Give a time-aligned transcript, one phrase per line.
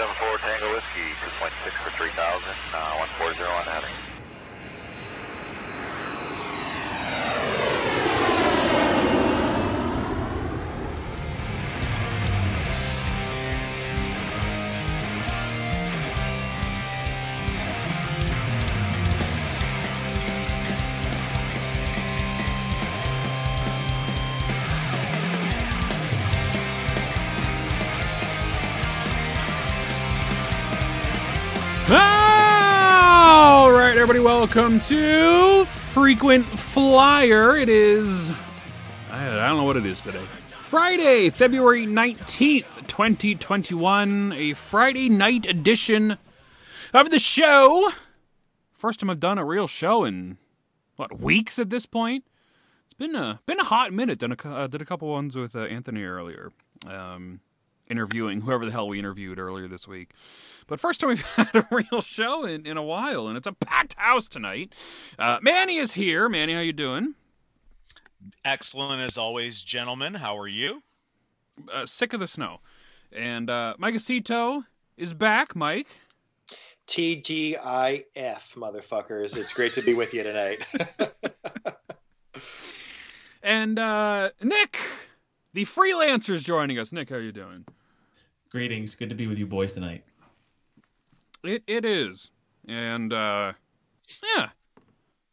[0.00, 1.12] 74 Tango Whiskey,
[1.44, 2.16] 2.6 for 3000,
[2.72, 4.09] uh, 140 on heading.
[34.24, 37.56] Welcome to Frequent Flyer.
[37.56, 38.30] It is,
[39.10, 40.22] I, I don't know what it is today.
[40.62, 46.18] Friday, February 19th, 2021, a Friday night edition
[46.92, 47.90] of the show.
[48.72, 50.36] First time I've done a real show in,
[50.96, 52.24] what, weeks at this point?
[52.86, 54.18] It's been a, been a hot minute.
[54.18, 56.52] Done a, uh, did a couple ones with uh, Anthony earlier.
[56.86, 57.40] Um,
[57.90, 60.12] interviewing whoever the hell we interviewed earlier this week.
[60.66, 63.52] But first time we've had a real show in, in a while, and it's a
[63.52, 64.74] packed house tonight.
[65.18, 66.28] Uh, Manny is here.
[66.28, 67.14] Manny, how you doing?
[68.44, 70.14] Excellent as always, gentlemen.
[70.14, 70.82] How are you?
[71.72, 72.60] Uh, sick of the snow.
[73.12, 74.64] And uh, Mike Acito
[74.96, 75.56] is back.
[75.56, 75.88] Mike.
[76.86, 77.56] TGIF,
[78.14, 79.36] motherfuckers.
[79.36, 80.64] It's great to be with you tonight.
[83.42, 84.78] And uh, Nick,
[85.52, 86.92] the freelancer, is joining us.
[86.92, 87.64] Nick, how you doing?
[88.50, 88.96] Greetings.
[88.96, 90.02] Good to be with you boys tonight.
[91.44, 92.32] It it is,
[92.66, 93.52] and uh,
[94.36, 94.48] yeah,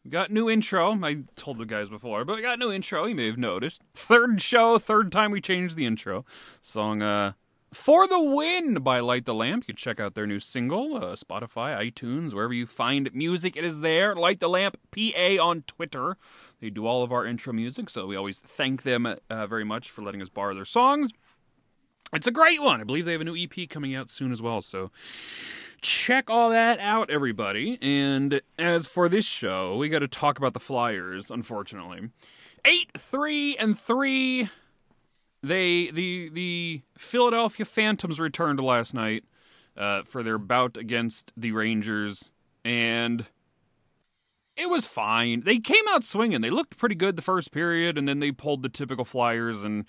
[0.08, 0.94] got new intro.
[1.04, 3.06] I told the guys before, but we got new intro.
[3.06, 3.82] You may have noticed.
[3.96, 6.26] Third show, third time we changed the intro.
[6.62, 7.34] Song uh,
[7.74, 9.64] "For the Win" by Light the Lamp.
[9.64, 13.58] You can check out their new single, uh, Spotify, iTunes, wherever you find music.
[13.58, 14.16] It is there.
[14.16, 16.18] Light the Lamp PA on Twitter.
[16.62, 19.90] They do all of our intro music, so we always thank them uh, very much
[19.90, 21.12] for letting us borrow their songs.
[22.14, 22.80] It's a great one.
[22.80, 24.62] I believe they have a new EP coming out soon as well.
[24.62, 24.92] So
[25.82, 27.78] check all that out, everybody.
[27.82, 31.30] And as for this show, we got to talk about the Flyers.
[31.30, 32.10] Unfortunately,
[32.66, 34.50] eight three and three.
[35.44, 39.24] They the the Philadelphia Phantoms returned last night
[39.76, 42.32] uh, for their bout against the Rangers,
[42.66, 43.26] and
[44.56, 45.42] it was fine.
[45.42, 46.42] They came out swinging.
[46.42, 49.86] They looked pretty good the first period, and then they pulled the typical Flyers and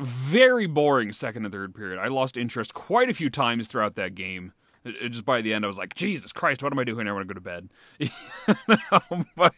[0.00, 1.98] very boring second and third period.
[1.98, 4.52] I lost interest quite a few times throughout that game.
[4.84, 7.08] It- just by the end, I was like, Jesus Christ, what am I doing?
[7.08, 7.68] I want to go to bed.
[9.36, 9.54] But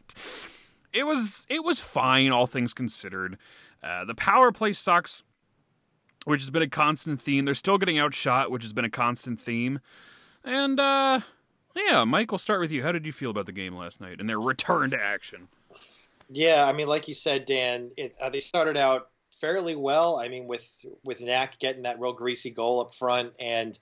[0.93, 3.37] it was it was fine, all things considered.
[3.83, 5.23] Uh, the power play sucks,
[6.25, 7.45] which has been a constant theme.
[7.45, 9.81] They're still getting outshot, which has been a constant theme.
[10.45, 11.21] And uh,
[11.77, 12.83] yeah, Mike, we'll start with you.
[12.83, 15.49] How did you feel about the game last night and their return to action?
[16.31, 20.19] yeah, I mean, like you said, Dan, it, uh, they started out fairly well.
[20.19, 20.67] I mean, with
[21.05, 23.79] with Knack getting that real greasy goal up front, and the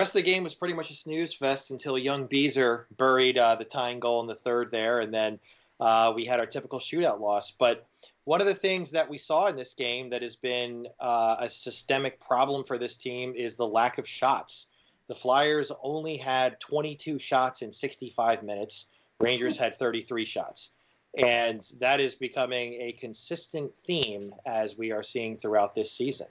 [0.00, 3.56] rest of the game was pretty much a snooze fest until young Beezer buried uh,
[3.56, 5.38] the tying goal in the third there, and then
[5.80, 7.50] uh, we had our typical shootout loss.
[7.52, 7.86] But
[8.24, 11.50] one of the things that we saw in this game that has been uh, a
[11.50, 14.66] systemic problem for this team is the lack of shots.
[15.08, 18.86] The Flyers only had 22 shots in 65 minutes.
[19.20, 20.70] Rangers had 33 shots.
[21.16, 26.26] And that is becoming a consistent theme as we are seeing throughout this season.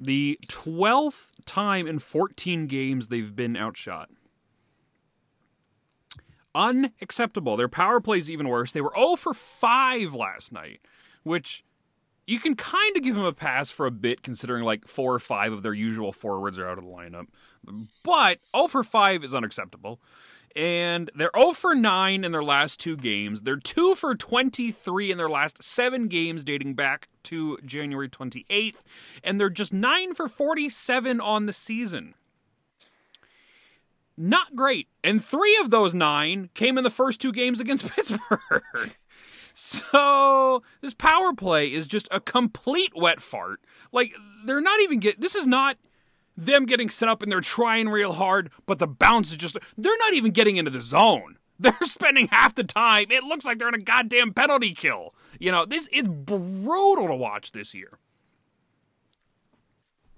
[0.00, 4.10] The 12th time in 14 games they've been outshot.
[6.54, 7.56] Unacceptable.
[7.56, 8.70] Their power play's even worse.
[8.70, 10.80] They were 0 for 5 last night,
[11.24, 11.64] which
[12.26, 15.18] you can kind of give them a pass for a bit considering like 4 or
[15.18, 17.26] 5 of their usual forwards are out of the lineup.
[18.04, 20.00] But 0 for 5 is unacceptable.
[20.56, 23.42] And they're 0 for 9 in their last two games.
[23.42, 28.82] They're 2 for 23 in their last seven games dating back to January 28th.
[29.22, 32.14] And they're just 9 for 47 on the season.
[34.16, 34.88] Not great.
[35.04, 38.96] And three of those nine came in the first two games against Pittsburgh.
[39.54, 43.60] So this power play is just a complete wet fart.
[43.92, 44.12] Like
[44.44, 45.20] they're not even get.
[45.20, 45.76] This is not
[46.38, 49.56] them getting set up and they're trying real hard, but the bounce is just.
[49.76, 51.36] They're not even getting into the zone.
[51.60, 53.06] They're spending half the time.
[53.10, 55.12] It looks like they're in a goddamn penalty kill.
[55.40, 55.88] You know this.
[55.88, 57.98] is brutal to watch this year.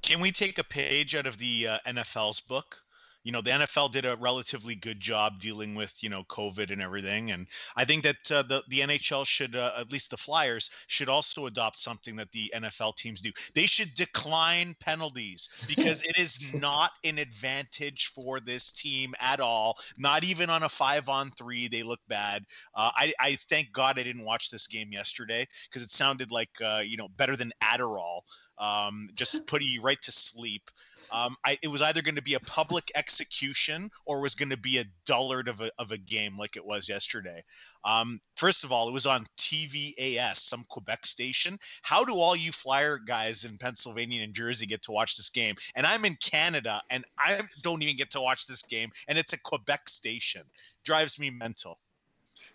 [0.02, 2.76] Can we take a page out of the uh, NFL's book?
[3.22, 6.81] You know, the NFL did a relatively good job dealing with you know COVID and
[6.81, 7.46] everything, and
[7.76, 11.46] I think that uh, the the NHL should, uh, at least the Flyers, should also
[11.46, 13.31] adopt something that the NFL teams do.
[13.55, 19.76] They should decline penalties because it is not an advantage for this team at all.
[19.99, 22.44] Not even on a five on three, they look bad.
[22.75, 26.50] Uh, I, I thank God I didn't watch this game yesterday because it sounded like
[26.64, 28.20] uh, you know better than Adderall.
[28.58, 30.70] Um, just putting you right to sleep.
[31.12, 34.50] Um, I, it was either going to be a public execution or it was going
[34.50, 37.42] to be a dullard of a, of a game like it was yesterday.
[37.84, 41.58] Um, first of all, it was on TVAS, some Quebec station.
[41.82, 45.54] How do all you Flyer guys in Pennsylvania and Jersey get to watch this game?
[45.74, 49.32] And I'm in Canada and I don't even get to watch this game, and it's
[49.32, 50.42] a Quebec station.
[50.84, 51.78] Drives me mental.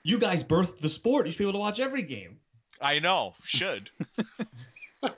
[0.04, 1.26] You guys birthed the sport.
[1.26, 2.38] You should be able to watch every game.
[2.82, 3.90] I know, should.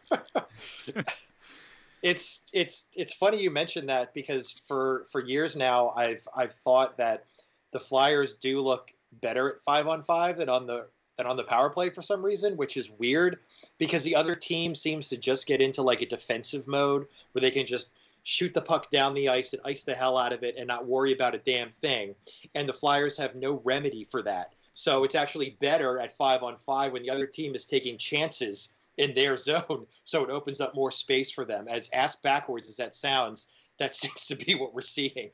[2.01, 6.97] it's it's it's funny you mentioned that because for for years now I've I've thought
[6.97, 7.25] that
[7.71, 8.91] the Flyers do look
[9.21, 12.23] better at five on five than on the than on the power play for some
[12.23, 13.39] reason, which is weird
[13.77, 17.51] because the other team seems to just get into like a defensive mode where they
[17.51, 17.91] can just
[18.23, 20.85] shoot the puck down the ice and ice the hell out of it and not
[20.85, 22.13] worry about a damn thing.
[22.53, 24.53] And the Flyers have no remedy for that.
[24.73, 28.73] So it's actually better at five on five when the other team is taking chances
[28.97, 31.67] in their zone, so it opens up more space for them.
[31.69, 33.47] As ass backwards as that sounds,
[33.79, 35.31] that seems to be what we're seeing.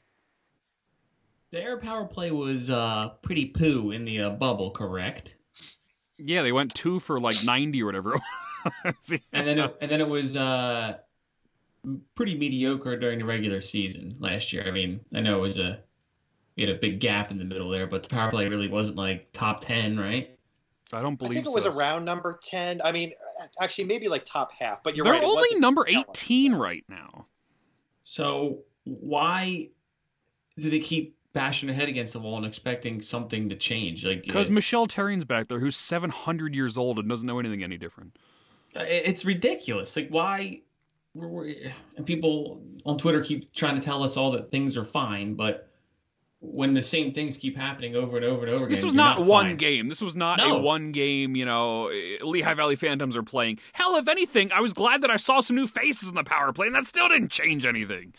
[1.52, 5.36] Their power play was uh, pretty poo in the uh, bubble, correct?
[6.18, 8.16] Yeah, they went two for like ninety or whatever.
[8.86, 10.98] and then it, and then it was uh,
[12.16, 14.64] pretty mediocre during the regular season last year.
[14.66, 15.80] I mean, I know it was a
[16.56, 18.98] you had a big gap in the middle there, but the power play really wasn't
[18.98, 20.33] like top ten, right?
[20.96, 21.32] I don't believe.
[21.32, 22.82] I think it was around number ten.
[22.84, 23.14] I mean,
[23.62, 24.84] actually, maybe like top half.
[24.84, 25.22] But you're right.
[25.22, 25.46] They're right.
[25.46, 27.28] only number eighteen right now.
[28.04, 29.70] So why
[30.58, 34.06] do they keep bashing their head against the wall and expecting something to change?
[34.06, 37.40] Like because uh, Michel Therrien's back there, who's seven hundred years old and doesn't know
[37.40, 38.18] anything any different.
[38.76, 39.96] It's ridiculous.
[39.96, 40.62] Like why?
[41.16, 41.56] We're, we're,
[41.96, 45.70] and people on Twitter keep trying to tell us all that things are fine, but
[46.46, 48.70] when the same things keep happening over and over and over again.
[48.76, 49.88] This was not, not one game.
[49.88, 50.58] This was not No.
[50.58, 53.60] a one game, you know, eh, Lehigh Valley Phantoms are playing.
[53.72, 56.52] Hell, if anything, I was glad that I saw some new faces in the power
[56.52, 58.14] play, and that still didn't change anything.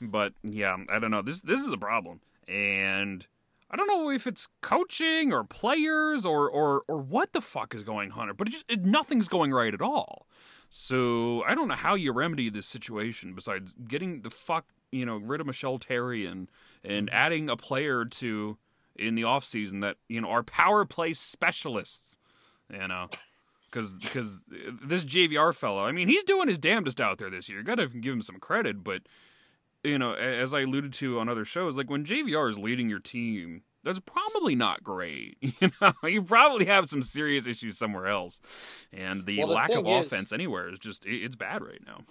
[0.00, 1.20] But yeah, I don't know.
[1.20, 2.20] This this is a problem.
[2.48, 3.26] And
[3.70, 7.82] I don't know if it's coaching or players or or or what the fuck is
[7.82, 10.26] going on, but it just it, nothing's going right at all.
[10.70, 15.16] So I don't know how you remedy this situation besides getting the fuck you know
[15.18, 16.50] rid of Michel Therrien and
[16.86, 18.56] and adding a player to
[18.94, 22.18] in the offseason that you know are power play specialists.
[22.72, 23.08] You know.
[23.70, 24.44] Because because
[24.82, 27.62] this JVR fellow, I mean, he's doing his damnedest out there this year.
[27.62, 29.02] Got to give him some credit, but
[29.84, 33.00] you know, as I alluded to on other shows, like when JVR is leading your
[33.00, 35.36] team, that's probably not great.
[35.60, 38.40] You know, you probably have some serious issues somewhere else,
[38.92, 42.04] and the Well, the lack of is- offense anywhere is just it's bad right now.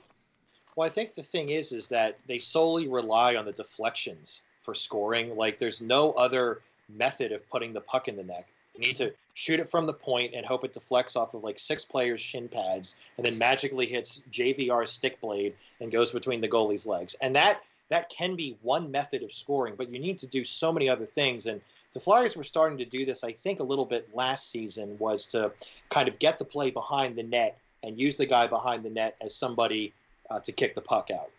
[0.75, 4.73] Well, I think the thing is, is that they solely rely on the deflections for
[4.73, 5.37] scoring.
[5.37, 8.45] Like, there's no other method of putting the puck in the net.
[8.73, 11.59] You need to shoot it from the point and hope it deflects off of like
[11.59, 16.49] six players' shin pads, and then magically hits JVR's stick blade and goes between the
[16.49, 17.15] goalie's legs.
[17.21, 20.73] And that that can be one method of scoring, but you need to do so
[20.73, 21.45] many other things.
[21.45, 21.61] And
[21.93, 25.27] the Flyers were starting to do this, I think, a little bit last season, was
[25.27, 25.51] to
[25.89, 29.15] kind of get the play behind the net and use the guy behind the net
[29.21, 29.93] as somebody
[30.31, 31.29] uh, to kick the puck out.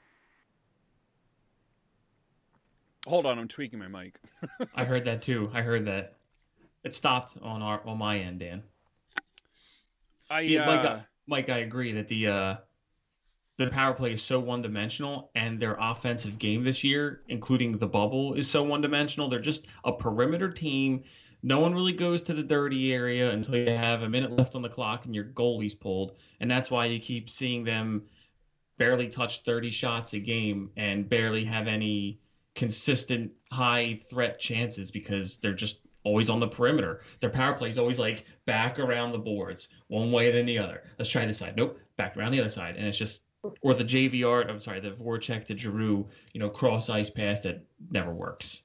[3.06, 4.18] Hold on, I'm tweaking my mic.
[4.74, 5.50] I heard that too.
[5.54, 6.14] I heard that.
[6.84, 8.62] It stopped on our on my end, Dan.
[10.28, 12.56] I Yeah, Mike, uh, I, Mike, I agree that the uh,
[13.58, 17.86] the power play is so one dimensional, and their offensive game this year, including the
[17.86, 19.28] bubble, is so one dimensional.
[19.28, 21.04] They're just a perimeter team.
[21.42, 24.62] No one really goes to the dirty area until you have a minute left on
[24.62, 28.02] the clock and your goalie's pulled, and that's why you keep seeing them
[28.78, 32.18] barely touch 30 shots a game and barely have any
[32.56, 37.02] consistent high threat chances because they're just always on the perimeter.
[37.20, 40.82] Their power play is always like back around the boards, one way then the other.
[40.98, 41.56] Let's try this side.
[41.56, 42.76] Nope, back around the other side.
[42.76, 43.22] And it's just
[43.60, 47.64] or the JVR, I'm sorry, the Voracek to Giroux, you know, cross ice pass that
[47.90, 48.62] never works.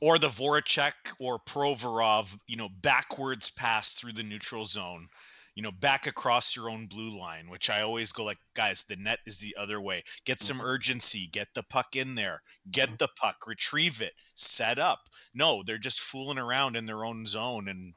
[0.00, 5.08] or the Voracek or Provorov, you know, backwards pass through the neutral zone,
[5.54, 8.96] you know, back across your own blue line, which I always go like, guys, the
[8.96, 10.02] net is the other way.
[10.24, 10.66] Get some mm-hmm.
[10.66, 12.96] urgency, get the puck in there, get mm-hmm.
[12.98, 15.00] the puck, retrieve it, set up.
[15.32, 17.94] No, they're just fooling around in their own zone and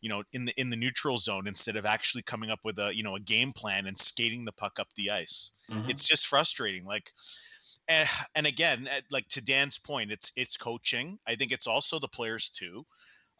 [0.00, 2.94] you know, in the in the neutral zone instead of actually coming up with a,
[2.94, 5.50] you know, a game plan and skating the puck up the ice.
[5.70, 5.90] Mhm.
[5.90, 7.12] it's just frustrating like
[7.88, 11.18] and, and again eh, like to dan's point it's it's coaching.
[11.26, 12.86] I think it's also the players too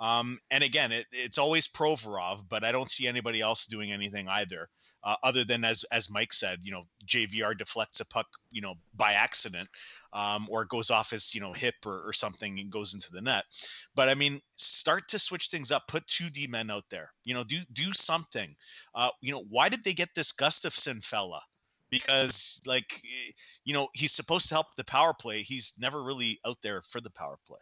[0.00, 4.28] um, and again it, it's always provorov but i don't see anybody else doing anything
[4.28, 4.68] either
[5.04, 8.74] uh, other than as as mike said you know jvr deflects a puck you know
[8.94, 9.68] by accident
[10.12, 13.20] um, or goes off his you know hip or, or something and goes into the
[13.20, 13.44] net
[13.94, 17.34] but i mean start to switch things up put two d men out there you
[17.34, 18.54] know do do something
[18.94, 21.40] uh, you know why did they get this gustafsson fella
[21.90, 23.00] because like
[23.64, 25.42] you know he's supposed to help the power play.
[25.42, 27.58] He's never really out there for the power play.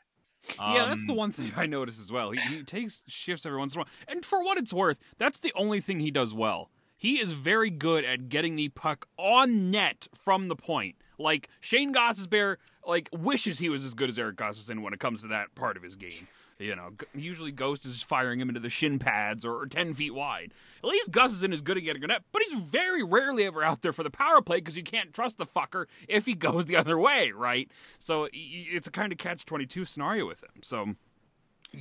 [0.59, 2.31] Yeah, that's the Um, one thing I notice as well.
[2.31, 5.41] He, he takes shifts every once in a while, and for what it's worth, that's
[5.41, 6.71] the only thing he does well.
[6.97, 10.97] He is very good at getting the puck on net from the point.
[11.19, 15.21] Like Shayne Gostisbehere, like wishes he was as good as Eric Gustafsson when it comes
[15.23, 16.27] to that part of his game.
[16.59, 20.15] You know, usually Ghost is firing him into the shin pads or, or ten feet
[20.15, 20.53] wide.
[20.83, 23.63] At least Gustafsson isn't as good at getting a net, but he's very rarely ever
[23.63, 26.65] out there for the power play because you can't trust the fucker if he goes
[26.65, 27.71] the other way, right?
[28.01, 30.63] So it's a kind of catch twenty two scenario with him.
[30.63, 30.95] So.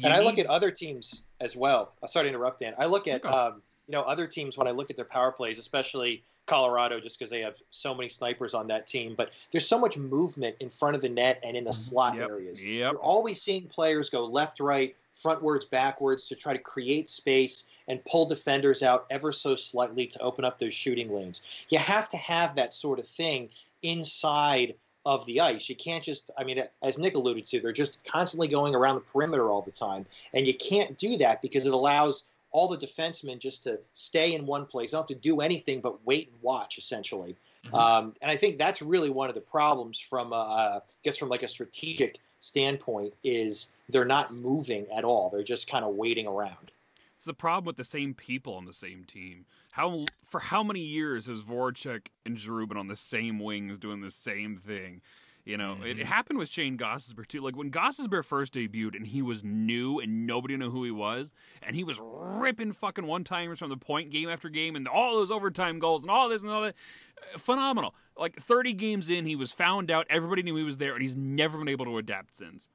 [0.03, 1.94] and I look at other teams as well.
[2.03, 2.74] Uh, sorry to interrupt, Dan.
[2.77, 5.58] I look at um, you know other teams when I look at their power plays,
[5.58, 9.16] especially Colorado, just because they have so many snipers on that team.
[9.16, 12.22] But there's so much movement in front of the net and in the slot Mm-hmm.
[12.22, 12.30] Yep.
[12.30, 12.64] areas.
[12.64, 12.92] Yep.
[12.94, 18.04] You're always seeing players go left, right, frontwards, backwards to try to create space and
[18.06, 21.42] pull defenders out ever so slightly to open up those shooting lanes.
[21.70, 23.50] You have to have that sort of thing
[23.82, 24.75] inside
[25.06, 25.70] of the ice.
[25.70, 29.02] You can't just, I mean, as Nick alluded to, they're just constantly going around the
[29.02, 30.06] perimeter all the time.
[30.34, 32.24] And you can't do that because it allows
[32.56, 34.92] all the defensemen just to stay in one place.
[34.92, 37.36] They don't have to do anything but wait and watch, essentially.
[37.66, 37.74] Mhm.
[37.74, 41.28] Um, and I think that's really one of the problems from, uh, I guess, from
[41.28, 45.30] like a strategic standpoint, is they're not moving at all.
[45.30, 46.72] They're just kind of waiting around.
[47.18, 49.46] It's the problem with the same people on the same team.
[49.72, 54.00] How for how many years has Voracek and Giroux been on the same wings doing
[54.00, 55.02] the same thing?
[55.46, 56.06] You know, it, it Mhm.
[56.06, 57.40] happened with Shayne Gostisbehere too.
[57.42, 61.34] Like when Gostisbehere first debuted and he was new and nobody knew who he was,
[61.62, 65.14] and he was ripping fucking one timers from the point game after game and all
[65.16, 66.75] those overtime goals and all this and all that.
[67.34, 67.94] Uh, Phenomenal.
[68.18, 71.16] Like 30 games in, he was found out, everybody knew he was there, and he's
[71.16, 72.70] never been able to adapt since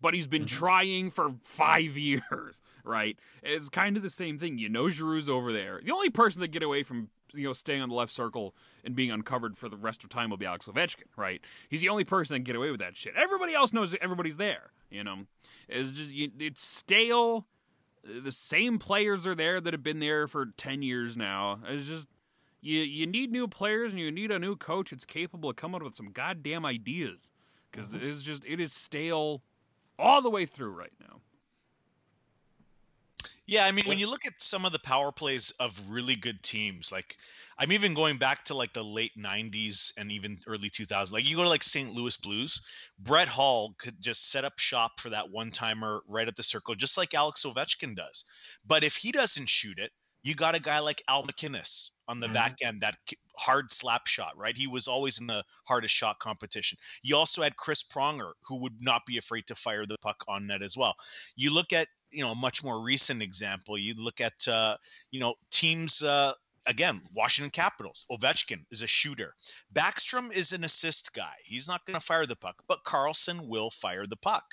[0.00, 3.18] but he's been trying for five years, right?
[3.42, 4.58] It's kind of the same thing.
[4.58, 5.80] You know Giroux's over there.
[5.82, 8.94] The only person that get away from you know staying on the left circle and
[8.94, 11.40] being uncovered for the rest of time will be Alex Ovechkin, right?
[11.68, 13.14] He's the only person that can get away with that shit.
[13.16, 14.72] Everybody else knows everybody's there.
[14.90, 15.26] You know,
[15.68, 17.46] it's just it's stale.
[18.04, 21.60] The same players are there that have been there for ten years now.
[21.66, 22.08] It's just
[22.60, 25.76] you you need new players and you need a new coach that's capable of coming
[25.76, 27.30] up with some goddamn ideas
[27.70, 28.06] because mm-hmm.
[28.06, 29.42] it's just it is stale
[29.98, 31.20] all the way through right now.
[33.46, 36.42] Yeah, I mean, when you look at some of the power plays of really good
[36.42, 37.16] teams, like
[37.58, 41.12] I'm even going back to like the late '90s and even early 2000s.
[41.12, 41.92] Like you go to like St.
[41.92, 42.58] Louis Blues,
[42.98, 46.74] Brett Hull could just set up shop for that one timer right at the circle,
[46.74, 48.24] just like Alex Ovechkin does.
[48.66, 52.28] But if he doesn't shoot it, you got a guy like Al MacInnis on the
[52.28, 52.34] Mhm.
[52.34, 52.96] back end, that
[53.36, 54.56] hard slap shot, right?
[54.56, 56.78] He was always in the hardest shot competition.
[57.02, 60.46] You also had Chris Pronger, who would not be afraid to fire the puck on
[60.46, 60.94] net as well.
[61.34, 63.76] You look at, you know, a much more recent example.
[63.76, 64.76] You look at, uh,
[65.10, 66.02] you know, teams.
[66.02, 66.34] Uh,
[66.66, 68.06] Again, Washington Capitals.
[68.10, 69.36] Ovechkin is a shooter.
[69.74, 71.34] Backstrom is an assist guy.
[71.44, 74.46] He's not going to fire the puck, but Carlson will fire the puck.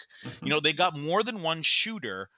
[0.44, 2.30] You know, they got more than one shooter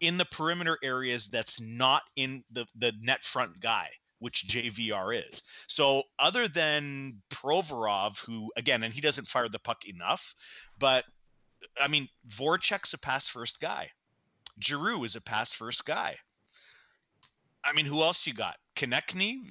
[0.00, 3.88] in the perimeter areas that's not in the the net front guy
[4.22, 5.42] which JVR is.
[5.66, 10.34] So other than Provorov who again and he doesn't fire the puck enough,
[10.78, 11.04] but
[11.80, 13.90] I mean Voracek's a pass first guy.
[14.62, 16.16] Giroux is a pass first guy.
[17.64, 18.56] I mean, who else you got?
[18.74, 19.42] Konecny?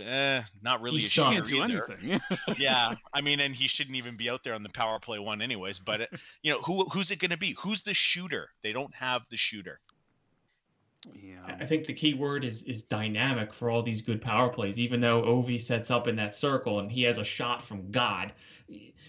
[0.00, 2.20] Eh, not really He a shooter do either anything.
[2.58, 5.42] yeah, I mean, and he shouldn't even be out there on the power play one,
[5.42, 5.78] anyways.
[5.78, 6.10] But it,
[6.42, 7.54] you know, who who's it going to be?
[7.58, 8.48] Who's the shooter?
[8.62, 9.80] They don't have the shooter.
[11.14, 11.56] Yeah.
[11.60, 14.78] I think the key word is is dynamic for all these good power plays.
[14.78, 18.32] Even though Ovi sets up in that circle and he has a shot from God,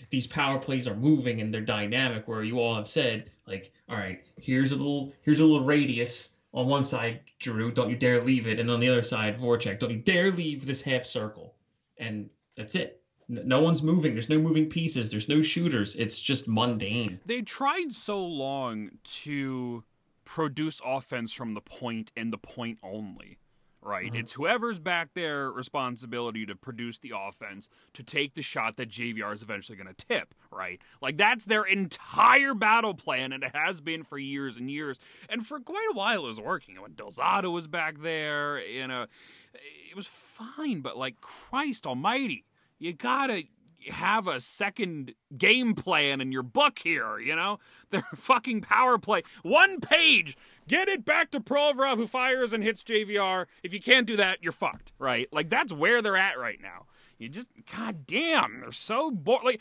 [0.09, 2.27] these power plays are moving and they're dynamic.
[2.27, 6.29] Where you all have said, like, all right, here's a little here's a little radius
[6.53, 9.79] on one side, Giroux, don't you dare leave it, and on the other side, Voracek,
[9.79, 11.53] don't you dare leave this half circle,
[11.97, 13.01] and that's it.
[13.27, 14.13] No one's moving.
[14.13, 15.11] There's no moving pieces.
[15.11, 15.95] There's no shooters.
[15.95, 17.19] It's just mundane.
[17.27, 18.89] They tried so long
[19.21, 19.83] to
[20.29, 23.39] produce offense from the point and the point only.
[23.81, 24.11] Right?
[24.11, 24.19] Mhm.
[24.19, 29.31] It's whoever's back there responsibility to produce the offense to take the shot that JVR
[29.31, 30.81] is eventually going to tip, right?
[31.01, 34.99] Like that's their entire battle plan and it has been for years and years.
[35.29, 36.79] And for quite a while it was working.
[36.79, 39.07] When Del Zotto was back there, you know,
[39.53, 42.45] it was fine, but like Christ almighty,
[42.79, 43.45] you got to
[43.89, 47.59] have a second game plan in your book here, you know?
[47.89, 49.23] Their fucking power play.
[49.43, 50.37] One page.
[50.67, 53.47] Get it back to Provorov who fires and hits JVR.
[53.63, 55.27] If you can't do that, you're fucked, right?
[55.31, 56.85] Like that's where they're at right now.
[57.17, 59.43] You just god damn, they're so bored.
[59.43, 59.59] Like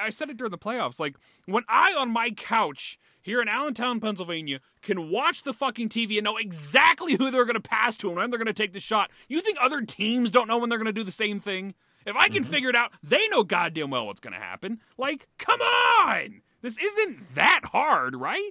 [0.00, 1.00] I said it during the playoffs.
[1.00, 6.18] Like when I on my couch here in Allentown, Pennsylvania, can watch the fucking TV
[6.18, 8.74] and know exactly who they're going to pass to and when they're going to take
[8.74, 9.10] the shot.
[9.28, 11.74] You think other teams don't know when they're going to do the same thing?
[12.06, 12.48] If I can Mhm.
[12.48, 14.80] figure it out, they know goddamn well what's going to happen.
[14.96, 16.42] Like, come on!
[16.62, 18.50] This isn't that hard, right?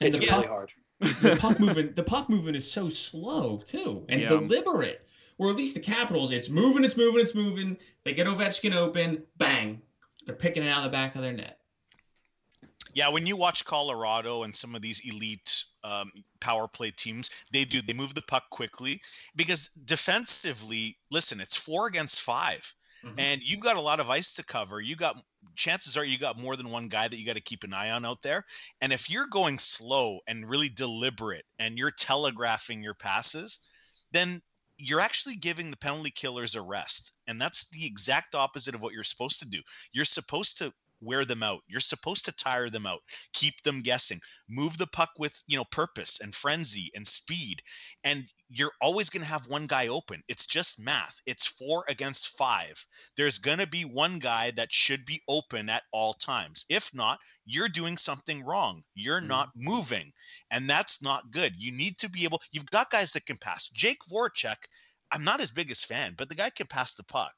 [0.00, 0.72] And It's the really hard.
[1.00, 4.28] the puck movement, the puck movement is so slow too, and Yeah.
[4.28, 5.04] deliberate.
[5.38, 7.76] Or at least the Capitals, it's moving, it's moving, it's moving.
[8.04, 9.80] They get Ovechkin open, bang,
[10.26, 11.57] they're picking it out of the back of their net.
[12.98, 17.64] Yeah, when you watch Colorado and some of these elite um, power play teams, they
[17.64, 19.00] do they move the puck quickly
[19.36, 22.74] because defensively, listen, it's four against 5
[23.04, 23.14] Mhm.
[23.16, 24.80] and you've got a lot of ice to cover.
[24.80, 25.14] You got
[25.54, 27.92] chances are you got more than one guy that you got to keep an eye
[27.92, 28.44] on out there.
[28.80, 33.60] And if you're going slow and really deliberate and you're telegraphing your passes,
[34.10, 34.42] then
[34.76, 37.12] you're actually giving the penalty killers a rest.
[37.28, 39.62] And that's the exact opposite of what you're supposed to do.
[39.92, 41.60] You're supposed to wear them out.
[41.66, 43.00] You're supposed to tire them out,
[43.32, 47.62] keep them guessing, move the puck with, you know, purpose and frenzy and speed.
[48.04, 50.22] And you're always going to have one guy open.
[50.26, 51.20] It's just math.
[51.26, 52.86] It's 4 against 5.
[53.16, 56.64] There's going to be one guy that should be open at all times.
[56.70, 58.82] If not, you're doing something wrong.
[58.94, 59.26] You're Mhm.
[59.26, 60.12] not moving.
[60.50, 61.54] And that's not good.
[61.58, 63.68] You need to be able You've got guys that can pass.
[63.68, 64.56] Jake Voracek,
[65.10, 67.34] I'm not his biggest fan, but the guy can pass the puck.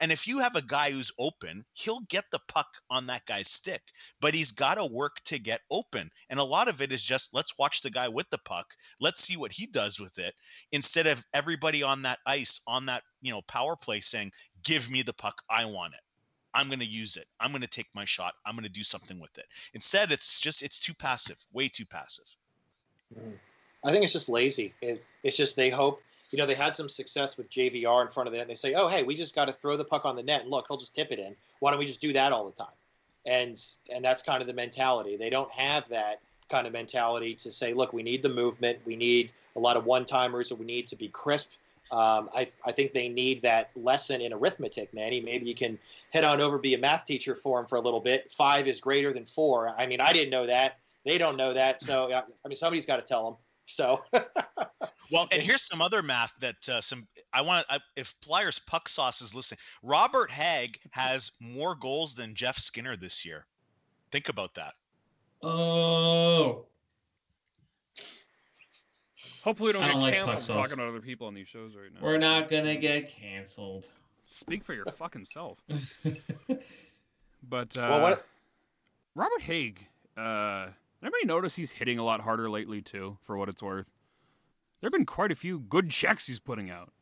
[0.00, 3.50] And if you have a guy who's open, he'll get the puck on that guy's
[3.50, 3.82] stick,
[4.20, 6.10] but he's got to work to get open.
[6.30, 8.74] And a lot of it is just let's watch the guy with the puck.
[9.00, 10.34] Let's see what he does with it
[10.70, 14.32] instead of everybody on that ice on that, you know, power play saying,
[14.64, 15.42] "Give me the puck.
[15.50, 16.00] I want it.
[16.54, 17.26] I'm going to use it.
[17.40, 18.34] I'm going to take my shot.
[18.46, 21.86] I'm going to do something with it." Instead, it's just it's too passive, way too
[21.86, 22.36] passive.
[23.12, 23.32] Hmm.
[23.84, 24.74] I think it's just lazy.
[24.82, 28.26] It, it's just they hope, you know, they had some success with JVR in front
[28.26, 28.42] of them.
[28.42, 30.42] And they say, oh, hey, we just got to throw the puck on the net,
[30.42, 31.34] and look, he'll just tip it in.
[31.60, 32.74] Why don't we just do that all the time?
[33.26, 33.60] And
[33.92, 35.16] and that's kind of the mentality.
[35.16, 38.96] They don't have that kind of mentality to say, look, we need the movement, we
[38.96, 41.50] need a lot of one timers, and we need to be crisp.
[41.90, 45.20] Um, I, I think they need that lesson in arithmetic, Manny.
[45.20, 45.78] Maybe you can
[46.10, 48.30] head on over be a math teacher for them for a little bit.
[48.30, 49.74] Five is greater than four.
[49.78, 50.78] I mean, I didn't know that.
[51.04, 51.80] They don't know that.
[51.80, 53.36] So I mean, somebody's got to tell them.
[53.68, 54.02] So
[55.10, 57.80] Well, and here's some other math that uh, some I want to.
[57.96, 63.24] If Flyers Puck Sauce is listening, Robert Hagg has more goals than Jeff Skinner this
[63.24, 63.46] year.
[64.12, 64.74] Think about that.
[65.42, 66.66] Oh,
[69.44, 71.48] Hopefully, we don't I get don't like canceled puck talking to other people on these
[71.48, 72.00] shows right now.
[72.02, 73.86] we're not gonna get canceled.
[74.26, 75.58] Speak for your fucking self.
[77.50, 78.26] But uh, well, what?
[79.14, 79.86] Robert Hagg,
[80.18, 80.66] uh,
[81.02, 83.18] everybody notice he's hitting a lot harder lately too.
[83.22, 83.86] For what it's worth,
[84.80, 86.92] there've been quite a few good checks he's putting out.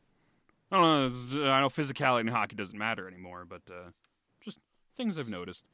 [0.71, 1.49] I don't know.
[1.49, 3.91] I know physicality in hockey doesn't matter anymore, but uh,
[4.41, 4.59] just
[4.95, 5.69] things I've noticed.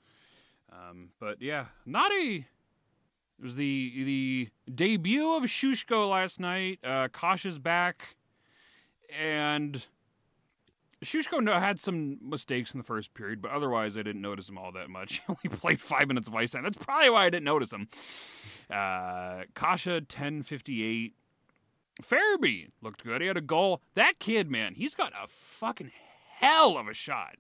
[0.71, 1.65] Um, but yeah,
[2.11, 2.45] a.
[3.39, 6.79] It was the the debut of Shushko last night.
[6.83, 8.15] Uh, Kasha's back,
[9.19, 9.85] and
[11.03, 14.71] Shushko had some mistakes in the first period, but otherwise I didn't notice him all
[14.71, 15.21] that much.
[15.27, 16.63] He only played five minutes of ice time.
[16.63, 17.87] That's probably why I didn't notice him.
[18.69, 21.13] Uh, Kasha, 1058.
[22.01, 23.21] Farabee looked good.
[23.21, 23.81] He had a goal.
[23.93, 25.91] That kid, man, he's got a fucking
[26.37, 27.35] hell of a shot.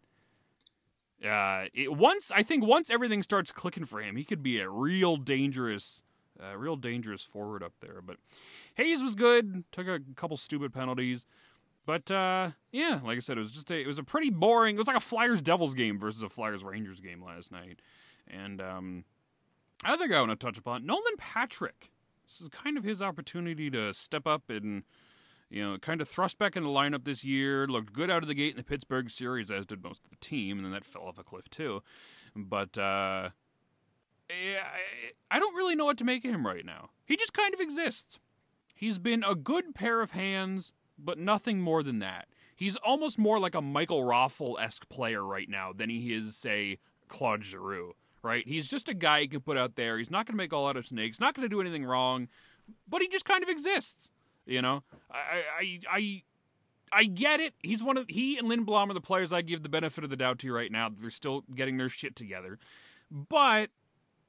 [1.23, 4.69] Uh, it, once I think once everything starts clicking for him, he could be a
[4.69, 6.03] real dangerous,
[6.41, 8.01] uh, real dangerous forward up there.
[8.05, 8.17] But
[8.75, 9.63] Hayes was good.
[9.71, 11.25] Took a couple stupid penalties.
[11.85, 14.75] But uh, yeah, like I said, it was just a, it was a pretty boring.
[14.75, 17.79] It was like a Flyers Devils game versus a Flyers Rangers game last night.
[18.27, 19.03] And um,
[19.83, 21.91] other guy I want to touch upon, Nolan Patrick.
[22.25, 24.83] This is kind of his opportunity to step up and
[25.49, 27.67] you know kind of thrust back in the lineup this year.
[27.67, 30.15] Looked good out of the gate in the Pittsburgh series, as did most of the
[30.25, 31.83] team, and then that fell off a cliff too.
[32.33, 33.29] But uh,
[34.29, 36.91] I don't really know what to make of him right now.
[37.05, 38.19] He just kind of exists.
[38.73, 40.71] He's been a good pair of hands
[41.03, 42.27] but nothing more than that.
[42.55, 46.77] He's almost more like a Michael Raffl esque player right now than he is, say,
[47.07, 47.95] Claude Giroux.
[48.21, 48.47] Right?
[48.47, 49.97] He's just a guy you can put out there.
[49.97, 51.19] He's not going to make all out of snakes.
[51.19, 52.29] Not going to do anything wrong,
[52.87, 54.11] but he just kind of exists.
[54.45, 56.23] You know, I, I, I,
[56.91, 57.53] I get it.
[57.61, 60.15] He's one of he and Lindblom are the players I give the benefit of the
[60.15, 60.89] doubt to right now.
[60.89, 62.59] They're still getting their shit together,
[63.09, 63.69] but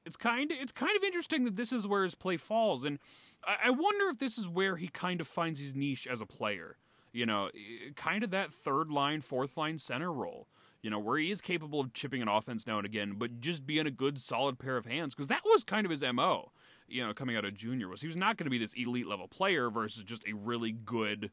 [0.05, 2.99] it's kind of it's kind of interesting that this is where his play falls, and
[3.45, 6.25] I, I wonder if this is where he kind of finds his niche as a
[6.25, 6.77] player.
[7.11, 7.49] You know,
[7.95, 10.47] kind of that third line, fourth line center role.
[10.81, 13.65] You know, where he is capable of chipping an offense now and again, but just
[13.65, 16.51] being a good, solid pair of hands, because that was kind of his mo.
[16.87, 19.07] You know, coming out of junior was he was not going to be this elite
[19.07, 21.31] level player versus just a really good,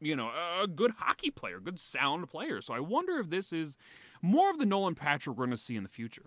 [0.00, 2.60] you know, a good hockey player, good sound player.
[2.60, 3.76] So I wonder if this is
[4.20, 6.24] more of the Nolan Patrick we're going to see in the future.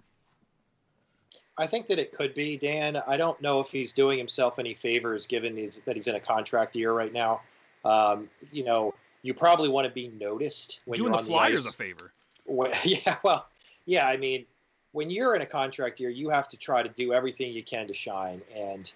[1.58, 2.98] I think that it could be Dan.
[3.08, 6.20] I don't know if he's doing himself any favors given he's, that he's in a
[6.20, 7.41] contract year right now.
[7.86, 11.63] Um, you know, you probably want to be noticed when Doing you're on the Flyers
[11.63, 12.12] the a favor.
[12.46, 13.48] Well, yeah, well,
[13.86, 14.08] yeah.
[14.08, 14.46] I mean,
[14.91, 17.88] when you're in a contract year, you have to try to do everything you can
[17.88, 18.41] to shine.
[18.56, 18.91] And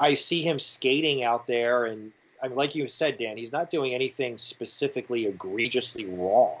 [0.00, 3.70] I see him skating out there, and I mean, like you said, Dan, he's not
[3.70, 6.60] doing anything specifically egregiously wrong,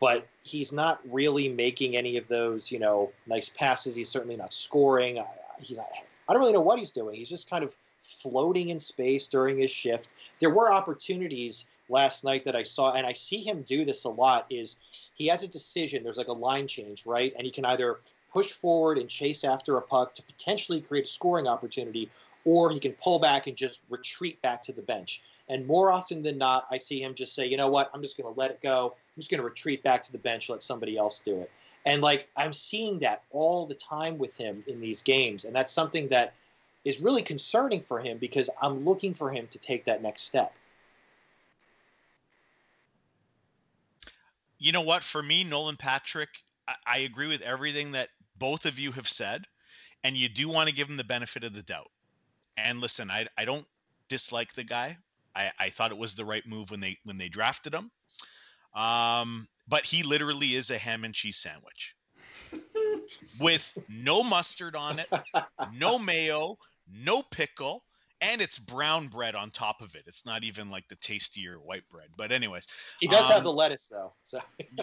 [0.00, 3.94] but he's not really making any of those, you know, nice passes.
[3.94, 5.18] He's certainly not scoring.
[5.18, 5.26] I,
[5.60, 5.88] he's not.
[6.28, 7.16] I don't really know what he's doing.
[7.16, 10.12] He's just kind of floating in space during his shift.
[10.40, 14.08] There were opportunities last night that I saw, and I see him do this a
[14.08, 14.46] lot.
[14.50, 14.76] Is
[15.14, 16.02] he has a decision?
[16.02, 17.32] There's like a line change, right?
[17.36, 18.00] And he can either
[18.32, 22.10] push forward and chase after a puck to potentially create a scoring opportunity,
[22.44, 25.22] or he can pull back and just retreat back to the bench.
[25.48, 28.16] And more often than not, I see him just say, you know what, I'm just
[28.16, 28.94] going to let it go.
[29.16, 31.50] Just going to retreat back to the bench, let somebody else do it.
[31.84, 35.72] And like I'm seeing that all the time with him in these games, and that's
[35.72, 36.34] something that
[36.84, 40.54] is really concerning for him because I'm looking for him to take that next step.
[44.58, 45.02] You know what?
[45.02, 46.28] For me, Nolan Patrick,
[46.66, 49.46] I, I agree with everything that both of you have said,
[50.04, 51.90] and you do want to give him the benefit of the doubt.
[52.56, 53.66] And listen, I, I don't
[54.08, 54.96] dislike the guy.
[55.34, 57.90] I, I thought it was the right move when they when they drafted him.
[58.76, 61.96] Um, but he literally is a ham and cheese sandwich
[63.40, 65.08] with no mustard on it,
[65.74, 66.58] no mayo,
[66.92, 67.82] no pickle,
[68.20, 70.04] and it's brown bread on top of it.
[70.06, 72.08] It's not even like the tastier white bread.
[72.16, 72.66] But anyways,
[73.00, 74.40] He does have Um, the lettuce though, so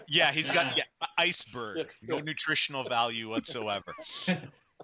[0.07, 0.83] yeah, he's got yeah,
[1.17, 3.93] iceberg, no nutritional value whatsoever.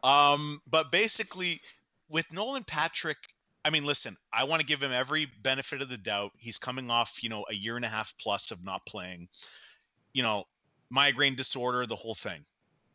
[0.03, 1.61] Um, but basically,
[2.09, 3.17] with Nolan Patrick,
[3.65, 6.31] I mean, listen, I want to give him every benefit of the doubt.
[6.37, 9.27] He's coming off, you know, a year and a half plus of not playing,
[10.13, 10.45] you know,
[10.89, 12.45] migraine disorder, the whole thing.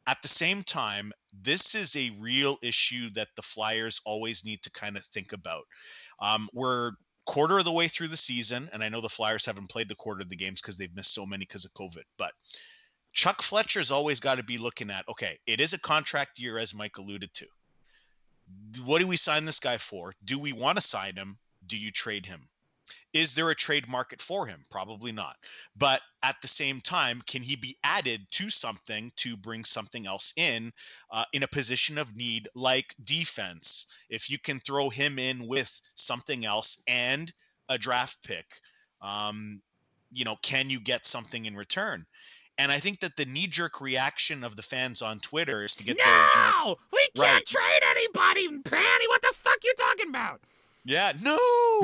[0.07, 4.71] At the same time, this is a real issue that the Flyers always need to
[4.71, 5.65] kind of think about.
[6.21, 6.93] Um, we're
[7.27, 9.95] quarter of the way through the season, and I know the Flyers haven't played the
[9.95, 12.33] quarter of the games because they've missed so many because of COVID, but
[13.13, 16.75] Chuck Fletcher's always got to be looking at okay, it is a contract year, as
[16.75, 17.47] Mike alluded to.
[18.85, 20.15] What do we sign this guy for?
[20.25, 21.39] Do we want to sign him?
[21.67, 22.49] Do you trade him?
[23.13, 24.65] Is there a trade market for him?
[24.71, 25.37] Probably not.
[25.77, 30.35] But at the same time, can he be added to something to bring something else
[30.37, 30.73] in
[31.11, 33.87] uh, in a position of need like defense?
[34.11, 37.33] If you can throw him in with something else and
[37.69, 38.47] a draft pick,
[39.01, 39.63] um,
[40.13, 42.07] you know, can you get something in return?
[42.57, 45.85] And I think that the knee jerk reaction of the fans on Twitter is to
[45.85, 47.47] get their, you know, we can't Right.
[47.47, 49.09] trade anybody, Panny.
[49.09, 50.41] What the fuck you talking about?
[50.85, 51.39] yeah, no,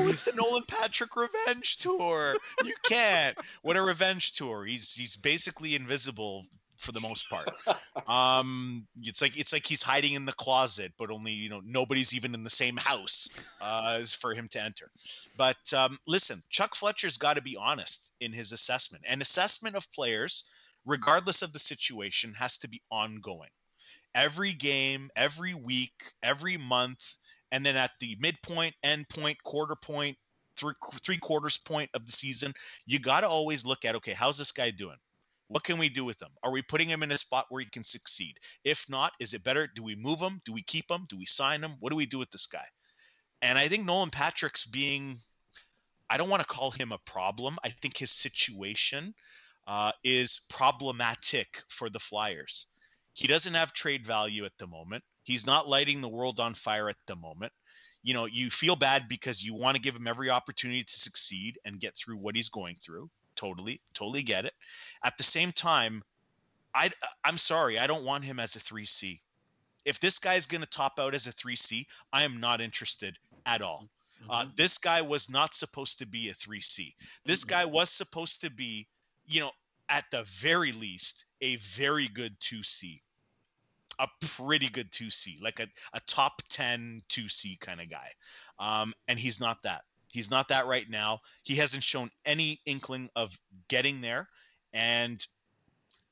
[0.09, 2.35] it's the Nolan Patrick revenge tour.
[2.63, 3.35] You can't.
[3.63, 4.63] What a revenge tour.
[4.65, 6.45] He's he's basically invisible
[6.77, 7.49] for the most part.
[8.07, 12.13] Um, it's like it's like he's hiding in the closet, but only you know nobody's
[12.15, 13.29] even in the same house
[13.61, 14.89] uh, as for him to enter.
[15.37, 19.03] But um, listen, Chuck Fletcher's got to be honest in his assessment.
[19.07, 20.43] An assessment of players,
[20.85, 23.49] regardless of the situation, has to be ongoing.
[24.13, 27.17] Every game, every week, every month,
[27.51, 30.17] and then at the midpoint, end point, quarter point,
[30.57, 32.53] three three quarters point of the season,
[32.85, 34.97] you got to always look at okay, how's this guy doing?
[35.47, 36.29] What can we do with him?
[36.43, 38.37] Are we putting him in a spot where he can succeed?
[38.63, 39.67] If not, is it better?
[39.75, 40.41] Do we move him?
[40.45, 41.05] Do we keep him?
[41.09, 41.75] Do we sign him?
[41.81, 42.65] What do we do with this guy?
[43.41, 45.17] And I think Nolan Patrick's being,
[46.09, 47.57] I don't want to call him a problem.
[47.65, 49.13] I think his situation
[49.67, 52.67] uh, is problematic for the Flyers.
[53.13, 55.03] He doesn't have trade value at the moment.
[55.23, 57.51] He's not lighting the world on fire at the moment.
[58.03, 61.59] You know, you feel bad because you want to give him every opportunity to succeed
[61.65, 63.09] and get through what he's going through.
[63.35, 64.53] Totally, totally get it.
[65.03, 66.03] At the same time,
[66.73, 66.91] I
[67.23, 69.19] I'm sorry, I don't want him as a 3C.
[69.85, 73.61] If this guy's going to top out as a 3C, I am not interested at
[73.61, 73.89] all.
[74.29, 76.93] Uh, this guy was not supposed to be a 3C.
[77.25, 78.87] This guy was supposed to be,
[79.25, 79.51] you know,
[79.89, 83.01] at the very least, a very good 2C.
[83.99, 88.09] A pretty good 2C, like a, a top 10 2C kind of guy.
[88.57, 89.81] Um, and he's not that.
[90.11, 91.19] He's not that right now.
[91.43, 93.37] He hasn't shown any inkling of
[93.69, 94.27] getting there.
[94.73, 95.25] And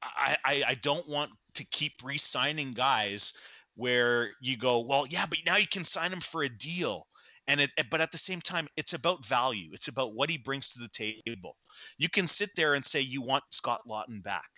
[0.01, 3.33] I, I, I don't want to keep re signing guys
[3.75, 7.07] where you go, well, yeah, but now you can sign him for a deal
[7.49, 10.69] and it but at the same time it's about value it's about what he brings
[10.69, 11.57] to the table
[11.97, 14.49] you can sit there and say you want scott laughton back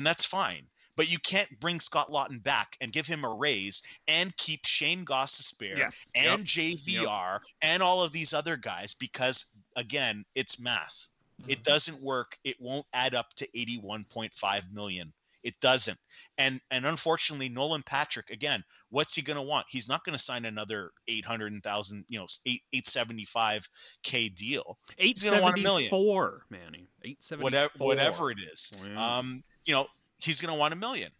[0.00, 0.62] and that's fine
[0.96, 5.04] but you can't bring scott laughton back and give him a raise and keep shayne
[5.04, 6.10] gostisbehere Yes.
[6.14, 9.44] and jvr and all of these other guys because
[9.76, 11.10] again it's math
[11.48, 15.98] it doesn't work it won't add up to 81.5 million It doesn't.
[16.36, 19.64] And and unfortunately, Nolan Patrick again, what's he going to want?
[19.70, 23.66] He's not going to sign another eight hundred thousand, you know, eight eight seventy five
[24.02, 24.76] k deal.
[24.98, 25.88] Eight gonna want a seventy million.
[25.90, 26.88] four, Manny.
[27.04, 28.70] Eight seventy Whatever whatever it is.
[28.98, 29.86] Um, you know,
[30.18, 31.10] he's going to want a million.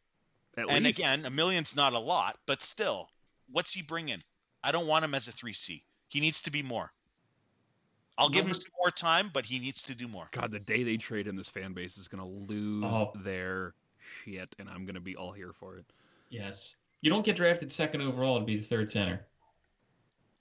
[0.56, 0.98] At and least.
[0.98, 3.08] again, a million's not a lot, but still,
[3.52, 4.22] what's he bringing?
[4.64, 5.82] I don't want him as a 3C.
[6.08, 6.92] He needs to be more.
[8.18, 10.28] I'll give him some more time, but he needs to do more.
[10.32, 13.12] God, the day they trade him, this fan base is gonna lose Oh.
[13.24, 13.74] their
[14.24, 15.86] shit, and I'm gonna be all here for it.
[16.28, 16.76] Yes.
[17.00, 19.24] You don't get drafted second overall to be the third center.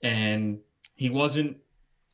[0.02, 0.58] And
[0.96, 1.56] he wasn't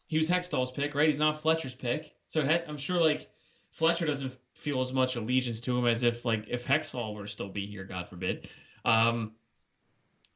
[0.08, 1.08] he was Hextall's pick, right?
[1.08, 2.14] He's not Fletcher's pick.
[2.28, 3.28] So He- I'm sure like
[3.72, 7.28] Fletcher doesn't feel as much allegiance to him as if like if Hextall were to
[7.28, 8.48] still be here, God forbid.
[8.84, 9.32] Um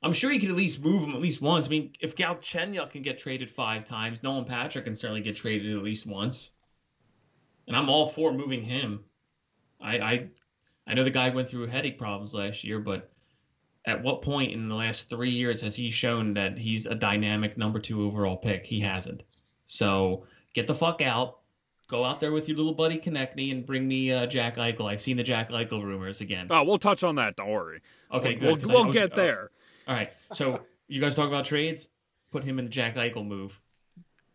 [0.02, 1.66] I'm sure he could at least move him at least once.
[1.66, 5.76] I mean, if Galchenyuk can get traded five times, Nolan Patrick can certainly get traded
[5.76, 6.52] at least once.
[7.66, 9.00] And I'm all for moving him.
[9.80, 10.28] I I,
[10.86, 13.10] I know the guy went through headache problems last year, but
[13.86, 17.56] at what point in the last three years has he shown that he's a dynamic
[17.56, 18.66] number two overall pick?
[18.66, 19.22] He hasn't.
[19.64, 21.39] So get the fuck out.
[21.90, 24.88] Go out there with your little buddy Konecny and bring me uh, Jack Eichel.
[24.88, 26.46] I've seen the Jack Eichel rumors again.
[26.48, 27.34] Oh, we'll touch on that.
[27.34, 27.80] Don't worry.
[28.12, 28.42] Okay, good.
[28.44, 29.50] We'll, 'cause I we'll was- get oh, there.
[29.88, 30.12] all right.
[30.32, 31.88] So you guys talk about trades.
[32.30, 33.60] Put him in the Jack Eichel move.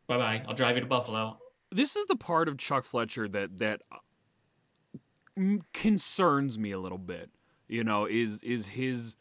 [0.07, 0.43] Bye bye.
[0.49, 1.39] I'll drive you to Buffalo.
[1.71, 7.29] This is the part of Chuck Fletcher that that uh, concerns me a little bit.
[7.67, 9.15] You know, is is his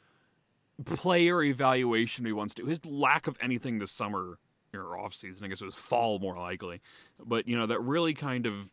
[0.85, 4.39] player evaluation he wants to his lack of anything this summer
[4.75, 5.45] or off season.
[5.45, 6.81] I guess it was fall more likely,
[7.25, 8.71] but you know that really kind of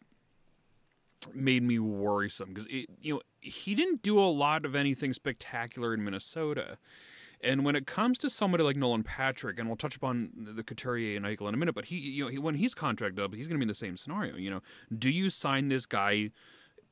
[1.33, 6.03] made me worrisome because you know he didn't do a lot of anything spectacular in
[6.03, 6.77] Minnesota.
[7.43, 11.17] And when it comes to somebody like Nolan Patrick, and we'll touch upon the Couturier
[11.17, 13.47] and Eichel in a minute, but he, you know, he, when he's contracted up, he's
[13.47, 14.35] going to be in the same scenario.
[14.35, 14.61] You know,
[14.95, 16.29] do you sign this guy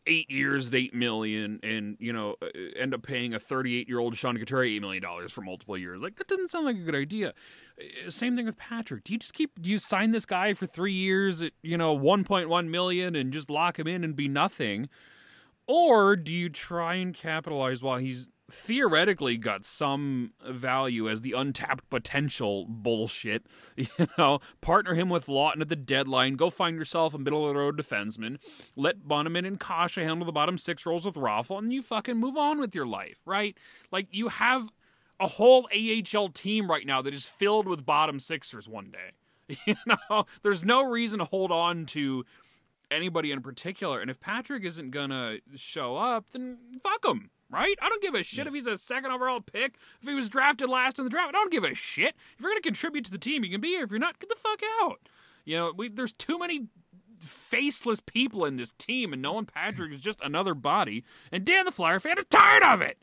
[0.09, 4.37] eight years at eight million, and you know, uh, end up paying a thirty-eight-year-old Sean
[4.37, 6.01] Couturier eight million dollars for multiple years?
[6.01, 7.33] Like that doesn't sound like a good idea.
[7.79, 9.03] Uh, Same thing with Patrick.
[9.03, 9.61] Do you just keep?
[9.61, 13.15] Do you sign this guy for three years at you know one point one million
[13.15, 14.89] and just lock him in and be nothing?
[15.67, 21.89] Or do you try and capitalize while he's theoretically got some value as the untapped
[21.89, 23.45] potential bullshit?
[23.99, 27.53] You know, partner him with Laughton at the deadline, go find yourself a middle of
[27.53, 28.37] the road defenseman,
[28.75, 32.37] let Bunnaman and Kasha handle the bottom six roles with Raffl, and you fucking move
[32.37, 33.57] on with your life, right?
[33.91, 34.69] Like, you have
[35.19, 39.55] a whole AHL team right now that is filled with bottom sixers one day.
[39.65, 42.23] You know, there's no reason to hold on to
[42.91, 43.99] anybody in particular.
[43.99, 47.75] And if Patrick isn't gonna show up, then fuck him, right?
[47.81, 49.75] I don't give a shit if he's a second overall pick.
[50.01, 52.15] If he was drafted last in the draft, I don't give a shit.
[52.35, 53.83] If you're gonna contribute to the team, you can be here.
[53.83, 54.99] If you're not, get the fuck out.
[55.45, 56.67] You know, we, there's too many
[57.19, 61.03] faceless people in this team, and Nolan Patrick is just another body.
[61.31, 62.97] And Dan the Flyer fan is tired of it.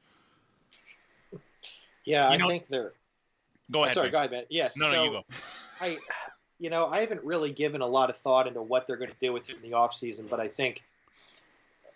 [2.04, 2.92] Yeah, You I know- think they're.
[3.70, 3.96] Go ahead.
[3.96, 4.12] Oh, sorry, Mike.
[4.12, 4.44] go ahead, man.
[4.48, 4.76] Yes.
[4.76, 5.24] No, no, you go.
[5.80, 5.98] I,
[6.60, 9.16] you know, I haven't really given a lot of thought into what they're going to
[9.18, 10.84] do with him in the offseason, but I think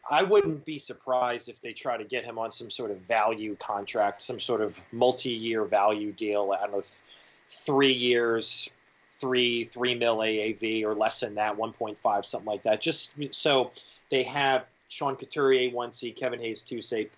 [0.08, 3.56] I wouldn't be surprised if they try to get him on some sort of value
[3.56, 6.54] contract, some sort of multi-year value deal.
[6.56, 7.02] I don't know, th-
[7.48, 8.70] three years,
[9.12, 12.80] three three mil AAV or less than that, one point five, something like that.
[12.80, 13.70] Just so
[14.10, 17.08] they have Sean Couturier one C, Kevin Hayes two C,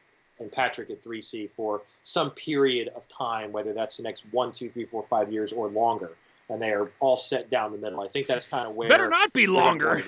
[0.41, 4.53] and Patrick at three C for some period of time, whether that's the next one,
[4.53, 6.13] two, three, four, five years or longer.
[6.49, 8.01] And they are all set down the middle.
[8.01, 10.03] I think that's kind of where Better not be longer.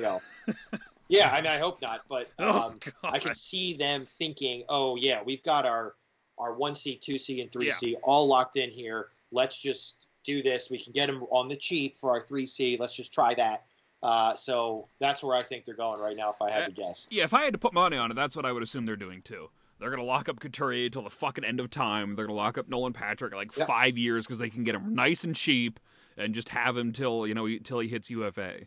[1.09, 4.97] yeah, I mean, I hope not, but Oh, um, I can see them thinking, "Oh
[4.97, 5.95] yeah, we've got our
[6.39, 9.09] our one C, two C, and three C all locked in here.
[9.31, 10.71] Let's just do this.
[10.71, 12.77] We can get them on the cheap for our three C.
[12.79, 13.65] Let's just try that."
[14.03, 16.31] Uh, so that's where I think they're going right now.
[16.31, 18.37] If I had to guess, Yeah, if I had to put money on it, that's
[18.37, 19.49] what I would assume they're doing too.
[19.81, 22.15] They're gonna lock up Couturier till the fucking end of time.
[22.15, 23.65] They're gonna lock up Nolan Patrick like Yeah.
[23.65, 25.81] five years because they can get him nice and cheap
[26.19, 28.67] and just have him till you know till he hits UFA.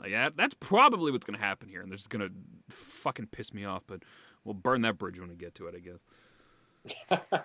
[0.00, 2.28] Like that, that's probably what's gonna happen here, and they're just gonna
[2.68, 3.84] fucking piss me off.
[3.86, 4.02] But
[4.44, 7.40] we'll burn that bridge when we get to it, I guess.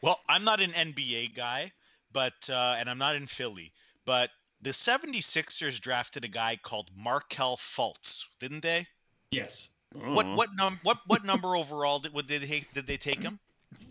[0.00, 1.72] Well, I'm not an NBA guy,
[2.12, 3.72] but uh, and I'm not in Philly,
[4.04, 4.30] but
[4.62, 8.86] the 76ers drafted a guy called Markelle Fultz, didn't they?
[9.32, 9.68] Yes.
[9.94, 10.34] What Oh.
[10.36, 13.40] what num what what number overall did what did they did they take him?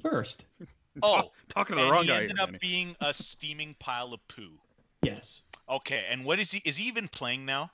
[0.02, 0.46] First.
[1.02, 2.18] Oh, talking to the and wrong he guy.
[2.20, 2.60] ended here, up Danny.
[2.62, 4.52] being a steaming pile of poo.
[5.02, 5.42] Yes.
[5.70, 6.62] Okay, and what is he?
[6.66, 7.72] Is he even playing now?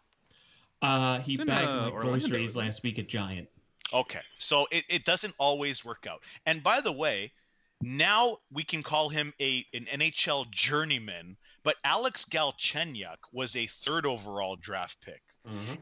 [0.82, 3.48] Uh, he He's in, bagged uh, my groceries last week at Giant.
[3.94, 6.24] Okay, so it, it doesn't always work out.
[6.46, 7.32] And by the way,
[7.82, 11.38] now we can call him a an NHL journeyman.
[11.64, 15.22] But Alex Galchenyuk was a third overall draft pick,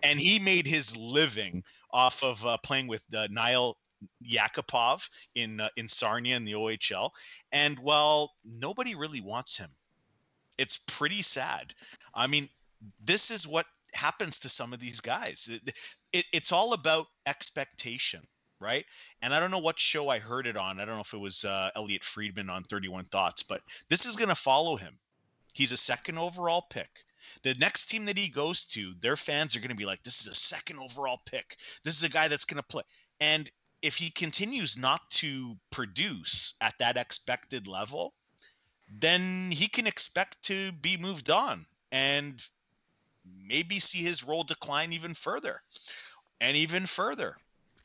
[0.04, 3.78] and he made his living off of uh, playing with uh, Nail
[4.24, 7.12] Yakupov in uh, in Sarnia in the OHL,
[7.52, 9.70] and well, nobody really wants him.
[10.62, 11.74] It's pretty sad.
[12.14, 12.48] I mean,
[13.04, 15.50] this is what happens to some of these guys.
[15.52, 15.74] It,
[16.14, 18.22] it, it's all about expectation,
[18.60, 18.86] right?
[19.24, 20.80] And I don't know what show I heard it on.
[20.80, 24.16] I don't know if it was uh, Elliotte Friedman on 31 Thoughts, but this is
[24.16, 25.00] going to follow him.
[25.54, 26.90] He's a second overall pick.
[27.42, 30.22] The next team that he goes to, their fans are going to be like, this
[30.22, 31.58] is a second overall pick.
[31.84, 32.84] This is a guy that's going to play.
[33.20, 33.50] And
[33.82, 38.14] if he continues not to produce at that expected level,
[39.00, 42.44] then he can expect to be moved on and
[43.26, 45.62] maybe see his role decline even further
[46.40, 47.36] and even further.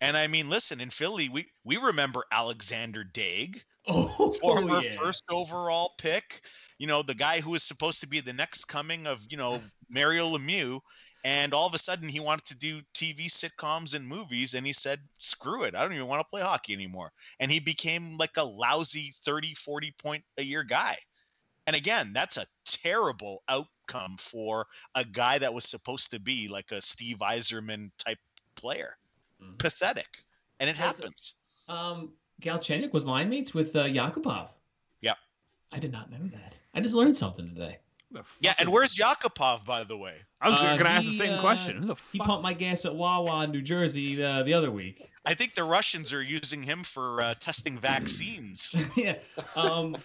[0.00, 4.96] And I mean, listen, in Philly, we, we remember Alexander Daigle, Oh, former yeah.
[5.00, 6.40] first overall pick,
[6.78, 9.62] you know, the guy who was supposed to be the next coming of, you know,
[9.88, 10.80] Mario Lemieux.
[11.26, 14.54] And all of a sudden he wanted to do TV sitcoms and movies.
[14.54, 15.74] And he said, screw it.
[15.74, 17.10] I don't even want to play hockey anymore.
[17.40, 20.96] And he became like a lousy 30, 40 point a year guy.
[21.66, 26.70] And again, that's a terrible outcome for a guy that was supposed to be like
[26.70, 28.18] a Steve Yzerman type
[28.54, 28.96] player.
[29.42, 29.58] Mhm.
[29.58, 30.22] Pathetic.
[30.60, 31.34] And it That's a- happens.
[31.66, 34.50] Um, Galchenyuk was line mates with uh, Yakupov.
[35.00, 35.16] Yep.
[35.72, 36.56] I did not know that.
[36.72, 37.80] I just learned something today.
[38.16, 40.14] The Yeah, and where's Yakupov, by the way?
[40.40, 41.86] I was Uh, going to ask the same uh, question.
[41.86, 45.08] The He pumped my gas at Wawa in New Jersey uh, the other week.
[45.24, 48.74] I think the Russians are using him for uh, testing vaccines.
[48.96, 49.16] yeah.
[49.54, 49.96] Um,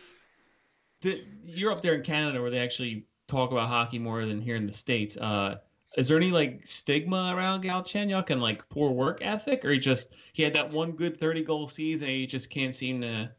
[1.01, 4.55] the, you're up there in Canada where they actually talk about hockey more than here
[4.55, 5.17] in the states.
[5.17, 5.57] Uh,
[5.97, 10.09] is there any like stigma around Galchenyuk and like poor work ethic, or he just
[10.33, 13.29] he had that one good 30 goal season and he just can't seem to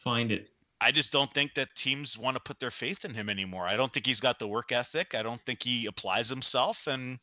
[0.00, 0.50] find it?
[0.80, 3.66] I just don't think that teams want to put their faith in him anymore.
[3.66, 5.14] I don't think he's got the work ethic.
[5.14, 7.18] I don't think he applies himself, and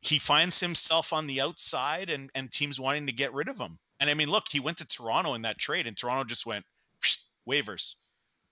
[0.00, 3.78] he finds himself on the outside, and and teams wanting to get rid of him.
[4.00, 6.64] And I mean, look, he went to Toronto in that trade, and Toronto just went
[7.48, 7.94] waivers.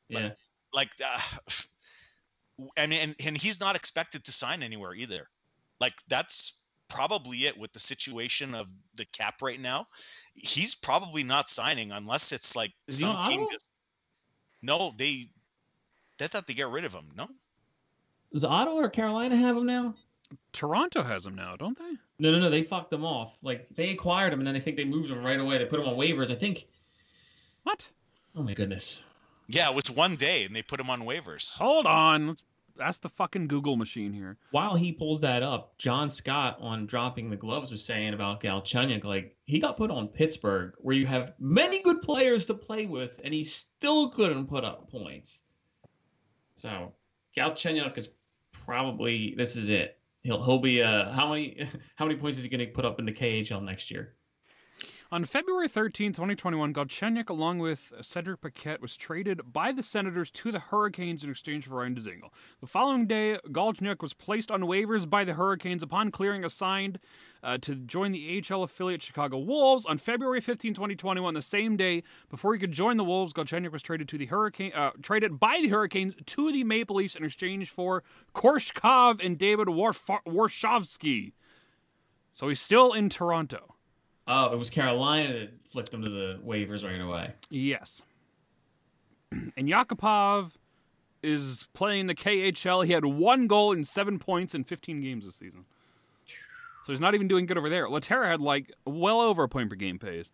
[0.08, 0.30] Yeah.
[0.72, 1.20] like uh,
[2.76, 5.28] and, and and he's not expected to sign anywhere either
[5.80, 6.58] like that's
[6.88, 9.84] probably it with the situation of the cap right now
[10.34, 13.70] he's probably not signing unless it's like Is some team just
[14.62, 15.29] no they
[16.18, 17.29] they thought they get rid of him no
[18.33, 19.94] Does Ottawa or Carolina have him now?
[20.53, 21.92] Toronto has him now, don't they?
[22.18, 22.51] No, no, no.
[22.51, 23.38] They fucked them off.
[23.42, 25.57] Like they acquired him, and then I think they moved him right away.
[25.57, 26.31] They put him on waivers.
[26.31, 26.66] I think.
[27.62, 27.88] What?
[28.37, 29.03] Oh my goodness.
[29.47, 32.29] yeah it was one day and they put him on waivers Hold on.
[32.29, 32.42] Let's
[32.81, 34.37] ask the fucking Google machine here.
[34.51, 39.05] While he pulls that up, John Scott on dropping the gloves was saying about Galchenyuk,
[39.05, 43.21] like he got put on Pittsburgh, where you have many good players to play with,
[43.23, 45.41] and he still couldn't put up points.
[46.55, 46.93] So
[47.37, 48.11] Galchenyuk is
[48.53, 49.99] probably this is it.
[50.23, 52.99] He'll he'll be uh how many how many points is he going to put up
[52.99, 54.14] in the KHL next year?
[55.11, 60.53] On February 13, 2021, Galchenyuk, along with Cedric Paquette, was traded by the Senators to
[60.53, 62.29] the Hurricanes in exchange for Ryan Dzingel.
[62.61, 66.99] The following day, Galchenyuk was placed on waivers by the Hurricanes upon clearing assigned
[67.42, 69.87] uh, to join the AHL affiliate Chicago Wolves.
[69.87, 73.81] On February 15, 2021, the same day before he could join the Wolves, Galchenyuk was
[73.81, 77.71] traded to the Hurricane, uh, traded by the Hurricanes to the Maple Leafs in exchange
[77.71, 78.03] for
[78.35, 81.33] Korshkov and David Warf- Warsofsky.
[82.35, 83.77] So he's still in Toronto.
[84.29, 87.33] Oh, it was Carolina that flicked him to the waivers right away.
[87.51, 88.03] Yes.
[89.33, 90.53] And Yakupov
[91.23, 92.85] is playing the KHL.
[92.87, 95.64] He had one goal and seven points in 15 games this season.
[96.87, 97.87] So he's not even doing good over there.
[97.88, 100.31] Lehtera had like well over a point per game pace.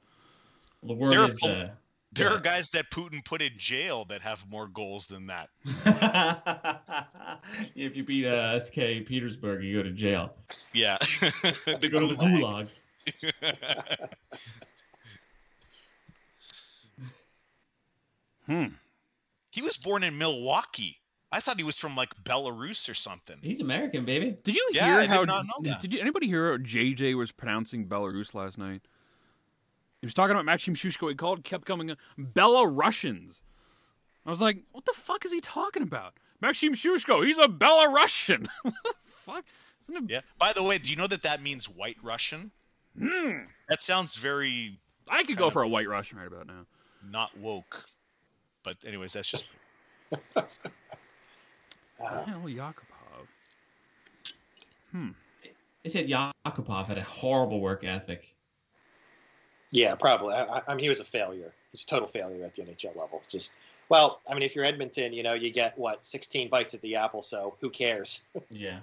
[0.83, 1.69] The word There are uh,
[2.13, 2.35] there Yeah.
[2.37, 5.49] are guys that putin put in jail that have more goals than that
[7.75, 8.75] if you beat uh, SK
[9.07, 10.35] Petersburg, you go to jail.
[10.73, 11.31] yeah You
[11.79, 12.41] the go to the gulag.
[12.41, 12.69] gulag.
[18.47, 18.67] Hmm.
[19.51, 20.99] he was born in milwaukee
[21.33, 24.37] i thought he was from like belarus or something He's American, baby.
[24.45, 25.23] Did you Yeah, hear I did how?
[25.25, 25.81] not know that.
[25.81, 28.83] Did you, anybody hear how JJ was pronouncing Belarus last night?
[30.01, 31.09] He was talking about Maxim Sushko.
[31.09, 33.41] He called, kept coming, up, Belarusians.
[34.27, 36.13] I was like, what the fuck is he talking about?
[36.43, 38.47] Maxim Sushko, he's a Belarusian.
[38.63, 39.45] what the fuck?
[39.89, 42.51] Isn't it, yeah by the way do you know that that means white russian
[42.99, 43.39] Hmm.
[43.69, 44.79] that sounds very
[45.09, 46.65] I could go for a white Russian right about now.
[47.09, 47.85] not woke
[48.63, 49.47] but anyways that's just
[50.37, 53.27] Uh, Hell, Yakupov.
[54.91, 55.11] Hmm.
[55.83, 58.35] They said Yakupov had a horrible work ethic.
[59.71, 60.35] yeah, probably.
[60.35, 61.53] I, I- I mean, he was a failure.
[61.73, 63.23] He's a total failure at the NHL level.
[63.29, 66.81] Just well, I mean, if you're Edmonton, you know, you get what 16 bites at
[66.83, 67.23] the apple.
[67.23, 68.23] So who cares?
[68.51, 68.81] Yeah.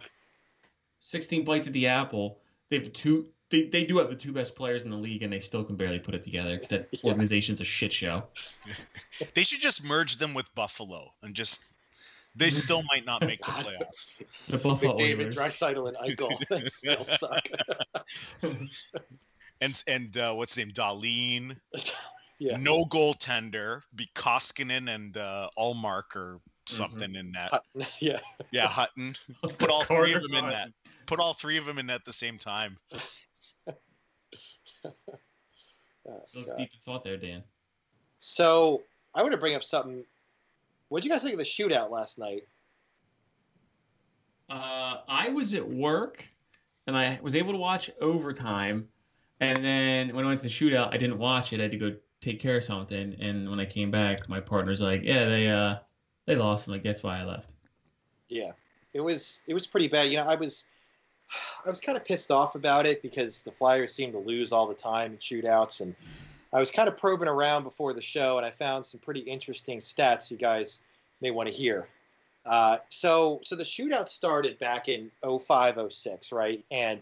[0.99, 2.38] 16 bites at the apple.
[2.70, 5.32] They have two they, they do have the two best players in the league, and
[5.32, 7.12] they still can barely put it together because that Yeah.
[7.12, 8.24] organization's a shit show.
[9.36, 11.66] They should just merge them with Buffalo and just.
[12.36, 14.14] They still might not make the playoffs.
[14.47, 15.36] The Buffalo McDavid, Oilers.
[15.36, 17.45] Draisaitl, and Eichel they still suck.
[19.60, 20.72] And and uh, what's his name?
[20.74, 21.58] Darlene.
[22.39, 22.58] yeah.
[22.58, 23.82] No goaltender.
[23.95, 26.76] Be Koskinen and uh, Ullmark or Mm-hmm.
[26.91, 27.49] something in that.
[27.49, 27.66] Hut-
[27.99, 28.20] yeah.
[28.52, 29.16] Yeah, Hutton.
[29.58, 30.70] Put all three of them in that.
[31.08, 32.78] Put all three of them in at the same time.
[34.86, 36.57] Oh, God.
[36.57, 37.43] deep in thought there, Dan.
[38.17, 38.82] So
[39.13, 40.03] I want to bring up something.
[40.89, 42.47] What did you guys think of the shootout last night?
[44.49, 46.27] Uh, I was at work,
[46.88, 48.88] and I was able to watch overtime.
[49.39, 51.59] And then when I went to the shootout, I didn't watch it.
[51.59, 53.15] I had to go take care of something.
[53.19, 55.77] And when I came back, my partner's like, "Yeah, they uh,
[56.25, 57.53] they lost." I'm like, "That's why I left."
[58.27, 58.51] Yeah,
[58.93, 60.11] it was it was pretty bad.
[60.11, 60.65] You know, I was
[61.65, 64.67] I was kind of pissed off about it because the Flyers seem to lose all
[64.67, 65.95] the time in shootouts, and
[66.53, 69.79] I was kind of probing around before the show, and I found some pretty interesting
[69.79, 70.79] stats you guys
[71.21, 71.88] may want to hear.
[72.45, 76.63] Uh, so so the shootout started back in 05, 06, right?
[76.71, 77.01] And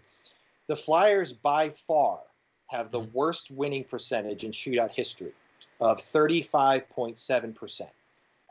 [0.67, 2.19] the Flyers by far
[2.67, 3.13] have the Mhm.
[3.13, 5.33] worst winning percentage in shootout history
[5.79, 7.89] of 35.7%.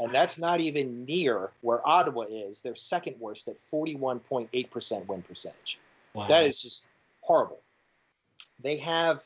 [0.01, 2.63] And that's not even near where Ottawa is.
[2.63, 5.79] They're second worst at 41.8% win percentage.
[6.15, 6.29] Wow.
[6.29, 6.87] That is just
[7.21, 7.61] horrible.
[8.61, 9.25] They have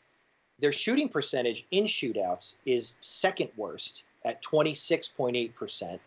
[0.59, 5.99] their shooting percentage in shootouts is second worst at 26.8%.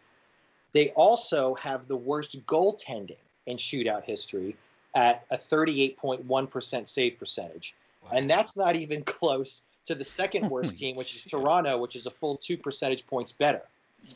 [0.72, 4.56] They also have the worst goaltending in shootout history
[4.96, 7.76] at a 38.1% save percentage.
[8.04, 8.10] Wow.
[8.14, 11.24] And that's not even close to the second worst team, which is.
[11.24, 13.62] Toronto, which is a full two percentage points better.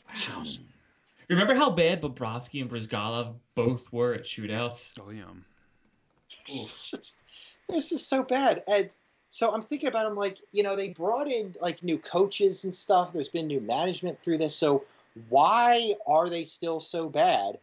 [0.07, 0.43] Wow.
[1.29, 4.93] Remember how bad Bobrovsky and Bryzgalov both were at shootouts?
[4.99, 5.25] Oh yeah.
[6.47, 7.17] It's just,
[7.67, 8.63] this is so bad.
[8.67, 8.89] And
[9.29, 12.75] so I'm thinking about them like, you know, they brought in like new coaches and
[12.75, 13.13] stuff.
[13.13, 14.55] There's been new management through this.
[14.55, 14.85] So
[15.29, 17.59] why are they still so bad?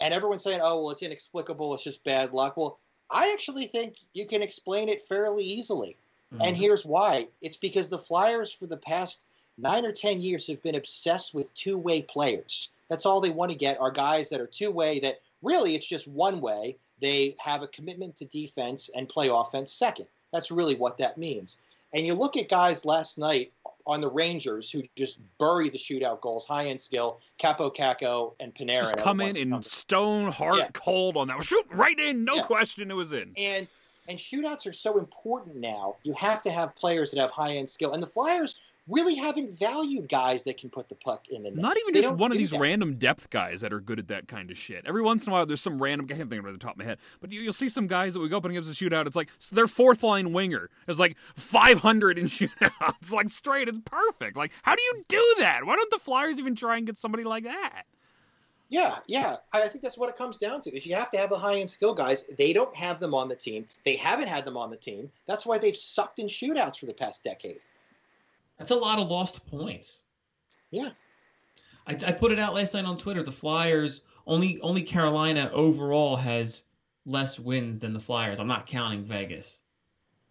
[0.00, 1.74] And everyone's saying, oh, well, it's inexplicable.
[1.74, 2.56] It's just bad luck.
[2.56, 2.78] Well,
[3.10, 5.96] I actually think you can explain it fairly easily.
[6.40, 6.60] And Mhm.
[6.60, 9.24] here's why it's because the Flyers, for the past
[9.58, 12.70] nine or 10 years, have been obsessed with two way players.
[12.88, 15.86] That's all they want to get are guys that are two way, that really it's
[15.86, 16.76] just one way.
[17.00, 20.06] They have a commitment to defense and play offense second.
[20.32, 21.58] That's really what that means.
[21.94, 23.52] And you look at guys last night
[23.86, 28.54] on the Rangers who just bury the shootout goals, high end skill, Kaapo Kakko and
[28.54, 28.82] Panarin.
[28.92, 30.68] Just come in and stone hard Yeah.
[30.72, 31.42] cold on that.
[31.44, 32.42] Shoot right in, no Yeah.
[32.42, 32.90] question.
[32.90, 33.32] It was in.
[33.36, 33.66] and
[34.08, 35.94] and shootouts are so important now.
[36.02, 38.56] You have to have players that have high end skill, and the Flyers
[38.90, 41.58] really haven't valued guys that can put the puck in the net.
[41.58, 42.60] Not even They just one of these that.
[42.60, 44.84] random depth guys that are good at that kind of shit.
[44.86, 46.06] Every once in a while, there's some random.
[46.06, 47.52] Guy, I can't think of it at the top of my head, but you, you'll
[47.52, 49.06] see some guys that we go up and gives a shootout.
[49.06, 53.68] It's like so their fourth line winger is like 500 in shootouts, like straight.
[53.68, 54.36] It's perfect.
[54.36, 55.64] Like, how do you do that?
[55.64, 57.84] Why don't the Flyers even try and get somebody like that?
[58.68, 59.36] Yeah, yeah.
[59.52, 60.76] I I think that's what it comes down to.
[60.76, 62.24] Is you have to have the high end skill guys.
[62.38, 63.66] They don't have them on the team.
[63.84, 65.10] They haven't had them on the team.
[65.26, 67.58] That's why they've sucked in shootouts for the past decade.
[68.60, 70.00] That's a lot of lost points.
[70.70, 70.90] Yeah.
[71.86, 73.22] I, I put it out last night on Twitter.
[73.22, 76.64] The Flyers only only Carolina overall has
[77.06, 78.38] less wins than the Flyers.
[78.38, 79.60] I'm not counting Vegas.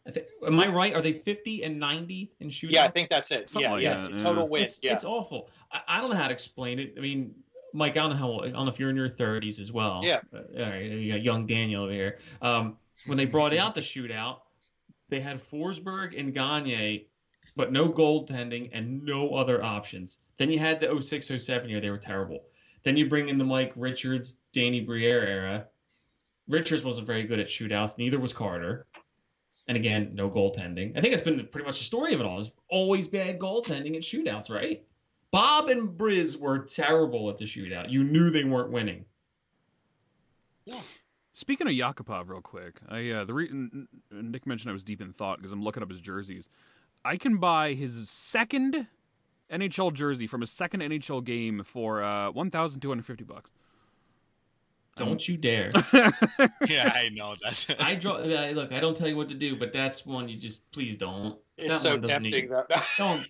[0.08, 0.94] I think, am I right?
[0.94, 2.72] Are they 50 and 90 in shootouts?
[2.72, 3.50] Yeah, I think that's it.
[3.50, 4.02] Something yeah, like yeah.
[4.02, 4.18] that, yeah.
[4.20, 4.66] Total wins.
[4.66, 4.94] It's, yeah.
[4.94, 5.50] it's awful.
[5.72, 6.94] I, I don't know how to explain it.
[6.98, 7.34] I mean,
[7.74, 8.40] Mike, I don't know how.
[8.42, 10.02] I don't know if you're in your 30s as well.
[10.04, 10.20] Yeah.
[10.32, 12.20] Uh, all right, you got young Daniel over here.
[12.44, 12.78] Um,
[13.08, 14.42] when they brought out the shootout,
[15.10, 17.08] they had Forsberg and Gagne,
[17.56, 20.20] but no goaltending and no other options.
[20.38, 22.44] Then you had the 06 07 year, they were terrible.
[22.84, 25.68] Then you bring in the Mike Richards, Danny Briere era.
[26.48, 28.88] Richards wasn't very good at shootouts, neither was Carter.
[29.68, 30.98] And again, no goaltending.
[30.98, 32.40] I think it's been pretty much the story of it all.
[32.40, 34.84] Is always bad goaltending at shootouts, right?
[35.32, 37.92] Bob and Briz were terrible at the shootout.
[37.92, 39.06] You knew they weren't winning.
[40.66, 40.80] Yeah.
[41.34, 44.84] Speaking of Yakupov, real quick, I uh, the re- n- n- Nick mentioned I was
[44.84, 46.50] deep in thought because I'm looking up his jerseys.
[47.06, 48.88] I can buy his second
[49.52, 53.50] NHL jersey from his second NHL game for uh, one thousand two hundred fifty bucks.
[54.96, 55.72] Don't you dare.
[56.68, 57.76] yeah, I know that.
[57.80, 58.18] I draw.
[58.18, 60.98] I- Look, I don't tell you what to do, but that's one you just please
[60.98, 61.38] don't.
[61.58, 62.50] It's That so tempting.
[62.50, 62.52] need-
[62.98, 63.26] Don't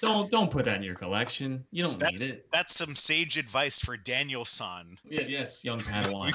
[0.00, 1.64] don't don't put that in your collection.
[1.70, 2.46] You don't That's need it.
[2.52, 4.96] that's some sage advice for Daniel San.
[5.04, 6.32] Yeah, yes, young Padawan.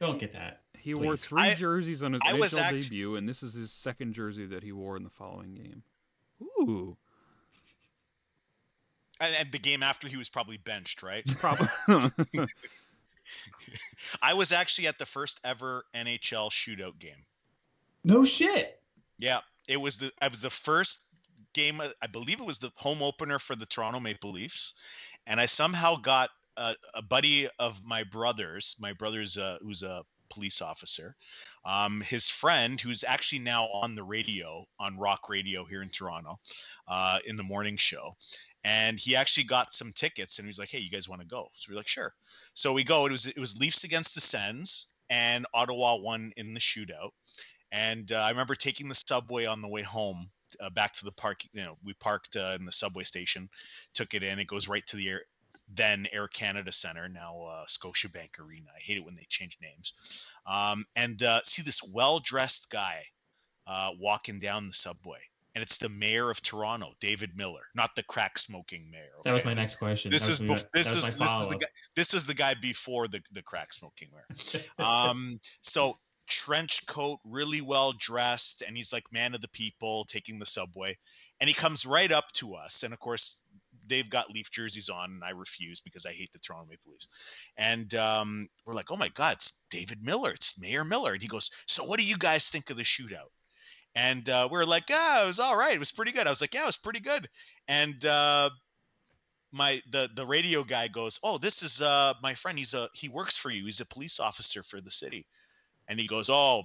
[0.00, 0.60] don't get that.
[0.82, 3.54] He wore three I- jerseys on his I was NHL act- debut, and this is
[3.54, 5.82] his second jersey that he wore in the following game.
[6.42, 6.96] Ooh,
[9.20, 11.24] and, and the game after he was probably benched, right?
[11.38, 11.68] probably.
[14.22, 17.24] I was actually at the first ever NHL shootout game.
[18.02, 18.80] No shit.
[19.18, 21.02] Yeah, it was the I was the first
[21.52, 21.80] game.
[22.00, 24.74] I believe it was the home opener for the Toronto Maple Leafs,
[25.26, 28.76] and I somehow got a, a buddy of my brother's.
[28.80, 31.16] My brother's uh, who's a police officer.
[31.64, 36.38] Um, his friend, who's actually now on the radio on Rock Radio here in Toronto,
[36.88, 38.16] uh, in the morning show,
[38.64, 41.26] and he actually got some tickets and he was like, "Hey, you guys want to
[41.28, 42.14] go?" So we're like, "Sure."
[42.54, 43.06] So we go.
[43.06, 47.10] It was it was Leafs against the Sens, and Ottawa won in the shootout.
[47.72, 50.28] And uh, I remember taking the subway on the way home
[50.60, 51.42] uh, back to the park.
[51.52, 53.48] You know, we parked uh, in the subway station,
[53.94, 54.38] took it in.
[54.38, 55.22] It goes right to the air,
[55.74, 58.68] then Air Canada Center, now uh, Scotiabank Arena.
[58.74, 59.94] I hate it when they change names.
[60.46, 63.04] Um, and uh, see this well-dressed guy
[63.66, 65.20] uh, walking down the subway,
[65.54, 69.10] and it's the mayor of Toronto, David Miller, not the crack-smoking mayor.
[69.24, 70.10] That was my next question.
[70.10, 73.20] This is bef- this is this is the guy this is the guy before the
[73.32, 74.62] the crack smoking mayor.
[74.78, 75.98] Um, so
[76.30, 80.96] trench coat, really well dressed, and he's like man of the people, taking the subway,
[81.40, 83.42] and he comes right up to us, and of course
[83.90, 87.08] they've got Leaf jerseys on, and I refuse because I hate the Toronto Maple Leafs,
[87.58, 91.28] and um, we're like, oh my god, it's David Miller, it's Mayor Miller, and he
[91.28, 93.30] goes, so what do you guys think of the shootout?
[93.94, 95.74] And uh, we are like, ah, it was all right.
[95.74, 96.26] It was pretty good.
[96.26, 97.28] I was like, yeah, it was pretty good.
[97.66, 98.50] And uh,
[99.52, 102.58] my the the radio guy goes, "Oh, this is uh my friend.
[102.58, 103.64] He's a he works for you.
[103.64, 105.26] He's a police officer for the city."
[105.88, 106.64] And he goes, "Oh,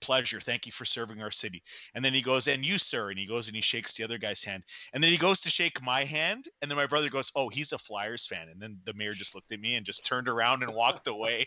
[0.00, 0.40] pleasure.
[0.40, 1.62] Thank you for serving our city."
[1.94, 4.18] And then he goes, "And you, sir." And he goes and he shakes the other
[4.18, 4.64] guy's hand.
[4.92, 7.72] And then he goes to shake my hand, and then my brother goes, "Oh, he's
[7.72, 10.62] a Flyers fan." And then the mayor just looked at me and just turned around
[10.62, 11.46] and walked away.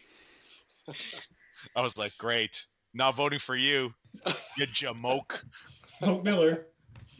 [1.76, 2.66] I was like, "Great.
[2.94, 3.94] Not voting for you,
[4.58, 5.44] you jamoke."
[6.02, 6.68] Vote Miller.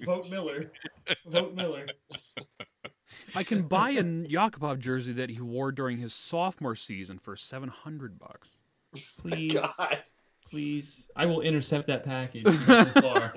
[0.04, 0.72] Vote Miller.
[1.28, 1.86] Vote Miller.
[3.36, 7.70] I can buy a Yakupov jersey that he wore during his sophomore season for seven
[7.70, 8.58] hundred bucks.
[9.18, 10.02] Please, God.
[10.52, 11.08] Please.
[11.16, 12.46] I will intercept that package.
[12.46, 13.34] You go so far.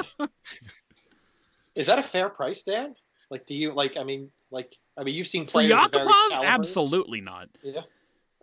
[1.75, 2.95] Is that a fair price, Dan?
[3.31, 3.97] Like, do you like?
[3.97, 7.49] I mean, like, I mean, you've seen For players Yakupov, absolutely not.
[7.63, 7.81] Yeah.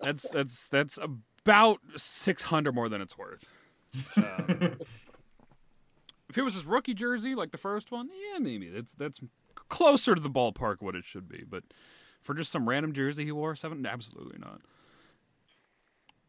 [0.01, 0.97] That's that's that's
[1.45, 3.45] about six hundred more than it's worth.
[4.15, 4.77] Um,
[6.29, 9.19] if it was his rookie jersey, like the first one, yeah, maybe that's that's
[9.55, 11.43] closer to the ballpark what it should be.
[11.47, 11.63] But
[12.21, 14.61] for just some random jersey he wore, seven, absolutely not.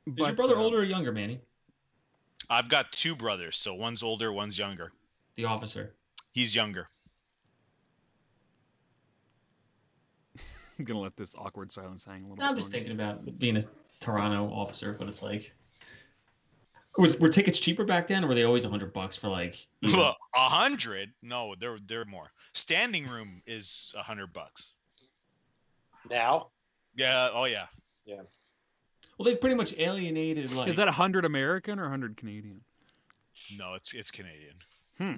[0.06, 1.40] Is your brother uh, older or younger, Manny?
[2.52, 4.92] I've got two brothers, so one's older, one's younger.
[5.36, 5.94] The officer.
[6.32, 6.86] He's younger.
[10.78, 12.44] I'm gonna let this awkward silence hang a little.
[12.44, 12.78] I'm bit just longer.
[12.86, 13.62] thinking about being a
[14.00, 15.52] Toronto officer, but it's like,
[16.98, 19.66] was were tickets cheaper back then, or were they always a hundred bucks for like?
[19.80, 21.10] you know- A hundred?
[21.22, 22.30] No, they're they're more.
[22.52, 24.74] Standing room is a hundred bucks.
[26.10, 26.48] Now,
[26.96, 27.30] Yeah.
[27.32, 27.66] Oh yeah.
[28.04, 28.22] yeah.
[29.18, 30.68] Well, they've pretty much alienated like.
[30.68, 32.60] Is that hundred American or hundred Canadian?
[33.58, 34.54] No, it's it's Canadian.
[34.98, 35.14] Hmm.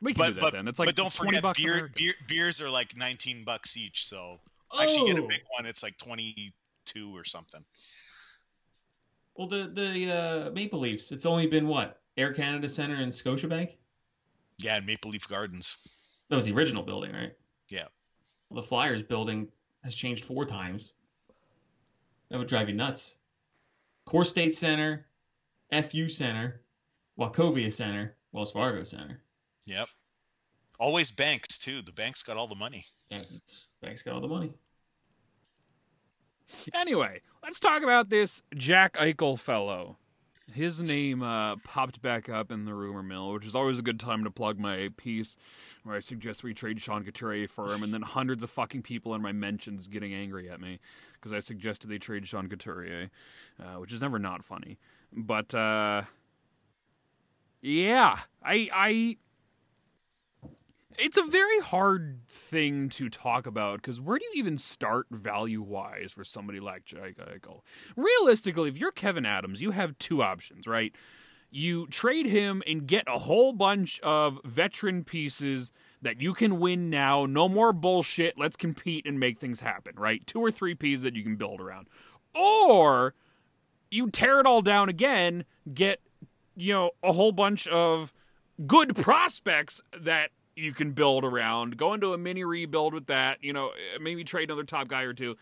[0.00, 0.68] We can But do that but then.
[0.68, 4.06] It's like but don't 20 forget beer, beer beers are like nineteen bucks each.
[4.06, 4.40] So
[4.78, 5.28] actually, get a Oh!
[5.28, 5.66] big one.
[5.66, 6.52] It's like twenty
[6.84, 7.64] two or something.
[9.36, 11.12] Well, the the uh, Maple Leafs.
[11.12, 13.76] It's only been what Air Canada Center and Scotiabank.
[14.58, 15.76] Yeah, and Maple Leaf Gardens.
[16.28, 17.32] That was the original building, right?
[17.68, 17.86] Yeah.
[18.50, 19.48] Well, the Flyers building
[19.84, 20.92] has changed four times.
[22.32, 23.16] That would drive you nuts.
[24.06, 25.04] Core State Center,
[25.70, 26.62] FU Center,
[27.18, 29.20] Wachovia Center, Wells Fargo Center.
[29.66, 29.86] Yep.
[30.80, 31.82] Always banks too.
[31.82, 32.86] The banks got all the money.
[33.10, 33.18] Yeah,
[33.82, 34.54] banks got all the money.
[36.72, 39.98] Anyway, let's talk about this Jack Eichel fellow.
[40.52, 44.00] His name uh, popped back up in the rumor mill, which is always a good
[44.00, 45.36] time to plug my piece
[45.84, 49.14] where I suggest we trade Sean Couturier for him, and then hundreds of fucking people
[49.14, 50.80] in my mentions getting angry at me
[51.14, 53.10] because I suggested they trade Sean Couturier,
[53.60, 54.78] uh, which is never not funny.
[55.12, 56.02] But uh,
[57.60, 59.16] yeah, I I
[60.98, 65.62] it's a very hard thing to talk about because where do you even start value
[65.62, 67.60] wise for somebody like Jake Eichel?
[67.96, 70.94] Realistically, if you're Kevyn Adams, you have two options, right?
[71.50, 76.88] You trade him and get a whole bunch of veteran pieces that you can win
[76.88, 77.26] now.
[77.26, 78.38] No more bullshit.
[78.38, 80.26] Let's compete and make things happen, right?
[80.26, 81.88] Two or three pieces that you can build around.
[82.34, 83.14] Or
[83.90, 86.00] you tear it all down again, get,
[86.56, 88.14] you know, a whole bunch of
[88.66, 91.76] good prospects that you can build around.
[91.76, 93.42] Go into a mini rebuild with that.
[93.42, 95.36] You know, eh, maybe trade another top guy or two.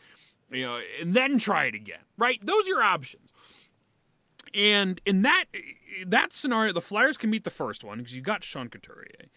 [0.51, 2.01] You know, and then try it again.
[2.17, 2.45] Right?
[2.45, 3.33] Those are your options.
[4.55, 5.45] And in that
[6.07, 9.29] that scenario, the Flyers can meet the first one because you got Sean Couturier.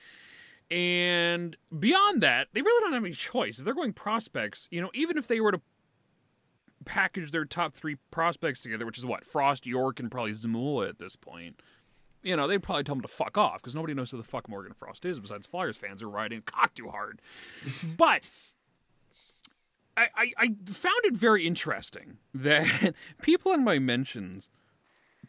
[0.72, 3.60] And beyond that, they really don't have any choice.
[3.60, 5.62] If they're going prospects, you know, even if they were to
[6.86, 11.00] package their top three prospects together, which is what Frost, York, and probably Zamula at
[11.00, 11.60] this point.
[12.24, 14.48] You know, they'd probably tell him to fuck off because nobody knows who the fuck
[14.50, 17.22] Morgan Frost is besides Flyers fans who are riding cock too hard.
[17.98, 18.30] but
[19.96, 24.50] I, I, I found it very interesting that people in my mentions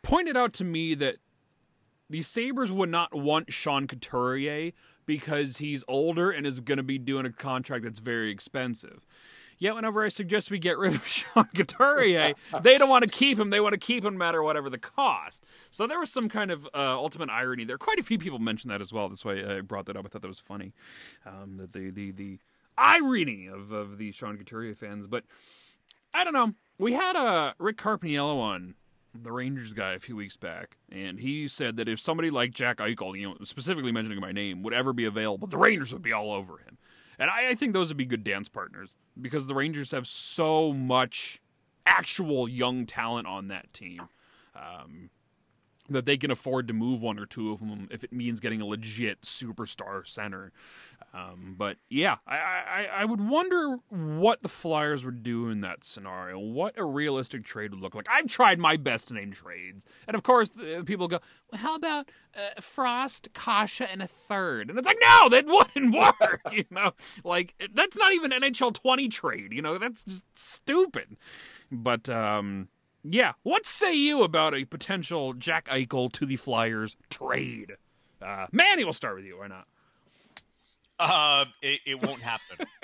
[0.02, 1.16] pointed out to me that
[2.08, 4.72] the Sabres would not want Sean Couturier
[5.06, 9.06] because he's older and is going to be doing a contract that's very expensive.
[9.58, 13.38] Yet, whenever I suggest we get rid of Sean Couturier, they don't want to keep
[13.38, 13.50] him.
[13.50, 15.44] They want to keep him no matter whatever the cost.
[15.70, 17.78] So there was some kind of uh, ultimate irony there.
[17.78, 19.08] Quite a few people mentioned that as well.
[19.08, 20.04] That's why I brought that up.
[20.04, 20.72] I thought that was funny.
[21.26, 22.38] Um, that the the the
[22.76, 25.06] irony of of the Sean Couturier fans.
[25.06, 25.24] But
[26.14, 26.52] I don't know.
[26.78, 28.74] We had uh, Rick Carpiniello on
[29.14, 32.78] the Rangers guy a few weeks back, and he said that if somebody like Jack
[32.78, 36.12] Eichel, you know, specifically mentioning my name, would ever be available, the Rangers would be
[36.12, 36.78] all over him.
[37.18, 40.72] And I, I think those would be good dance partners because the Rangers have so
[40.72, 41.40] much
[41.86, 44.02] actual young talent on that team.
[44.54, 45.10] Um,
[45.88, 48.60] that they can afford to move one or two of them if it means getting
[48.60, 50.50] a legit superstar center.
[51.12, 55.84] Um, but yeah, I, I, I would wonder what the Flyers would do in that
[55.84, 56.38] scenario.
[56.38, 58.08] What a realistic trade would look like.
[58.10, 60.50] I've tried my best to name trades, and of course,
[60.86, 61.20] people go,
[61.52, 64.70] "Well, how about uh, Frost, Kasha, and a third?
[64.70, 66.40] And it's like, no, that wouldn't work.
[66.52, 69.52] you know, like that's not even an NHL twenty trade.
[69.52, 71.16] You know, that's just stupid.
[71.70, 72.68] But um,
[73.04, 77.72] yeah, what say you about a potential Jack Eichel to the Flyers trade?
[78.20, 79.66] Uh, Manny, we'll start with you, or not?
[80.98, 82.66] Uh, it, it won't happen.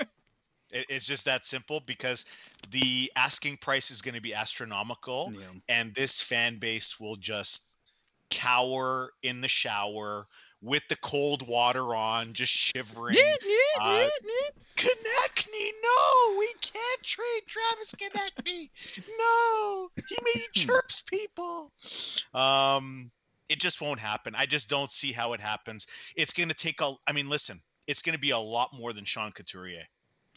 [0.73, 2.27] it, it's just that simple because
[2.71, 5.41] the asking price is going to be astronomical, yeah.
[5.69, 7.79] and this fan base will just
[8.29, 10.27] cower in the shower
[10.63, 13.17] with the cold water on, just shivering.
[13.81, 14.09] uh,
[14.77, 18.71] Konecny, no, we can't trade Travis Konecny.
[19.19, 21.71] No, he he chirps people.
[22.35, 23.11] Um,
[23.49, 24.35] it just won't happen.
[24.37, 25.87] I just don't see how it happens.
[26.17, 26.95] It's going to take a.
[27.07, 29.85] I mean, listen, it's going to be a lot more than Sean Couturier.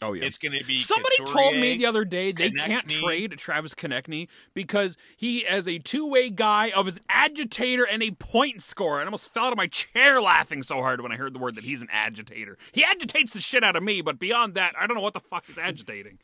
[0.04, 0.78] Oh yeah, it's going to be.
[0.78, 2.66] Somebody Couturier, told me the other day they Konecny.
[2.66, 8.10] can't trade Travis Konecny because he, as a two-way guy, of his agitator and a
[8.10, 11.16] point scorer, and I almost fell out of my chair laughing so hard when I
[11.16, 12.58] heard the word that he's an agitator.
[12.72, 15.20] He agitates the shit out of me, but beyond that, I don't know what the
[15.20, 16.18] fuck is agitating.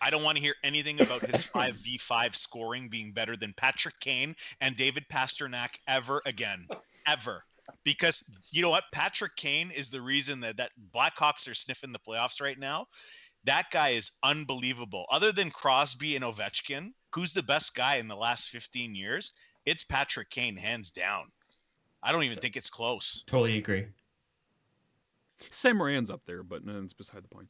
[0.00, 4.34] I don't want to hear anything about his 5v5 scoring being better than Patrick Kane
[4.60, 6.66] and David Pastrnak ever again.
[7.06, 7.44] Ever
[7.84, 8.84] because you know what?
[8.92, 12.86] Patrick Kane is the reason that that Blackhawks are sniffing the playoffs right now.
[13.44, 15.06] That guy is unbelievable.
[15.10, 19.32] Other than Crosby and Ovechkin, who's the best guy in the last 15 years?
[19.66, 21.26] It's Patrick Kane, hands down.
[22.02, 23.24] I don't even think it's close.
[23.26, 23.86] Totally agree.
[25.50, 27.48] Sam Moran's up there, but no, it's beside the point.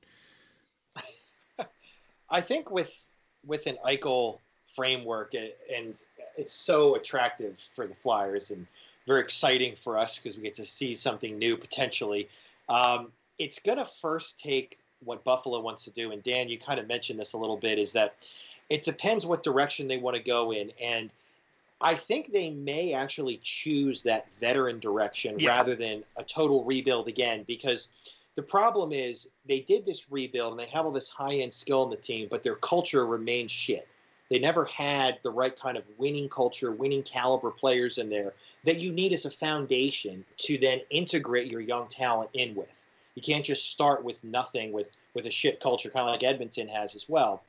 [2.31, 3.07] I think with
[3.45, 4.39] with an Eichel
[4.75, 6.01] framework, and
[6.37, 8.67] it's so attractive for the Flyers, and
[9.07, 12.29] very exciting for us because we get to see something new potentially.
[12.69, 16.13] Um, it's going to first take what Buffalo wants to do.
[16.13, 18.27] And Dan, you kind of mentioned this a little bit is that
[18.71, 20.71] it depends what direction they want to go in.
[20.81, 21.11] And
[21.81, 25.49] I think they may actually choose that veteran direction yes.
[25.49, 27.89] rather than a total rebuild again because
[28.37, 31.83] the problem is they did this rebuild and they have all this high end skill
[31.85, 33.89] in the team, but their culture remains shit.
[34.33, 38.33] They never had the right kind of winning culture, winning caliber players in there
[38.65, 42.87] that you need as a foundation to then integrate your young talent in with.
[43.15, 46.67] You can't just start with nothing with with a shit culture, kind of like Edmonton
[46.69, 47.43] has as well.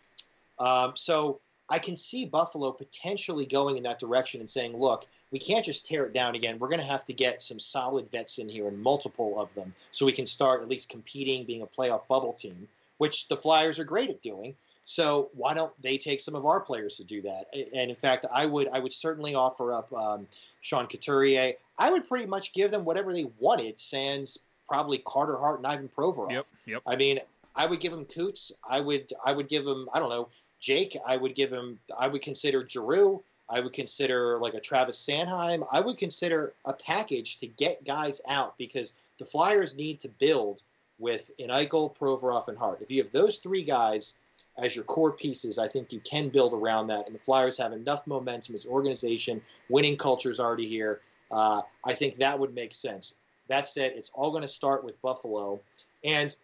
[0.59, 5.39] Um, so I can see Buffalo potentially going in that direction and saying, look, we
[5.39, 6.59] can't just tear it down again.
[6.59, 9.73] We're going to have to get some solid vets in here and multiple of them
[9.93, 12.67] so we can start at least competing, being a playoff bubble team,
[12.97, 14.53] which the Flyers are great at doing.
[14.86, 17.45] So why don't they take some of our players to do that?
[17.53, 20.27] And in fact, I would I would certainly offer up um,
[20.61, 21.53] Sean Couturier.
[21.77, 23.79] I would pretty much give them whatever they wanted.
[23.79, 26.31] Sans probably Carter Hart and Ivan Provorov.
[26.31, 26.45] Yep.
[26.65, 26.81] Yep.
[26.86, 27.19] I mean,
[27.55, 28.51] I would give him Coots.
[28.67, 30.27] I would I would give him I don't know
[30.59, 30.97] Jake.
[31.05, 31.79] I would give him.
[31.97, 33.21] I would consider Giroux.
[33.49, 35.65] I would consider like a Travis Sanheim.
[35.71, 40.61] I would consider a package to get guys out because the Flyers need to build
[40.99, 42.81] with an Eichel, Provorov, and Hart.
[42.81, 44.15] If you have those three guys
[44.58, 47.08] as your core pieces, I think you can build around that.
[47.08, 49.41] And the Flyers have enough momentum as an organization.
[49.70, 51.01] Winning culture is already here.
[51.32, 53.16] Uh, I think that would make sense.
[53.47, 55.60] That said, it's all going to start with Buffalo.
[56.04, 56.36] And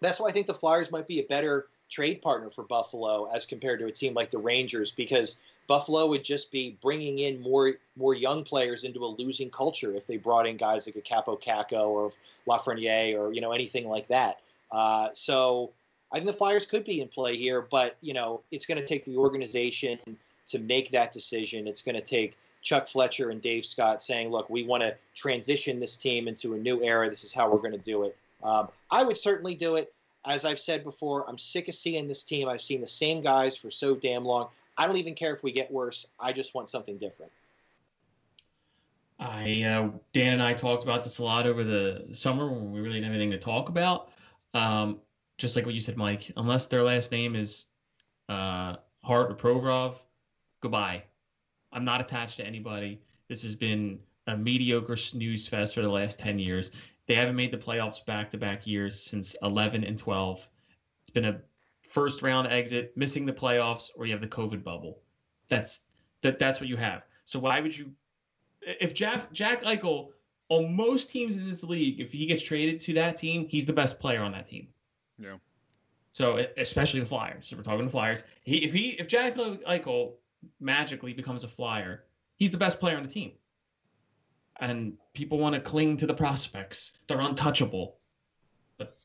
[0.00, 3.44] that's why I think the Flyers might be a better trade partner for Buffalo as
[3.44, 7.74] compared to a team like the Rangers because Buffalo would just be bringing in more
[7.96, 11.42] more young players into a losing culture if they brought in guys like a Kaapo
[11.42, 12.10] Kakko or
[12.46, 14.40] Lafreniere or you know anything like that.
[14.70, 15.72] Uh, so
[16.12, 18.86] I think the Flyers could be in play here, but you know, it's going to
[18.86, 19.98] take the organization
[20.46, 21.68] to make that decision.
[21.68, 25.80] It's going to take Chuck Fletcher and Dave Scott saying, "Look, we want to transition
[25.80, 27.08] this team into a new era.
[27.08, 29.92] This is how we're going to do it." Um, I would certainly do it.
[30.26, 32.48] As I've said before, I'm sick of seeing this team.
[32.48, 34.48] I've seen the same guys for so damn long.
[34.76, 36.06] I don't even care if we get worse.
[36.18, 37.32] I just want something different.
[39.20, 42.80] I uh, Dan and I talked about this a lot over the summer when we
[42.80, 44.08] really didn't have anything to talk about.
[44.54, 44.98] Um,
[45.40, 46.30] just like what you said, Mike.
[46.36, 47.66] Unless their last name is
[48.28, 50.02] uh, Hart or Provorov,
[50.60, 51.02] goodbye.
[51.72, 53.00] I'm not attached to anybody.
[53.28, 56.70] This has been a mediocre snooze fest for the last 10 years.
[57.06, 60.46] They haven't made the playoffs back to back years since 11 and 12.
[61.00, 61.40] It's been a
[61.82, 64.98] first round exit, missing the playoffs, or you have the COVID bubble.
[65.48, 65.80] That's
[66.20, 66.38] that.
[66.38, 67.02] That's what you have.
[67.24, 67.90] So why would you?
[68.60, 70.10] If Jack Jack Eichel
[70.50, 73.72] on most teams in this league, if he gets traded to that team, he's the
[73.72, 74.68] best player on that team.
[75.20, 75.36] Yeah.
[76.12, 77.46] So especially the Flyers.
[77.46, 78.24] So we're talking the Flyers.
[78.42, 80.14] He if he if Jack Eichel
[80.58, 82.04] magically becomes a Flyer,
[82.36, 83.32] he's the best player on the team.
[84.58, 86.92] And people want to cling to the prospects.
[87.06, 87.96] They're untouchable.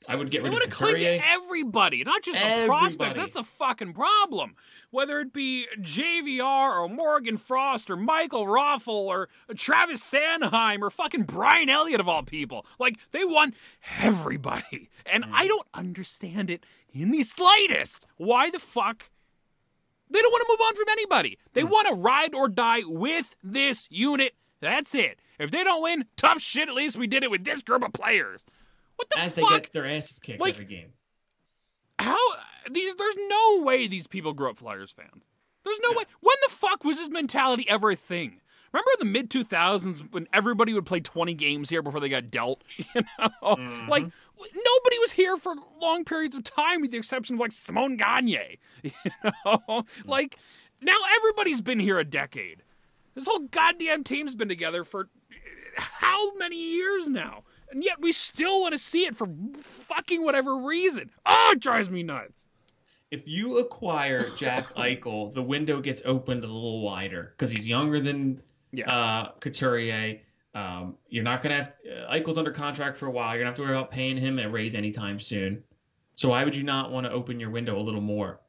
[0.07, 1.23] I would get They rid of to cling to Couturier.
[1.25, 3.17] everybody, not just the prospects.
[3.17, 4.55] That's the fucking problem.
[4.91, 11.23] Whether it be JVR or Morgan Frost or Michael Raffl or Travis Sanheim or fucking
[11.23, 12.65] Brian Elliott of all people.
[12.79, 13.55] Like, they want
[13.99, 14.89] everybody.
[15.05, 15.31] And Mm.
[15.33, 18.05] I don't understand it in the slightest.
[18.17, 19.09] Why the fuck?
[20.09, 21.37] They don't want to move on from anybody.
[21.53, 21.69] They Mm.
[21.71, 24.35] want to ride or die with this unit.
[24.61, 25.19] That's it.
[25.39, 26.69] If they don't win, tough shit.
[26.69, 28.45] At least we did it with this group of players.
[28.95, 29.63] What the as they fuck?
[29.63, 30.93] get their asses kicked Like- every game.
[31.99, 32.17] How
[32.71, 32.93] these?
[32.95, 35.23] There's no way these people grew up Flyers fans.
[35.63, 36.03] There's no way.
[36.19, 38.41] When the fuck was this mentality ever a thing?
[38.73, 42.29] Remember in the mid 2000s when everybody would play 20 games here before they got
[42.29, 42.61] dealt?
[42.77, 43.89] You know, Mm-hmm.
[43.89, 44.03] like
[44.37, 48.59] nobody was here for long periods of time, with the exception of like Simon Gagne.
[48.83, 48.91] You
[49.45, 50.37] know, like
[50.81, 52.61] now everybody's been here a decade.
[53.15, 55.07] This whole goddamn team's been together for
[55.77, 57.43] how many years now?
[57.75, 59.27] And yet we still want to see it for
[59.59, 61.11] fucking whatever reason.
[61.25, 62.45] Oh, it drives me nuts.
[63.11, 67.99] If you acquire Jack Eichel, the window gets opened a little wider because he's younger
[67.99, 68.87] than Yes.
[68.89, 70.21] uh, Couturier.
[70.53, 71.75] Um, you're not going to have
[72.09, 73.35] uh, Eichel's under contract for a while.
[73.35, 75.61] You're going to have to worry about paying him a raise anytime soon.
[76.13, 78.39] So why would you not want to open your window a little more?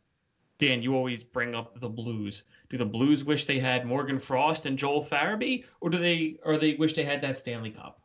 [0.59, 2.45] Dan, you always bring up the Blues.
[2.69, 6.59] Do the Blues wish they had Morgan Frost and Joel Farabee, or do they, or
[6.59, 8.01] they wish they had that Stanley Cup?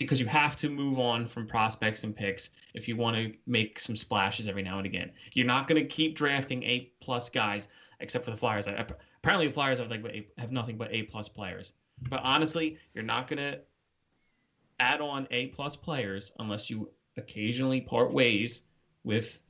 [0.00, 3.78] Because you have to move on from prospects and picks if you want to make
[3.78, 5.12] some splashes every now and again.
[5.34, 7.68] You're not going to keep drafting A plus guys,
[8.00, 8.66] except for the Flyers.
[8.66, 11.72] Apparently, the Flyers have like have nothing but A plus players.
[12.08, 13.60] But honestly, you're not going to
[14.80, 18.62] add on A plus players unless you occasionally part ways
[19.04, 19.42] with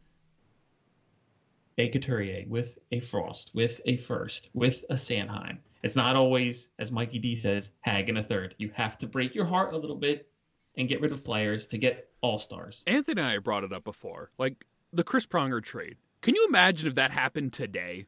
[1.79, 5.59] a Couturier, with a Frost, with a First, with a Sanheim.
[5.83, 8.55] It's not always, as Mikey D says, Hagg in a third.
[8.59, 10.30] You have to break your heart a little bit
[10.77, 12.83] and get rid of players to get all stars.
[12.87, 14.31] Anthony and I brought it up before.
[14.39, 15.97] Like the Chris Pronger trade.
[16.23, 18.07] Can you imagine if that happened today?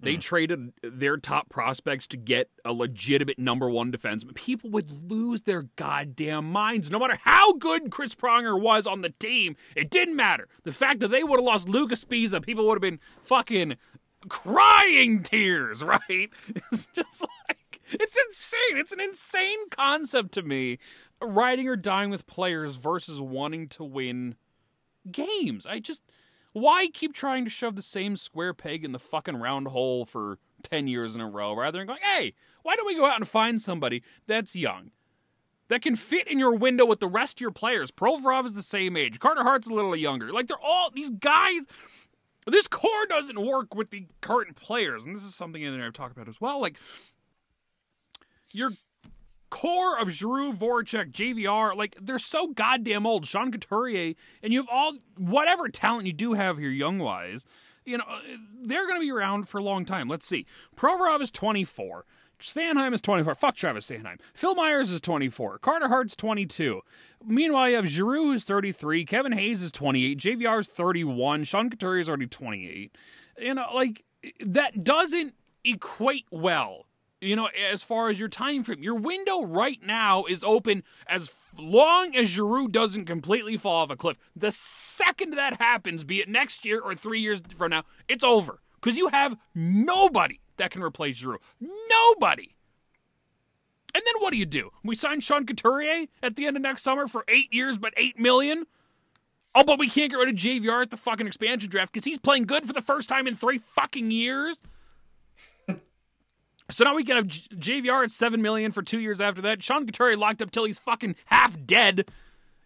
[0.00, 0.20] They hmm.
[0.20, 4.34] traded their top prospects to get a legitimate number one defenseman.
[4.34, 6.90] People would lose their goddamn minds.
[6.90, 10.48] No matter how good Chris Pronger was on the team, it didn't matter.
[10.64, 13.76] The fact that they would have lost Lucas Sbisa, people would have been fucking
[14.28, 16.30] crying tears, right?
[16.72, 18.78] It's just like it's insane.
[18.78, 20.78] It's an insane concept to me.
[21.22, 24.34] Riding or dying with players versus wanting to win
[25.10, 25.66] games.
[25.66, 26.02] I just
[26.52, 30.38] why keep trying to shove the same square peg in the fucking round hole for
[30.62, 33.26] 10 years in a row rather than going, hey, why don't we go out and
[33.26, 34.90] find somebody that's young,
[35.68, 37.90] that can fit in your window with the rest of your players?
[37.90, 39.18] Provorov is the same age.
[39.18, 40.32] Carter Hart's a little younger.
[40.32, 41.62] Like, they're all, these guys,
[42.46, 45.04] this core doesn't work with the current players.
[45.04, 46.60] And this is something that I've talked about as well.
[46.60, 46.76] Like,
[48.52, 48.70] your
[49.62, 53.26] core of Giroux, Voracek, JVR, like they're so goddamn old.
[53.26, 57.46] Sean Couturier, and you have all whatever talent you do have here, young wise.
[57.84, 58.18] You know uh,
[58.64, 60.08] they're going to be around for a long time.
[60.08, 60.46] Let's see.
[60.76, 62.04] Provorov is 24.
[62.40, 63.36] Sanheim is 24.
[63.36, 64.18] Fuck Travis Sanheim.
[64.34, 65.60] Phil Myers is 24.
[65.60, 66.80] Carter Hart's 22.
[67.24, 69.04] Meanwhile, you have Giroux who's 33.
[69.04, 70.18] Kevin Hayes is 28.
[70.18, 71.44] JVR is 31.
[71.44, 72.96] Sean Couturier is already 28.
[73.38, 74.02] You know, like
[74.40, 75.34] that doesn't
[75.64, 76.86] equate well
[77.22, 81.32] you know, as far as your time frame, your window right now is open as
[81.56, 84.18] long as Giroux doesn't completely fall off a cliff.
[84.34, 88.60] The second that happens, be it next year or three years from now, it's over
[88.80, 91.38] because you have nobody that can replace Giroux.
[91.60, 92.56] Nobody.
[93.94, 94.70] And then what do you do?
[94.82, 98.18] We sign Sean Couturier at the end of next summer for eight years, but eight
[98.18, 98.66] million.
[99.54, 102.18] Oh, but we can't get rid of JVR at the fucking expansion draft because he's
[102.18, 104.58] playing good for the first time in three fucking years.
[106.72, 109.62] So now we can have JVR at seven million for two years after that.
[109.62, 112.10] Sean Couturier locked up till he's fucking half dead.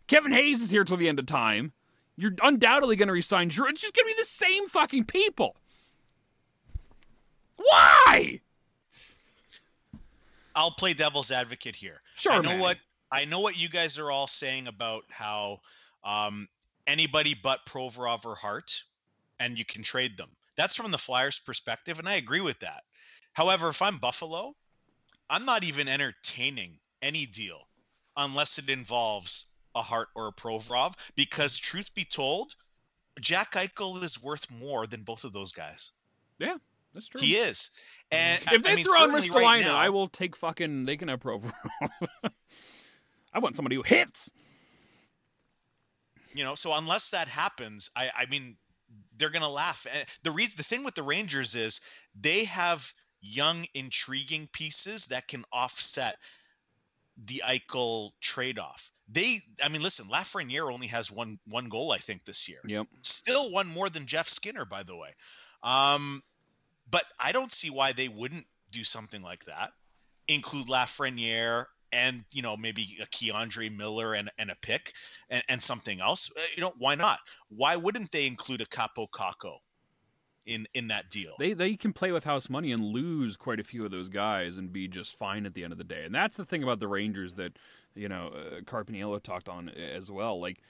[0.07, 1.72] Kevin Hayes is here till the end of time.
[2.16, 3.68] You're undoubtedly going to resign Drew.
[3.68, 5.57] It's just going to be the same fucking people.
[7.57, 8.40] Why?
[10.54, 12.00] I'll play devil's advocate here.
[12.14, 12.61] Sure, I know man.
[12.61, 12.78] what
[13.12, 15.61] I know what you guys are all saying about how
[16.02, 16.48] um,
[16.86, 18.82] anybody but Provorov or Hart,
[19.38, 20.30] and you can trade them.
[20.57, 22.84] That's from the Flyers' perspective, and I agree with that.
[23.37, 24.57] However, if I'm Buffalo,
[25.28, 27.68] I'm not even entertaining any deal
[28.16, 32.57] unless it involves a Hart or a Provorov, because truth be told,
[33.20, 35.93] Jack Eichel is worth more than both of those guys.
[36.39, 36.57] Yeah,
[36.95, 37.20] that's true.
[37.20, 37.72] He is.
[38.11, 40.87] And if they I mean, throw on certainly right now- I will take fucking.
[40.87, 41.53] They can have Provorov.
[43.34, 44.30] I want somebody who hits.
[46.32, 48.57] you know so unless that happens i i mean
[49.18, 51.80] they're gonna laugh And the reason the thing with the rangers is
[52.18, 56.17] they have young intriguing pieces that can offset
[57.25, 62.25] the eichel trade-off they i mean listen lafreniere only has one one goal i think
[62.25, 62.87] this year Yep.
[63.03, 65.14] still one more than jeff skinner by the way
[65.62, 66.23] um
[66.91, 69.71] but i don't see why they wouldn't do something like that
[70.29, 74.93] include lafreniere and you know maybe a K'Andre Miller and, and a pick
[75.31, 76.31] and, and something else.
[76.37, 77.21] Uh, You know why not?
[77.49, 79.59] Why wouldn't they include a Kaapo Kakko
[80.47, 81.34] in in that deal?
[81.38, 84.57] They they can play with house money and lose quite a few of those guys
[84.57, 86.05] and be just fine at the end of the day.
[86.05, 87.59] And that's the thing about the Rangers that
[87.94, 90.40] you know uh, Carpiniello talked on as well.
[90.40, 90.62] Like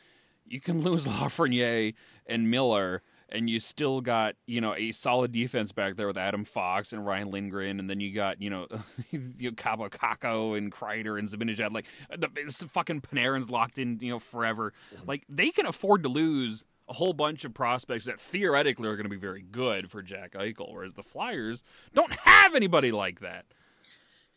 [0.47, 1.95] you can lose Lafreniere
[2.27, 3.03] and Miller.
[3.29, 7.05] And you still got, you know, a solid defense back there with Adam Fox and
[7.05, 8.69] Ryan Lindgren, and then you got, you know,
[9.11, 11.73] you Kaapo Kakko and Kreider and Zibanejad.
[11.73, 12.29] Like the
[12.71, 14.73] fucking Panarin's locked in, you know, forever.
[15.09, 19.05] Like they can afford to lose a whole bunch of prospects that theoretically are going
[19.05, 21.65] to be very good for Jack Eichel, whereas the Flyers
[21.95, 23.45] don't have anybody like that.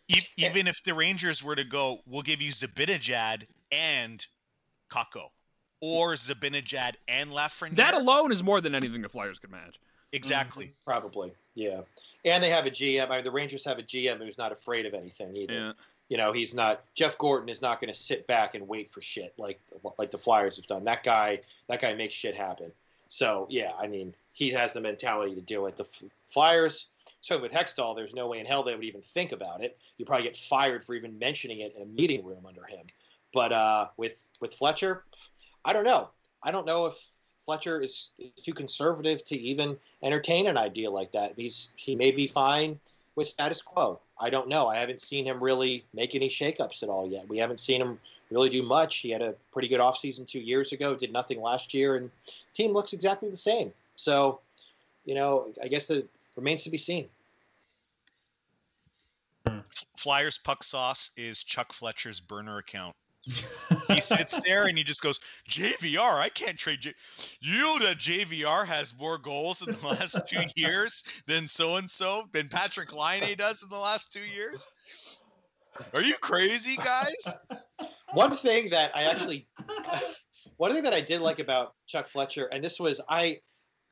[0.08, 4.26] E- Even if the Rangers were to go, we'll give you Zibanejad and
[4.92, 5.30] Kakko,
[5.82, 7.76] or Zibanejad and Lafreniere.
[7.76, 9.80] That alone is more than anything the Flyers could match.
[10.12, 10.66] exactly.
[10.66, 10.90] Mm-hmm.
[10.92, 11.82] Probably, yeah.
[12.26, 13.10] And they have a GM.
[13.12, 15.54] I mean, the Rangers have a GM who's not afraid of anything either.
[15.54, 15.72] Yeah.
[16.10, 16.84] You know, he's not.
[16.96, 19.60] Jeff Gorton is not going to sit back and wait for shit like
[19.98, 20.84] like the Flyers have done.
[20.84, 22.72] That guy, that guy makes shit happen.
[23.10, 25.78] So yeah, I mean, he has the mentality to do it.
[25.78, 25.86] The
[26.26, 26.88] Flyers.
[27.22, 29.78] So with Hextall, there's no way in hell they would even think about it.
[29.98, 32.86] You probably get fired for even mentioning it in a meeting room under him.
[33.34, 35.04] But uh, with with Fletcher,
[35.66, 36.10] I don't know.
[36.42, 36.96] I don't know if
[37.46, 41.34] Fletcher is, is too conservative to even entertain an idea like that.
[41.36, 42.80] He's he may be fine
[43.16, 44.00] with status quo.
[44.20, 44.68] I don't know.
[44.68, 47.28] I haven't seen him really make any shakeups at all yet.
[47.30, 48.00] We haven't seen him
[48.32, 48.98] really do much.
[48.98, 52.12] He had a pretty good offseason two years ago, did nothing last year, and
[52.54, 53.72] team looks exactly the same.
[53.96, 54.40] So,
[55.06, 57.08] you know, I guess it remains to be seen.
[59.98, 62.96] Flyers puck sauce is Chuck Fletcher's burner account.
[63.90, 65.20] he sits there and he just goes,
[65.50, 66.94] JVR, I can't trade J.
[67.42, 72.28] You that JVR has more goals in the last two years than so and so,
[72.32, 74.68] than Patrik Laine does in the last two years?
[75.94, 77.38] Are you crazy, guys?
[78.14, 79.48] One thing that I actually,
[80.58, 83.40] one thing that I did like about Chuck Fletcher, and this was I,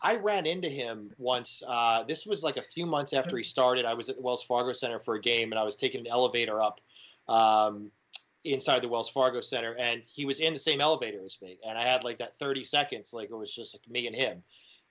[0.01, 1.61] I ran into him once.
[1.67, 3.85] Uh, this was like a few months after he started.
[3.85, 6.07] I was at the Wells Fargo Center for a game, and I was taking an
[6.07, 6.81] elevator up
[7.27, 7.91] um,
[8.53, 11.59] inside the Wells Fargo Center, and he was in the same elevator as me.
[11.67, 14.43] And I had like that 30 seconds, like it was just like me and him.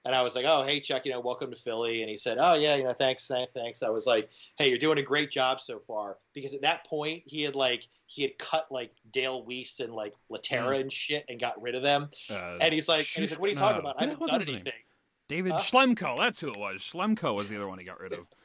[0.05, 2.39] And I was like, "Oh, hey, Chuck, you know, welcome to Philly." And he said,
[2.41, 5.33] "Oh, yeah, you know, thanks, thanks, thanks." I was like, "Hey, you're doing a great
[5.33, 9.45] job so far." Because at that point, he had like he had cut like Dale
[9.45, 12.09] Weise and like Lehtera and shit, and got rid of them.
[12.31, 13.91] Uh, And he's like, and he's like, "What are you talking no.
[13.91, 14.01] about?
[14.01, 14.57] I haven't done was his name?
[14.65, 14.81] anything."
[15.29, 15.59] David Huh?
[15.59, 16.17] Schlemko.
[16.17, 16.83] That's who it was.
[16.83, 18.27] Schlemko was the other one he got rid of.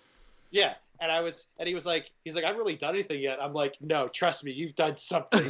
[0.53, 0.73] Yeah.
[1.01, 3.41] And I was, and he was like, he's like, I haven't really done anything yet.
[3.41, 5.49] I'm like, no, trust me, you've done something.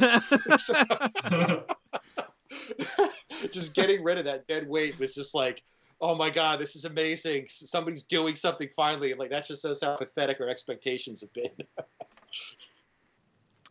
[3.52, 5.62] just getting rid of that dead weight was just like,
[6.00, 7.46] oh my god, this is amazing.
[7.48, 9.10] Somebody's doing something finally.
[9.10, 11.50] And like that just shows how pathetic our expectations have been.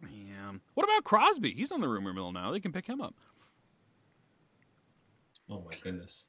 [0.09, 0.51] yeah.
[0.73, 1.53] What about Crosby?
[1.53, 2.51] He's on the rumor mill now.
[2.51, 3.15] They can pick him up.
[5.49, 6.27] oh my goodness.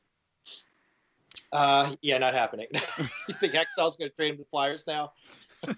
[1.53, 2.67] Uh, yeah, not happening.
[3.29, 5.13] you think Hextall's going to trade him to the Flyers now?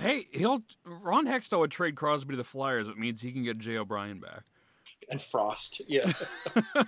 [0.00, 2.88] Hey, he'll Ron Hextall would trade Crosby to the Flyers.
[2.88, 4.44] It means he can get Jay O'Brien back.
[5.10, 6.10] And Frost, yeah.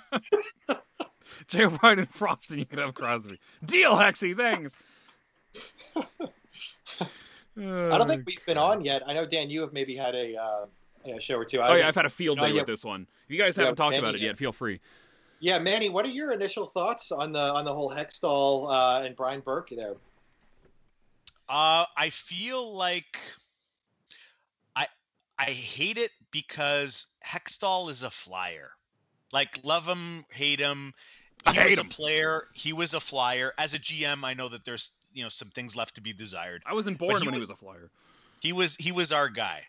[1.46, 3.38] Jay O'Brien and Frost, and you can have Crosby.
[3.62, 4.34] Deal, Hexy.
[4.34, 4.72] Thanks.
[5.94, 9.02] I don't think we've been on yet.
[9.06, 10.66] I know Dan, you have maybe had a uh,
[11.04, 11.60] yeah, show or two.
[11.60, 13.06] Oh yeah, I've had a field day with this one.
[13.24, 14.80] If you guys haven't Yeah, talked about it yet, feel free.
[15.42, 19.16] Yeah, Manny, what are your initial thoughts on the on the whole Hextall uh, and
[19.16, 19.94] Brian Burke there?
[21.48, 23.18] Uh, I feel like
[24.76, 24.86] I
[25.36, 28.70] I hate it because Hextall is a flyer.
[29.32, 30.94] Like love him, hate him.
[31.44, 31.86] I He hate was him.
[31.86, 32.44] a player.
[32.54, 33.52] He was a flyer.
[33.58, 36.62] As a GM, I know that there's you know some things left to be desired.
[36.64, 37.90] I wasn't born he when he was- was a flyer.
[38.40, 39.64] He was he was our guy.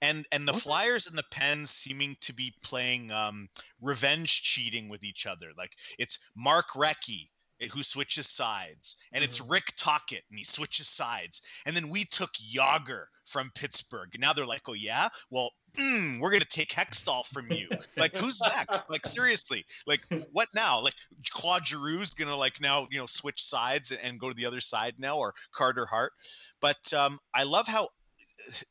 [0.00, 0.52] And and the?
[0.52, 3.48] Flyers and the Pens seeming to be playing um,
[3.80, 5.48] revenge cheating with each other.
[5.56, 7.28] Like it's Mark Recchi
[7.60, 11.42] eh, who switches sides, and it's Rick Tocchet and he switches sides.
[11.66, 14.10] And then we took Jagr from Pittsburgh.
[14.18, 17.68] Now they're like, oh yeah, well, mm, we're gonna take Hextall from you.
[17.96, 18.82] like who's next?
[18.88, 20.00] Like seriously, like
[20.32, 20.80] what now?
[20.80, 20.94] Like
[21.30, 24.60] Claude Giroux's gonna like now you know switch sides and- and go to the other
[24.60, 26.12] side now, or Carter Hart.
[26.60, 27.88] But um, I love how.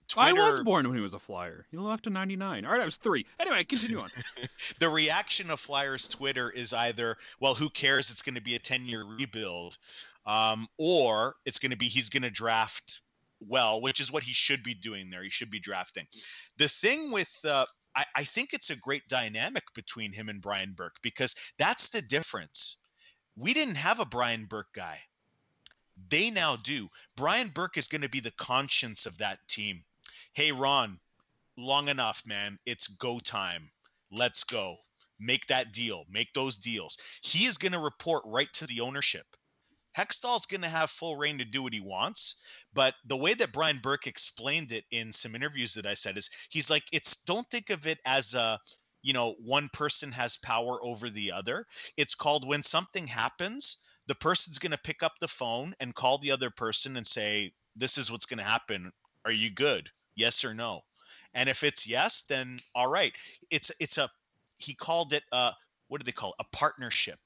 [0.07, 1.65] Twitter, I was born when he was a flyer.
[1.71, 2.65] He left in '99.
[2.65, 3.25] All right, I was three.
[3.39, 4.09] Anyway, continue on.
[4.79, 8.11] the reaction of Flyers Twitter is either, well, who cares?
[8.11, 9.77] It's going to be a 10 year rebuild,
[10.25, 13.01] um, or it's going to be he's going to draft
[13.39, 15.23] well, which is what he should be doing there.
[15.23, 16.07] He should be drafting.
[16.57, 17.65] The thing with, uh,
[17.95, 22.01] I, I think it's a great dynamic between him and Brian Burke because that's the
[22.01, 22.77] difference.
[23.35, 24.99] We didn't have a Brian Burke guy.
[26.09, 26.89] They now do.
[27.15, 29.83] Brian Burke is going to be the conscience of that team.
[30.33, 30.99] Hey, Ron,
[31.57, 32.59] long enough, man.
[32.65, 33.69] It's go time.
[34.11, 34.77] Let's go.
[35.19, 36.05] Make that deal.
[36.09, 36.97] Make those deals.
[37.23, 39.25] He is going to report right to the ownership.
[39.97, 42.35] Hextall's going to have full reign to do what he wants,
[42.71, 46.29] but the way that Brian Burke explained it in some interviews that I said is
[46.49, 48.59] he's like, it's don't think of it as a,
[49.01, 51.65] you know, one person has power over the other.
[51.97, 53.77] It's called when something happens,
[54.07, 57.51] the person's going to pick up the phone and call the other person and say,
[57.75, 58.91] this is what's going to happen.
[59.25, 59.89] Are you good?
[60.15, 60.81] Yes or no?
[61.33, 63.13] And if it's yes, then all right.
[63.51, 64.09] It's it's a
[64.57, 65.51] he called it uh
[65.87, 66.45] what do they call it?
[66.45, 67.19] A partnership.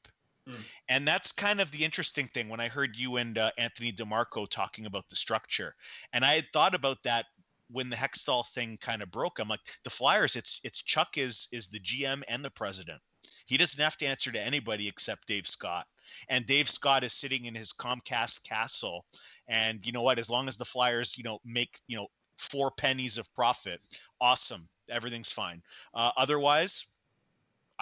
[0.50, 0.56] Mm.
[0.90, 4.50] And that's kind of the interesting thing when I heard you and uh, Anthony DeMarco
[4.50, 5.76] talking about the structure.
[6.14, 7.26] And I had thought about that
[7.70, 9.40] when the Hextall thing kind of broke.
[9.40, 13.02] I'm like, the Flyers, it's it's Chuck is is the GM and the president.
[13.46, 15.86] He doesn't have to answer to anybody except Dave Scott.
[16.30, 19.06] And Dave Scott is sitting in his Comcast castle.
[19.48, 20.20] And you know what?
[20.20, 22.08] As long as the Flyers, you know, make, you know,
[22.38, 23.80] four pennies of profit,
[24.20, 24.68] awesome.
[24.90, 25.62] Everything's fine.
[25.94, 26.86] Uh, otherwise,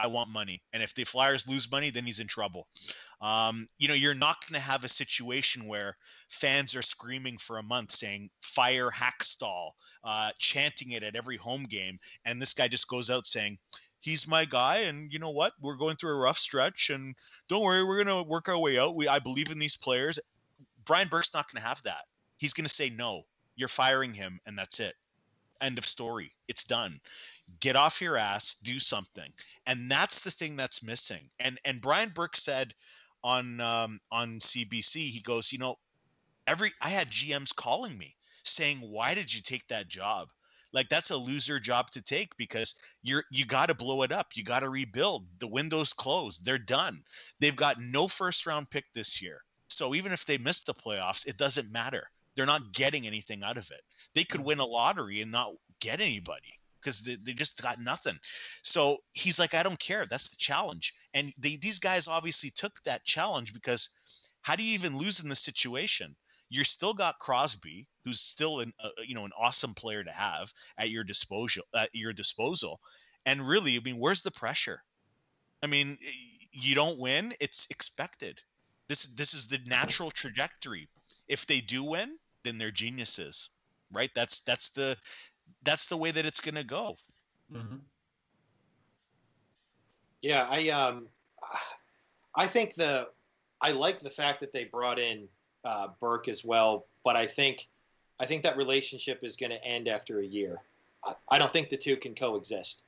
[0.01, 0.61] I want money.
[0.71, 2.67] And if the Flyers lose money, then he's in trouble.
[3.21, 5.97] Um, you know, you're not going to have a situation where
[6.30, 9.71] fans are screaming for a month saying, fire Hextall,
[10.03, 11.99] uh, chanting it at every home game.
[12.23, 13.57] And this guy just goes out saying,
[14.00, 14.78] he's my guy.
[14.80, 15.54] And you know what?
[15.62, 16.89] We're going through a rough stretch.
[16.89, 17.16] And
[17.47, 18.95] don't worry, we're going to work our way out.
[18.95, 20.20] We, I believe in these players.
[20.86, 22.06] Brian Burke's not going to have that.
[22.38, 23.24] He's going to say, no,
[23.56, 24.39] you're firing him.
[24.45, 24.95] And that's it.
[25.62, 26.32] End of story.
[26.47, 27.00] It's done.
[27.60, 29.32] Get off your ass, do something
[29.70, 31.30] and that's the thing that's missing.
[31.39, 32.74] And and Brian Burke said
[33.24, 35.76] on um, on CBC, he goes, you know,
[36.47, 40.30] every I had GMs calling me saying, why did you take that job?
[40.72, 44.28] Like that's a loser job to take because you're you got to blow it up.
[44.36, 45.26] You got to rebuild.
[45.39, 46.45] The window's closed.
[46.45, 47.03] They're done.
[47.39, 49.41] They've got no first round pick this year.
[49.67, 52.07] So even if they miss the playoffs, it doesn't matter.
[52.36, 53.82] They're not getting anything out of it.
[54.15, 58.17] They could win a lottery and not get anybody because they, they just got nothing.
[58.63, 60.05] So he's like, I don't care.
[60.05, 60.93] That's the challenge.
[61.13, 63.89] And they, these guys obviously took that challenge because
[64.41, 66.15] how do you even lose in this situation?
[66.49, 70.54] You're still got Crosby, who's still an uh, you know an awesome player to have
[70.78, 72.80] at your disposal at your disposal.
[73.26, 74.82] And really, I mean, where's the pressure?
[75.62, 75.97] I mean,
[76.52, 78.41] you don't win, it's expected.
[78.88, 80.89] This this is the natural trajectory.
[81.28, 83.50] If they do win, then they're geniuses,
[83.91, 84.12] right?
[84.16, 84.97] That's that's the
[85.64, 86.97] that's the way that it's going to go.
[87.52, 87.80] hmm
[90.22, 91.08] Yeah, I um,
[92.36, 93.10] I think the
[93.62, 95.28] I like the fact that they brought in
[95.64, 97.68] uh, Burke as well, but I think
[98.20, 100.57] I think that relationship is going to end after a year.
[101.05, 102.84] I, I don't think the two can coexist.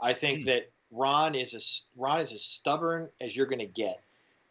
[0.00, 0.46] I think Hmm.
[0.46, 4.00] that Ron is as Ron is as stubborn as you're going to get,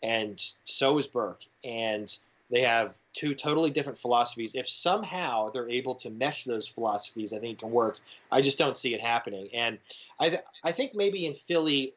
[0.01, 2.15] and so is Burke, and
[2.49, 4.55] they have two totally different philosophies.
[4.55, 7.99] If somehow they're able to mesh those philosophies, I think it can work.
[8.32, 9.78] I just don't see it happening, and
[10.19, 11.93] I th- I think maybe in Philly,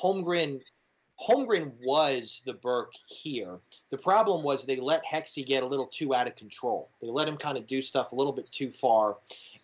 [0.00, 0.60] Holmgren
[1.20, 3.58] Holmgren was the Burke here.
[3.90, 6.90] The problem was they let Hexy get a little too out of control.
[7.02, 9.16] They let him kind of do stuff a little bit too far.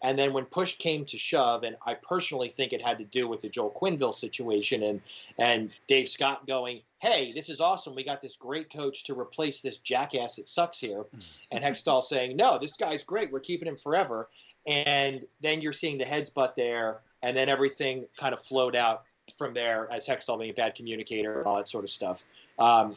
[0.02, 3.28] And then when push came to shove, and I personally think it had to do
[3.28, 5.00] with the Joel Quenneville situation and
[5.38, 7.94] and Dave Scott going, Hey, this is awesome.
[7.94, 11.04] We got this great coach to replace this jackass that sucks here.
[11.52, 13.30] And Hextall saying, No, this guy's great.
[13.30, 14.28] We're keeping him forever.
[14.66, 19.04] and then you're seeing the heads butt there, and then everything kind of flowed out
[19.38, 22.22] from there as Hextall being a bad communicator and all that sort of stuff.
[22.58, 22.96] Um,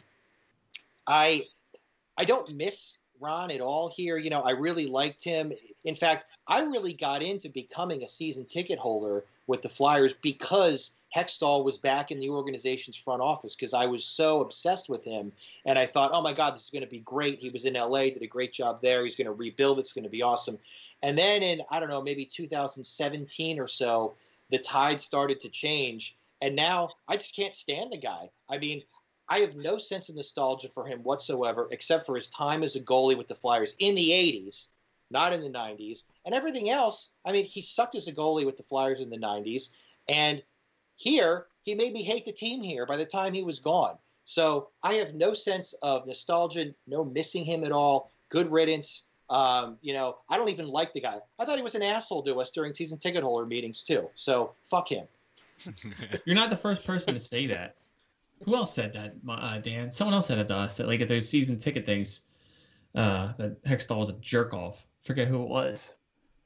[1.06, 1.46] I
[2.16, 4.16] I don't miss Ron at all here.
[4.16, 5.52] You know, I really liked him.
[5.84, 10.92] In fact, I really got into becoming a season ticket holder with the Flyers because
[11.14, 15.32] Hextall was back in the organization's front office because I was so obsessed with him.
[15.64, 17.38] And I thought, oh my God, this is going to be great.
[17.38, 19.04] He was in LA, did a great job there.
[19.04, 19.78] He's going to rebuild.
[19.78, 20.58] It's going to be awesome.
[21.02, 24.14] And then in, I don't know, maybe 2017 or so,
[24.50, 26.16] the tide started to change.
[26.40, 28.30] And now I just can't stand the guy.
[28.48, 28.82] I mean,
[29.28, 32.80] I have no sense of nostalgia for him whatsoever, except for his time as a
[32.80, 34.68] goalie with the Flyers in the 80s,
[35.10, 36.04] not in the 90s.
[36.24, 39.18] And everything else, I mean, he sucked as a goalie with the Flyers in the
[39.18, 39.70] 90s.
[40.08, 40.42] And
[40.96, 43.98] here, he made me hate the team here by the time he was gone.
[44.24, 48.12] So I have no sense of nostalgia, no missing him at all.
[48.30, 49.04] Good riddance.
[49.30, 51.18] Um, you know, I don't even like the guy.
[51.38, 54.08] I thought he was an asshole to us during season ticket holder meetings too.
[54.14, 55.06] So fuck him.
[56.24, 57.76] You're not the first person to say that.
[58.44, 59.90] Who else said that, uh, Dan?
[59.90, 62.20] Someone else said it to us that like at those season ticket things,
[62.94, 64.86] uh, that Hextall was a jerk off.
[65.02, 65.94] Forget who it was.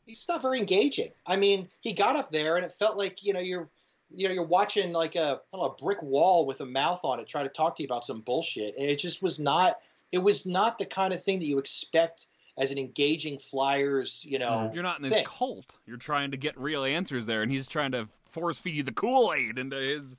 [0.07, 1.11] He's not very engaging.
[1.27, 3.69] I mean, he got up there and it felt like you know you're
[4.11, 7.29] you know you're watching like a know, a brick wall with a mouth on it,
[7.29, 8.75] trying to talk to you about some bullshit.
[8.77, 9.79] It just was not.
[10.11, 12.27] It was not the kind of thing that you expect
[12.59, 14.71] as an engaging Flyers, you know.
[14.75, 15.25] You're not in this thing.
[15.25, 15.67] cult.
[15.87, 18.93] You're trying to get real answers there, and he's trying to force feed you the
[18.93, 20.17] Kool Aid into his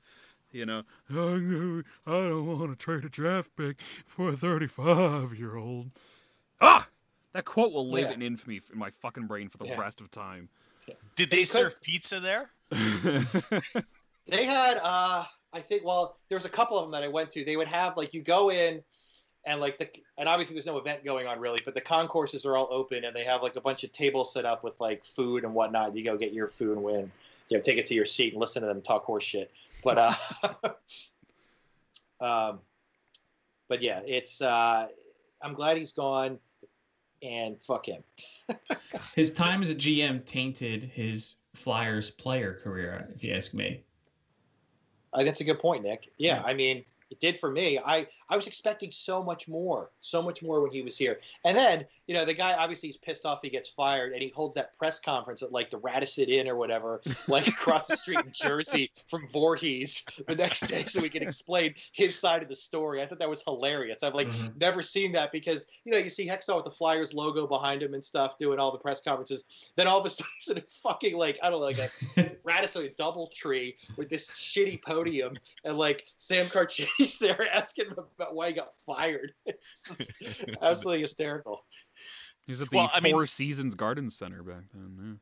[0.52, 5.90] you know, I don't want to trade a draft pick for a 35 year old.
[6.60, 6.86] Ah!
[7.32, 8.14] That quote will live Yeah.
[8.14, 9.80] in infamy in my fucking brain for the Yeah.
[9.80, 10.48] rest of time.
[10.86, 12.50] Did they They could- serve pizza there?
[14.26, 17.28] They had, uh, I think, well, there was a couple of them that I went
[17.30, 17.44] to.
[17.44, 18.82] They would have like you go in,
[19.46, 22.56] and like the, and obviously there's no event going on really, but the concourses are
[22.56, 25.44] all open, and they have like a bunch of tables set up with like food
[25.44, 25.96] and whatnot.
[25.96, 27.12] You go get your food and win.
[27.48, 29.52] You know, take it to your seat and listen to them talk horse shit.
[29.82, 30.14] But, uh,
[32.20, 32.60] um,
[33.68, 34.40] but yeah, it's.
[34.40, 34.88] Uh,
[35.42, 36.38] I'm glad he's gone,
[37.22, 38.02] and fuck him.
[39.14, 43.82] His time as a GM tainted his Flyers player career, if you ask me.
[45.12, 46.10] Uh, that's a good point, Nick.
[46.16, 46.42] Yeah, Yeah.
[46.44, 46.84] I mean,
[47.14, 47.78] it did for me.
[47.78, 51.20] I I was expecting so much more, so much more when he was here.
[51.44, 54.28] And then, you know, the guy obviously he's pissed off he gets fired, and he
[54.28, 58.20] holds that press conference at like the Radisson Inn or whatever, like across the street
[58.24, 62.54] in Jersey from Voorhees the next day, so we can explain his side of the
[62.54, 63.02] story.
[63.02, 64.02] I thought that was hilarious.
[64.02, 64.56] I've like Mhm.
[64.60, 67.94] never seen that because you know you see Hextall with the Flyers logo behind him
[67.94, 69.44] and stuff, doing all the press conferences.
[69.76, 71.78] Then all of a sudden, fucking like I don't know, like
[72.16, 75.34] a Radisson double tree with this shitty podium,
[75.64, 79.32] and like Sam Carchidi's there asking him about why he got fired.
[79.46, 80.12] It's just
[80.62, 81.64] absolutely hysterical.
[82.46, 85.20] He's at the Well, I mean- Four Seasons Garden Center back then.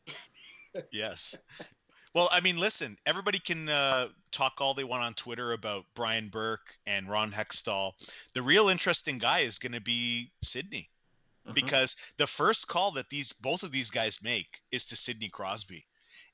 [0.74, 0.82] Yeah.
[0.90, 1.36] Yes.
[2.14, 6.28] Well, I mean, listen, everybody can uh, talk all they want on Twitter about Brian
[6.28, 7.92] Burke and Ron Hextall.
[8.34, 10.88] The real interesting guy is going to be Sidney
[11.46, 11.54] Uh-huh.
[11.54, 15.86] because the first call that these both of these guys make is to Sidney Crosby.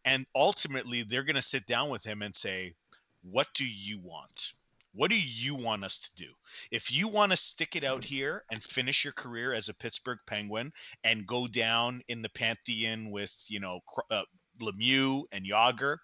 [0.04, 2.74] And ultimately, they're going to sit down with him and say,
[3.22, 4.52] What do you want?
[4.98, 6.32] What do you want us to do?
[6.72, 10.18] If you want to stick it out here and finish your career as a Pittsburgh
[10.26, 10.72] Penguin
[11.04, 13.78] and go down in the pantheon with, you know,
[14.10, 14.24] uh,
[14.60, 15.98] Lemieux and Jagr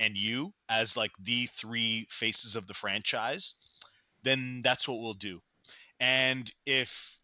[0.00, 3.54] and you as like the three faces of the franchise,
[4.24, 5.40] then that's what we'll do.
[6.00, 7.20] And if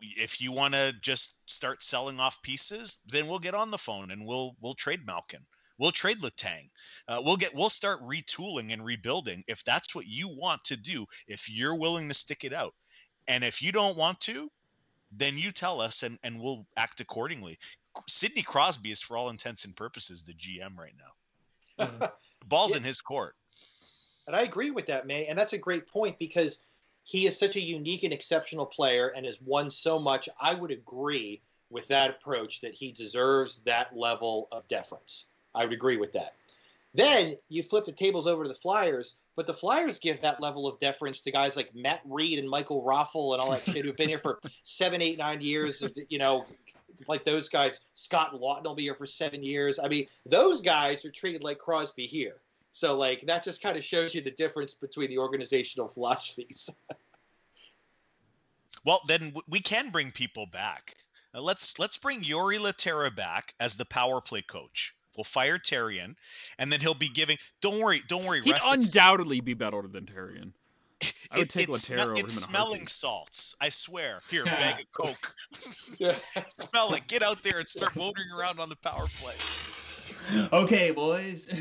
[0.00, 4.10] if you want to just start selling off pieces, then we'll get on the phone
[4.10, 5.46] and we'll we'll trade Malkin.
[5.78, 6.68] We'll trade Letang.
[7.08, 11.06] Uh, we'll get we'll start retooling and rebuilding if that's what you want to do.
[11.26, 12.74] If you're willing to stick it out,
[13.28, 14.50] and if you don't want to,
[15.10, 17.58] then you tell us and and we'll act accordingly.
[18.08, 22.12] Sidney Crosby is for all intents and purposes the GM right now.
[22.46, 22.78] Ball's Yeah.
[22.78, 23.36] in his court.
[24.26, 25.24] And I agree with that, man.
[25.28, 26.62] And that's a great point because
[27.04, 30.28] he is such a unique and exceptional player and has won so much.
[30.40, 35.26] I would agree with that approach that he deserves that level of deference.
[35.54, 36.34] I would agree with that.
[36.94, 40.66] Then you flip the tables over to the Flyers, but the Flyers give that level
[40.66, 43.96] of deference to guys like Matt Read and Michael Raffl and all that shit who've
[43.96, 45.82] been here for seven, eight, nine years.
[46.10, 46.44] You know,
[47.08, 47.80] like those guys.
[47.94, 49.78] Scott Laughton will be here for seven years.
[49.78, 52.36] I mean, those guys are treated like Crosby here.
[52.72, 56.70] So like that just kind of shows you the difference between the organizational philosophies.
[58.84, 60.96] Well, then we can bring people back.
[61.34, 64.94] Uh, let's let's bring Jori Lehtera back as the power play coach.
[65.16, 66.16] We'll fire Therrien,
[66.58, 67.36] and then he'll be giving.
[67.60, 68.40] Don't worry, don't worry.
[68.42, 70.52] He'd ref, it's- undoubtedly be better than Therrien.
[71.32, 73.56] I would It- take it's, Lehtera over him it's in smelling salts.
[73.60, 74.22] I swear.
[74.30, 75.34] Here, bag of coke.
[75.98, 76.14] Yeah.
[76.58, 77.06] Smell it.
[77.08, 79.34] Get out there and start motoring around on the power play.
[80.52, 81.48] okay, boys.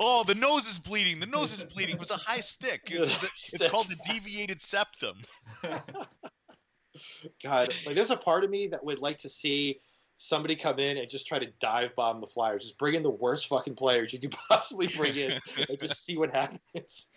[0.00, 1.20] Oh, the nose is bleeding.
[1.20, 1.94] The nose is bleeding.
[1.94, 2.90] It was a high stick.
[2.90, 5.20] It was- it was- it's called the deviated septum.
[7.42, 9.80] God, like there's a part of me that would like to see
[10.22, 12.62] somebody come in and just try to dive bomb the Flyers.
[12.62, 15.32] Just bring in the worst fucking players you could possibly bring in
[15.68, 17.08] and just see what happens.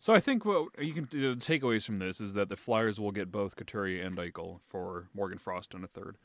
[0.00, 2.98] So I think what you can do, the takeaways from this is that the Flyers
[2.98, 6.16] will get both Couturier and Eichel for Morgan Frost in a third.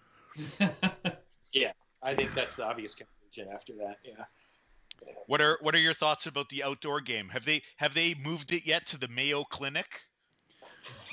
[1.51, 3.97] yeah, I think that's the obvious conclusion after that.
[4.05, 4.23] Yeah.
[5.27, 7.27] What are what are your thoughts about the outdoor game?
[7.27, 9.99] Have they have they moved it yet to the Mayo Clinic?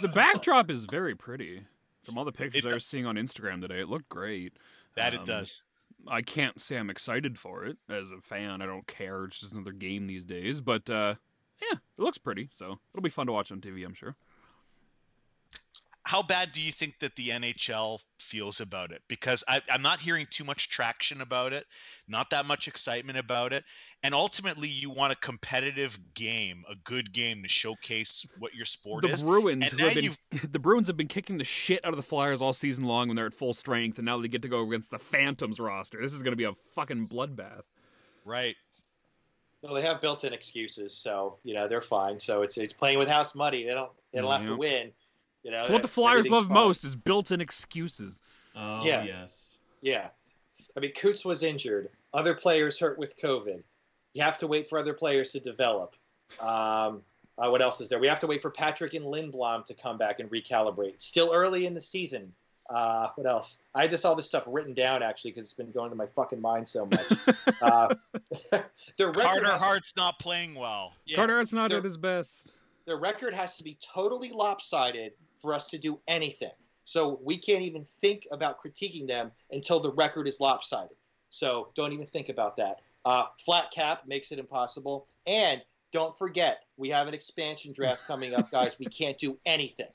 [0.00, 1.62] The backdrop is very pretty.
[2.04, 4.54] From all the pictures It I was seeing on Instagram today, it looked great.
[4.96, 5.62] That it Um, does.
[6.08, 8.62] I can't say I'm excited for it as a fan.
[8.62, 9.24] I don't care.
[9.24, 10.60] It's just another game these days.
[10.62, 11.16] But uh,
[11.60, 12.48] yeah, it looks pretty.
[12.50, 13.84] So it'll be fun to watch on TV.
[13.84, 14.16] I'm sure.
[16.10, 19.00] How bad do you think that the NHL feels about it?
[19.06, 21.66] Because I, I'm not hearing too much traction about it,
[22.08, 23.62] not that much excitement about it,
[24.02, 29.02] and ultimately you want a competitive game, a good game to showcase what your sport
[29.02, 29.22] the is.
[29.22, 30.16] Bruins, And have been,
[30.50, 33.14] the Bruins have been kicking the shit out of the Flyers all season long when
[33.14, 36.02] they're at full strength, and now they get to go against the Phantoms roster.
[36.02, 37.62] This is going to be a fucking bloodbath.
[38.24, 38.56] Right.
[39.62, 42.18] No, they have built-in excuses, so you know they're fine.
[42.18, 43.62] So it's it's playing with house money.
[43.62, 44.90] They don't they don't have to win.
[45.42, 45.66] You know.
[45.66, 46.54] So what the Flyers love fine.
[46.54, 48.18] most is built-in excuses.
[48.56, 49.02] oh Yeah.
[49.04, 49.56] yes.
[49.80, 50.08] Yeah.
[50.76, 51.88] I mean, Coots was injured.
[52.12, 53.62] Other players hurt with COVID.
[54.12, 55.94] You have to wait for other players to develop.
[56.40, 57.02] Um,
[57.38, 57.98] uh, what else is there?
[57.98, 61.00] We have to wait for Patrick and Lindblom to come back and recalibrate.
[61.00, 62.32] Still early in the season.
[62.68, 63.58] Uh, what else?
[63.74, 66.06] I had this all this stuff written down actually because it's been going to my
[66.06, 67.12] fucking mind so much.
[67.62, 67.94] uh,
[68.96, 70.94] their record Carter has- Hart's not playing well.
[71.06, 72.52] yeah, Carter Hart's not They're- at his best.
[72.86, 76.52] their record has to be totally lopsided for us to do anything.
[76.84, 80.96] So we can't even think about critiquing them until the record is lopsided.
[81.30, 82.80] So don't even think about that.
[83.04, 85.06] Uh, flat cap makes it impossible.
[85.26, 85.62] And
[85.92, 88.78] don't forget, we have an expansion draft coming up, guys.
[88.78, 89.88] We can't do anything.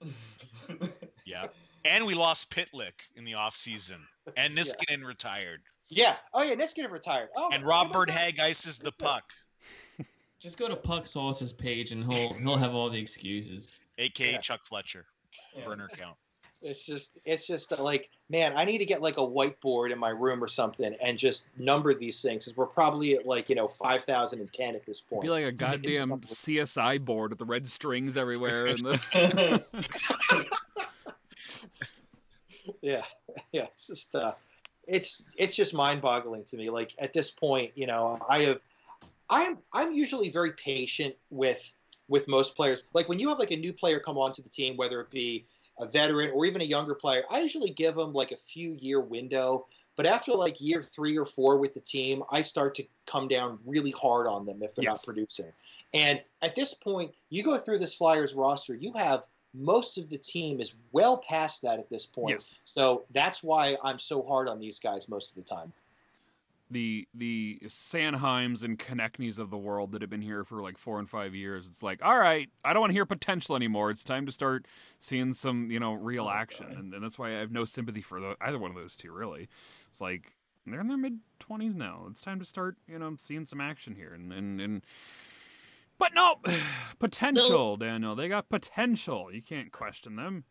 [1.24, 1.46] Yeah.
[1.84, 3.98] And we lost Pitlick in the offseason.
[4.36, 5.60] And Niskanen retired.
[5.88, 6.16] Yeah.
[6.32, 7.28] Oh yeah, Niskanen retired.
[7.36, 8.18] Oh, And Robert my God.
[8.18, 9.32] Hagg ices the puck,
[10.40, 13.72] Just go to Puck Sauce's page and he'll he'll have all the excuses.
[13.98, 14.38] Aka Yeah.
[14.38, 15.06] Chuck Fletcher.
[15.64, 16.16] Burner count.
[16.60, 19.98] It's just, it's just uh, like, man, I need to get like a whiteboard in
[19.98, 23.54] my room or something and just number these things because we're probably at like you
[23.54, 25.22] know five thousand and ten at this point.
[25.22, 26.08] Be like a goddamn.
[26.20, 28.66] CSI board with the red strings everywhere.
[28.66, 29.64] And the...
[32.80, 33.02] yeah
[33.52, 34.32] yeah it's just uh
[34.86, 38.60] it's it's just mind-boggling to me like at this point you know i have
[39.30, 41.72] i'm i'm usually very patient with
[42.08, 42.84] with most players.
[42.94, 45.46] Like when you have like a new player come onto the team whether it be
[45.78, 49.00] a veteran or even a younger player i usually give them like a few year
[49.00, 49.66] window.
[49.96, 53.58] But after like year three or four with the team i start to come down
[53.64, 55.52] really hard on them if they're not producing.
[55.94, 60.18] And at this point you go through this flyers roster you have most of the
[60.18, 62.34] team is well past that at this point.
[62.34, 62.54] Yes.
[62.64, 65.72] so that's why I'm so hard on these guys most of the time.
[66.70, 70.98] The the Sanheims and Konecny's of the world that have been here for like four
[70.98, 71.66] and five years.
[71.66, 73.90] It's like, all right, I don't want to hear potential anymore.
[73.90, 74.66] It's time to start
[74.98, 78.02] seeing some, you know, real oh, action, and, and that's why I have no sympathy
[78.02, 79.12] for the, either one of those two.
[79.12, 79.48] Really,
[79.88, 80.34] it's like
[80.66, 82.06] they're in their mid twenties now.
[82.10, 84.82] It's time to start, you know, seeing some action here, and and and.
[85.98, 86.36] But no,
[86.98, 88.14] potential, Daniel.
[88.14, 89.32] They got potential.
[89.32, 90.44] You can't question them.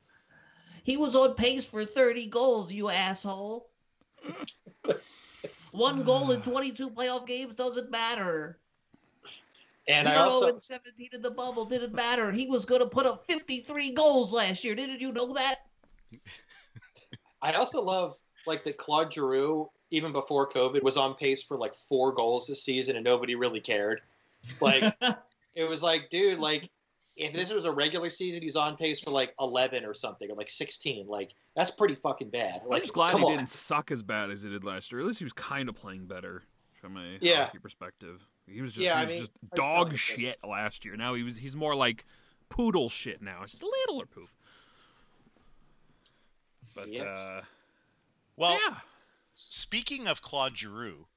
[0.88, 3.70] He was on pace for 30 goals, you asshole.
[5.78, 6.44] One goal in ah.
[6.44, 8.58] 22 playoff games doesn't matter.
[9.88, 12.32] And I Zero also and 17 in the bubble didn't matter.
[12.32, 14.74] He was going to put up 53 goals last year.
[14.74, 15.60] Didn't you know that?
[17.44, 18.16] I also love
[18.48, 22.64] like that Claude Giroux even before COVID was on pace for like four goals this
[22.64, 24.02] season and nobody really cared.
[24.60, 24.96] Like
[25.56, 26.72] it was like, dude, like
[27.18, 30.36] if this was a regular season, he's on pace for like eleven or something or
[30.36, 31.08] like sixteen.
[31.08, 32.62] Like that's pretty fucking bad.
[32.68, 33.32] Like, I'm just glad he on.
[33.36, 35.02] didn't suck as bad as he did last year.
[35.02, 36.44] At least he was kind of playing better
[36.80, 37.46] from a Yeah.
[37.46, 38.26] hockey perspective.
[38.46, 40.00] He was just, Yeah, he I mean, just I was telling dog you this.
[40.02, 40.96] shit last year.
[40.96, 42.06] Now he was he's more like
[42.50, 43.42] poodle shit now.
[43.44, 44.30] It's just a little poop.
[46.74, 47.08] But Yep.
[47.08, 47.42] uh,
[48.36, 48.76] Well, yeah,
[49.36, 51.08] speaking of Claude Giroux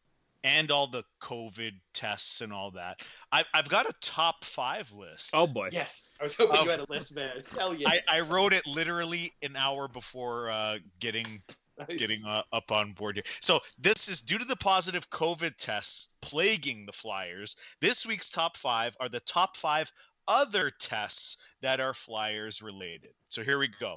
[0.45, 5.33] and all the COVID tests and all that, I've, I've got a top five list.
[5.35, 7.43] oh boy, Yes, I was hoping Of- you had a list, man.
[7.59, 8.03] Hell yes.
[8.09, 11.43] I, I wrote it literally an hour before uh, getting
[11.89, 11.99] Nice.
[11.99, 13.25] getting uh, up on board here.
[13.41, 17.57] So this is due to the positive COVID tests plaguing the Flyers.
[17.81, 19.91] This week's top five are the top five
[20.29, 23.13] other tests that are Flyers related.
[23.29, 23.97] So here we go.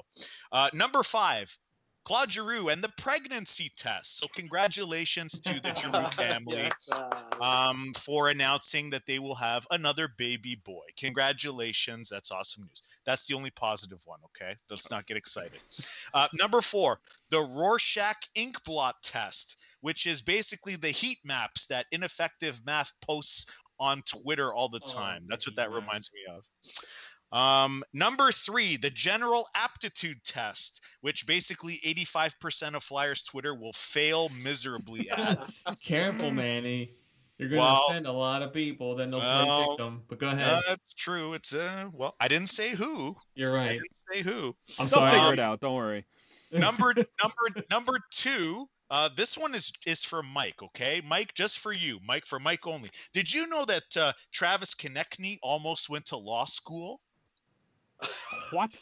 [0.50, 1.54] Uh, number five,
[2.04, 4.18] Claude Giroux and the pregnancy test.
[4.18, 6.70] So congratulations to the Giroux family.
[6.92, 7.10] Uh,
[7.42, 10.84] um, for announcing that they will have another baby boy.
[10.98, 12.08] Congratulations.
[12.10, 12.82] That's awesome news.
[13.06, 14.54] That's the only positive one, okay?
[14.70, 15.58] Let's not get excited.
[16.12, 16.98] Uh, number four,
[17.30, 23.46] the Rorschach ink blot test, which is basically the heat maps that ineffective math posts
[23.80, 25.24] on Twitter all the Oh, time.
[25.26, 26.44] That's what that reminds me of.
[27.32, 34.28] Um, number three, the general aptitude test, which basically 85% of Flyers Twitter will fail
[34.28, 35.50] miserably at.
[35.82, 36.92] Careful, Manny.
[37.38, 38.94] You're gonna offend a lot of people.
[38.94, 40.02] Then they'll well, play victim.
[40.08, 40.62] But go ahead.
[40.68, 41.34] That's true.
[41.34, 43.16] It's uh well, I didn't say who.
[43.34, 43.72] You're I right.
[43.72, 44.54] didn't say who.
[44.78, 45.10] I'm They'll sorry.
[45.10, 45.60] figure Um, it out.
[45.60, 46.04] Don't worry.
[46.52, 48.68] Number number number two.
[48.88, 50.62] Uh, this one is is for Mike.
[50.62, 52.90] Okay, Mike, just for you, Mike, for Mike only.
[53.12, 57.00] Did you know that uh, Travis Konecny almost went to law school?
[58.50, 58.78] What?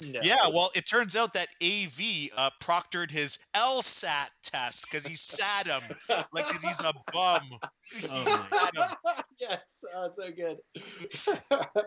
[0.00, 0.20] no.
[0.22, 5.66] Yeah, well, it turns out that AV uh, proctored his LSAT test because he sat
[5.66, 5.82] him
[6.32, 7.42] like because he's a bum.
[7.92, 8.84] He Oh sat him.
[9.40, 10.58] Yes, oh, so good.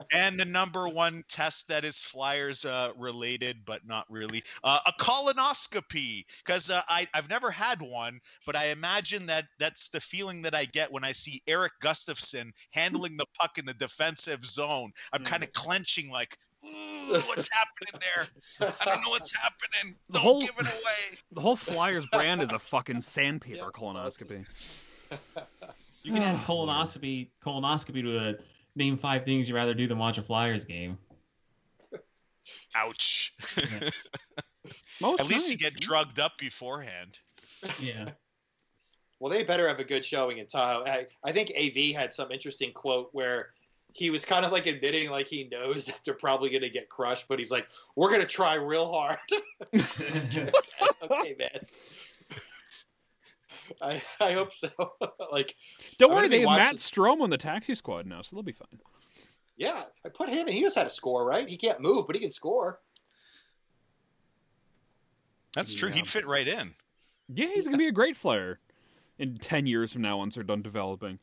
[0.11, 4.91] and the number one test that is Flyers uh, related, but not really, uh, a
[4.99, 6.25] colonoscopy.
[6.43, 10.55] Because uh, I I've never had one, but I imagine that that's the feeling that
[10.55, 14.91] I get when I see Erik Gustafsson handling the puck in the defensive zone.
[15.13, 18.67] I'm kind of clenching, like, Ooh, what's happening there?
[18.81, 19.95] I don't know what's happening.
[20.07, 21.17] The Don't whole- give it away.
[21.33, 24.45] The whole Flyers brand is a fucking sandpaper Yeah, colonoscopy.
[26.03, 28.35] You can add colonoscopy colonoscopy to a
[28.75, 30.97] name five things you'd rather do than watch a Flyers game.
[32.75, 33.33] Ouch.
[35.01, 37.19] Most At least you get drugged up beforehand.
[37.79, 38.09] Yeah.
[39.19, 40.83] Well, they better have a good showing in Tahoe.
[40.85, 43.49] I, I think AV had some interesting quote where
[43.93, 46.89] he was kind of like admitting like he knows that they're probably going to get
[46.89, 49.17] crushed, but he's like, "We're going to try real hard."
[49.73, 51.65] okay, man.
[53.81, 54.69] I I hope so.
[55.31, 55.55] like,
[55.97, 58.43] Don't I'm worry, they have watching- Matt Strome on the taxi squad now, so they'll
[58.43, 58.79] be fine.
[59.57, 60.53] yeah, I put him in.
[60.53, 61.47] He knows how to score, right?
[61.47, 62.79] He can't move, but he can score.
[65.53, 65.89] That's true.
[65.89, 66.73] He'd fit right in.
[67.29, 68.59] Yeah, he's gonna be a great flyer
[69.19, 71.19] in ten years from now once they're done developing.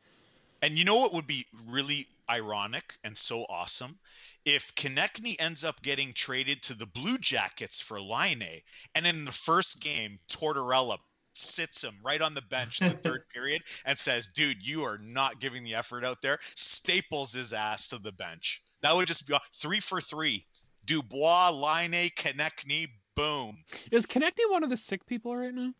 [0.62, 3.98] And you know what would be really ironic and so awesome?
[4.44, 8.62] If Konecny ends up getting traded to the Blue Jackets for Laine
[8.94, 10.98] and in the first game, Tortorella
[11.40, 14.98] sits him right on the bench in the third period and says, dude, you are
[14.98, 18.62] not giving the effort out there, staples his ass to the bench.
[18.82, 20.46] That would just be three for three.
[20.86, 23.58] Dubois, Laine, Konecny, boom.
[23.90, 25.72] Is Konecny one of the sick people right now?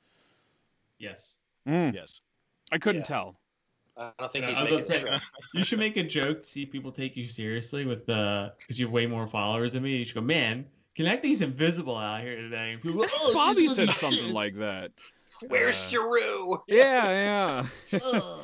[0.98, 1.34] Yes.
[1.66, 2.20] Mm, Yes.
[2.72, 3.06] I couldn't Yeah.
[3.06, 3.40] tell.
[3.96, 4.86] I don't think Yeah, he's making it.
[4.86, 5.18] say,
[5.52, 8.86] you should make a joke to see people take you seriously with the because you
[8.86, 9.96] have way more followers than me.
[9.96, 10.66] You should go, man.
[10.96, 12.76] Konecny's invisible out here today.
[12.82, 14.92] People, "Oh, Bobby said something like that.
[15.48, 16.62] Where's Uh, Giroux?
[16.68, 18.00] Yeah, yeah.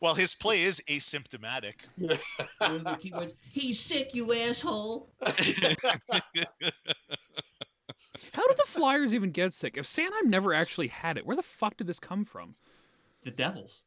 [0.00, 1.74] Well, his play is asymptomatic.
[3.00, 3.12] He
[3.50, 5.08] He's sick, you asshole.
[8.32, 9.76] How did the Flyers even get sick?
[9.76, 12.54] If Sanheim never actually had it, where the fuck did this come from?
[13.24, 13.82] the Devils.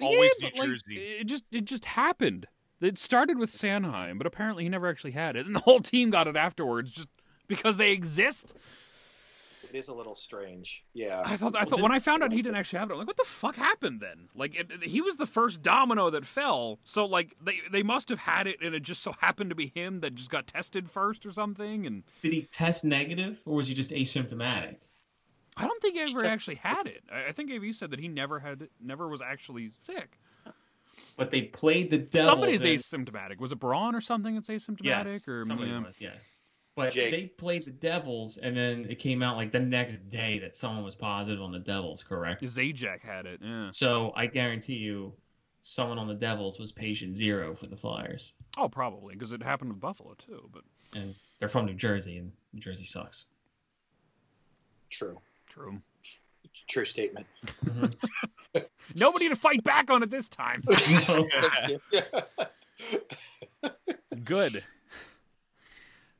[0.00, 0.98] Always Yeah, New but, like, Jersey.
[1.20, 2.46] it just it just happened.
[2.82, 6.10] It started with Sanheim, but apparently he never actually had it, and the whole team
[6.10, 7.08] got it afterwards, just
[7.48, 8.52] because they exist.
[9.76, 10.84] It is a little strange.
[10.94, 11.22] Yeah.
[11.24, 13.06] I thought I thought when I found out he didn't actually have it, I'm like,
[13.06, 14.30] what the fuck happened then?
[14.34, 18.08] Like, it, it- he was the first domino that fell, so like they they must
[18.08, 20.90] have had it, and it just so happened to be him that just got tested
[20.90, 24.76] first or something, and Did he test negative or was he just asymptomatic?
[25.58, 27.02] I don't think he ever just- actually had it.
[27.12, 30.18] I, I think AV said that he never had, it, never was actually sick.
[31.18, 32.24] But they played the Devils.
[32.30, 33.38] Somebody's and- asymptomatic.
[33.38, 35.06] Was it Braun or something that's asymptomatic?
[35.06, 35.82] Yes, or somebody yeah.
[35.84, 36.30] was, yes.
[36.76, 37.10] But Jake.
[37.10, 40.84] they played the Devils, and then it came out like the next day that someone
[40.84, 42.42] was positive on the Devils, correct?
[42.42, 43.40] Zajac had it.
[43.42, 43.70] Yeah.
[43.70, 45.14] So I guarantee you,
[45.62, 49.70] someone on the Devils was patient zero for the Flyers, Oh, probably because it happened
[49.70, 50.48] with Buffalo too.
[50.52, 50.62] But
[50.94, 53.24] and they're from New Jersey, and New Jersey sucks.
[54.90, 55.18] True.
[55.48, 55.80] true.
[56.68, 57.26] True statement.
[57.64, 58.60] Mm-hmm.
[58.94, 60.62] Nobody to fight back on it this time.
[64.24, 64.62] Good.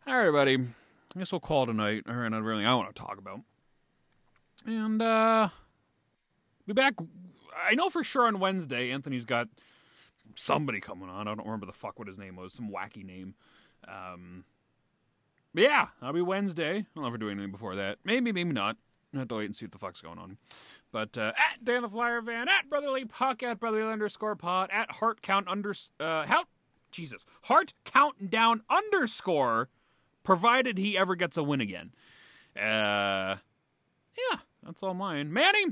[0.06, 0.54] All right, buddy.
[0.56, 2.04] I guess we'll call it a night.
[2.06, 2.64] Not really.
[2.64, 3.40] I want to talk about.
[4.66, 5.48] And uh
[6.66, 6.94] be back.
[7.68, 9.48] I know for sure on Wednesday, Anthony's got
[10.34, 11.26] somebody coming on.
[11.28, 12.52] I don't remember the fuck what his name was.
[12.52, 13.34] Some wacky name.
[13.86, 14.44] Um,
[15.54, 16.86] But yeah, I'll be Wednesday.
[16.96, 17.98] I'll never doing anything before that.
[18.04, 18.76] Maybe, maybe not.
[19.14, 20.36] I have to wait and see what the fuck's going on.
[20.92, 24.90] But uh, at Dan the Flyer Van, at Brotherly Puck, at Brotherly underscore Pod, at
[24.92, 26.44] Heart Count under uh, how
[26.90, 29.68] Jesus Heart Countdown underscore,
[30.26, 31.92] provided he ever gets a win again.
[32.54, 33.36] Uh,
[34.18, 35.32] yeah, that's all mine.
[35.32, 35.66] Manny,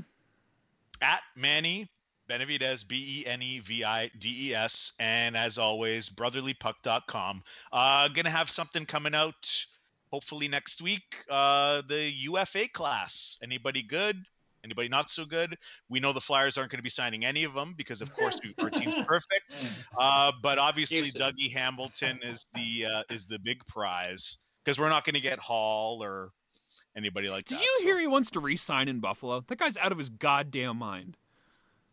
[1.01, 1.89] At Manny
[2.27, 4.93] Benavides, B E N E V I D E S.
[4.99, 7.43] And as always, brotherlypuck.com.
[7.71, 9.65] Uh, gonna have something coming out
[10.11, 11.17] hopefully next week.
[11.29, 13.37] Uh, the UFA class.
[13.43, 14.23] Anybody good?
[14.63, 15.55] Anybody not so good?
[15.89, 18.39] We know the Flyers aren't going to be signing any of them because, of course,
[18.43, 19.55] we, our team's perfect.
[19.95, 21.21] Uh, but obviously, Houston.
[21.21, 25.39] Dougie Hamilton is the uh, is the big prize because we're not going to get
[25.39, 26.31] Hall or
[26.97, 27.59] anybody like did that.
[27.61, 29.41] Did you so- hear he wants to re-sign in Buffalo?
[29.47, 31.15] That guy's out of his goddamn mind.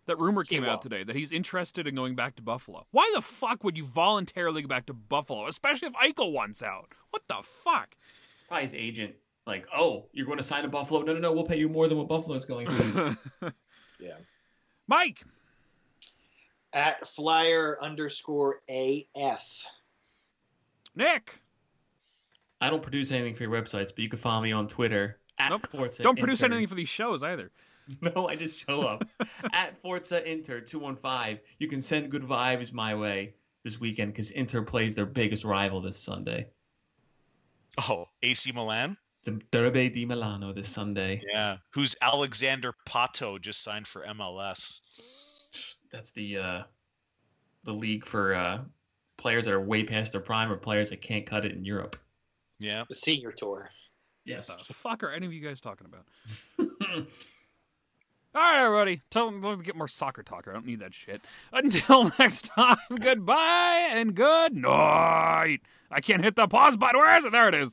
[0.06, 2.84] That rumor came out today that he's interested in going back to Buffalo.
[2.90, 6.88] Why the fuck would you voluntarily go back to Buffalo, especially if Eichel wants out?
[7.10, 7.94] What the fuck?
[8.34, 9.14] It's probably his agent.
[9.46, 11.02] Like, oh, you're going to sign to Buffalo?
[11.02, 11.32] No, no, no.
[11.32, 13.16] We'll pay you more than what Buffalo's going to.
[14.00, 14.14] Yeah.
[14.88, 15.22] Mike,
[16.72, 19.64] At flyer underscore AF.
[20.96, 21.41] Nick,
[22.62, 25.50] I don't produce anything for your websites, but you can follow me on Twitter at
[25.50, 25.66] Nope.
[25.70, 26.54] Forza don't produce Inter.
[26.54, 27.50] anything for these shows either.
[28.00, 29.04] No, I just show up
[29.52, 31.40] at Forza Inter 215.
[31.58, 33.34] You can send good vibes my way
[33.64, 36.46] this weekend because Inter plays their biggest rival this Sunday,
[37.88, 38.96] Oh, AC Milan.
[39.24, 41.20] the Derby di Milano this Sunday.
[41.28, 44.80] Yeah, who's Alexandre Pato just signed for MLS.
[45.90, 46.62] That's the uh,
[47.64, 48.60] the league for uh,
[49.16, 51.96] players that are way past their prime or players that can't cut it in Europe.
[52.62, 52.84] Yeah.
[52.88, 53.70] The senior tour.
[54.24, 54.48] Yes.
[54.48, 56.06] What the fuck are any of you guys talking about?
[58.34, 59.02] All right, everybody.
[59.10, 60.46] Tell them to get more soccer talk.
[60.48, 61.20] I don't need that shit.
[61.52, 65.58] Until next time, goodbye and good night.
[65.90, 66.98] I can't hit the pause button.
[66.98, 67.32] Where is it?
[67.32, 67.72] There it is.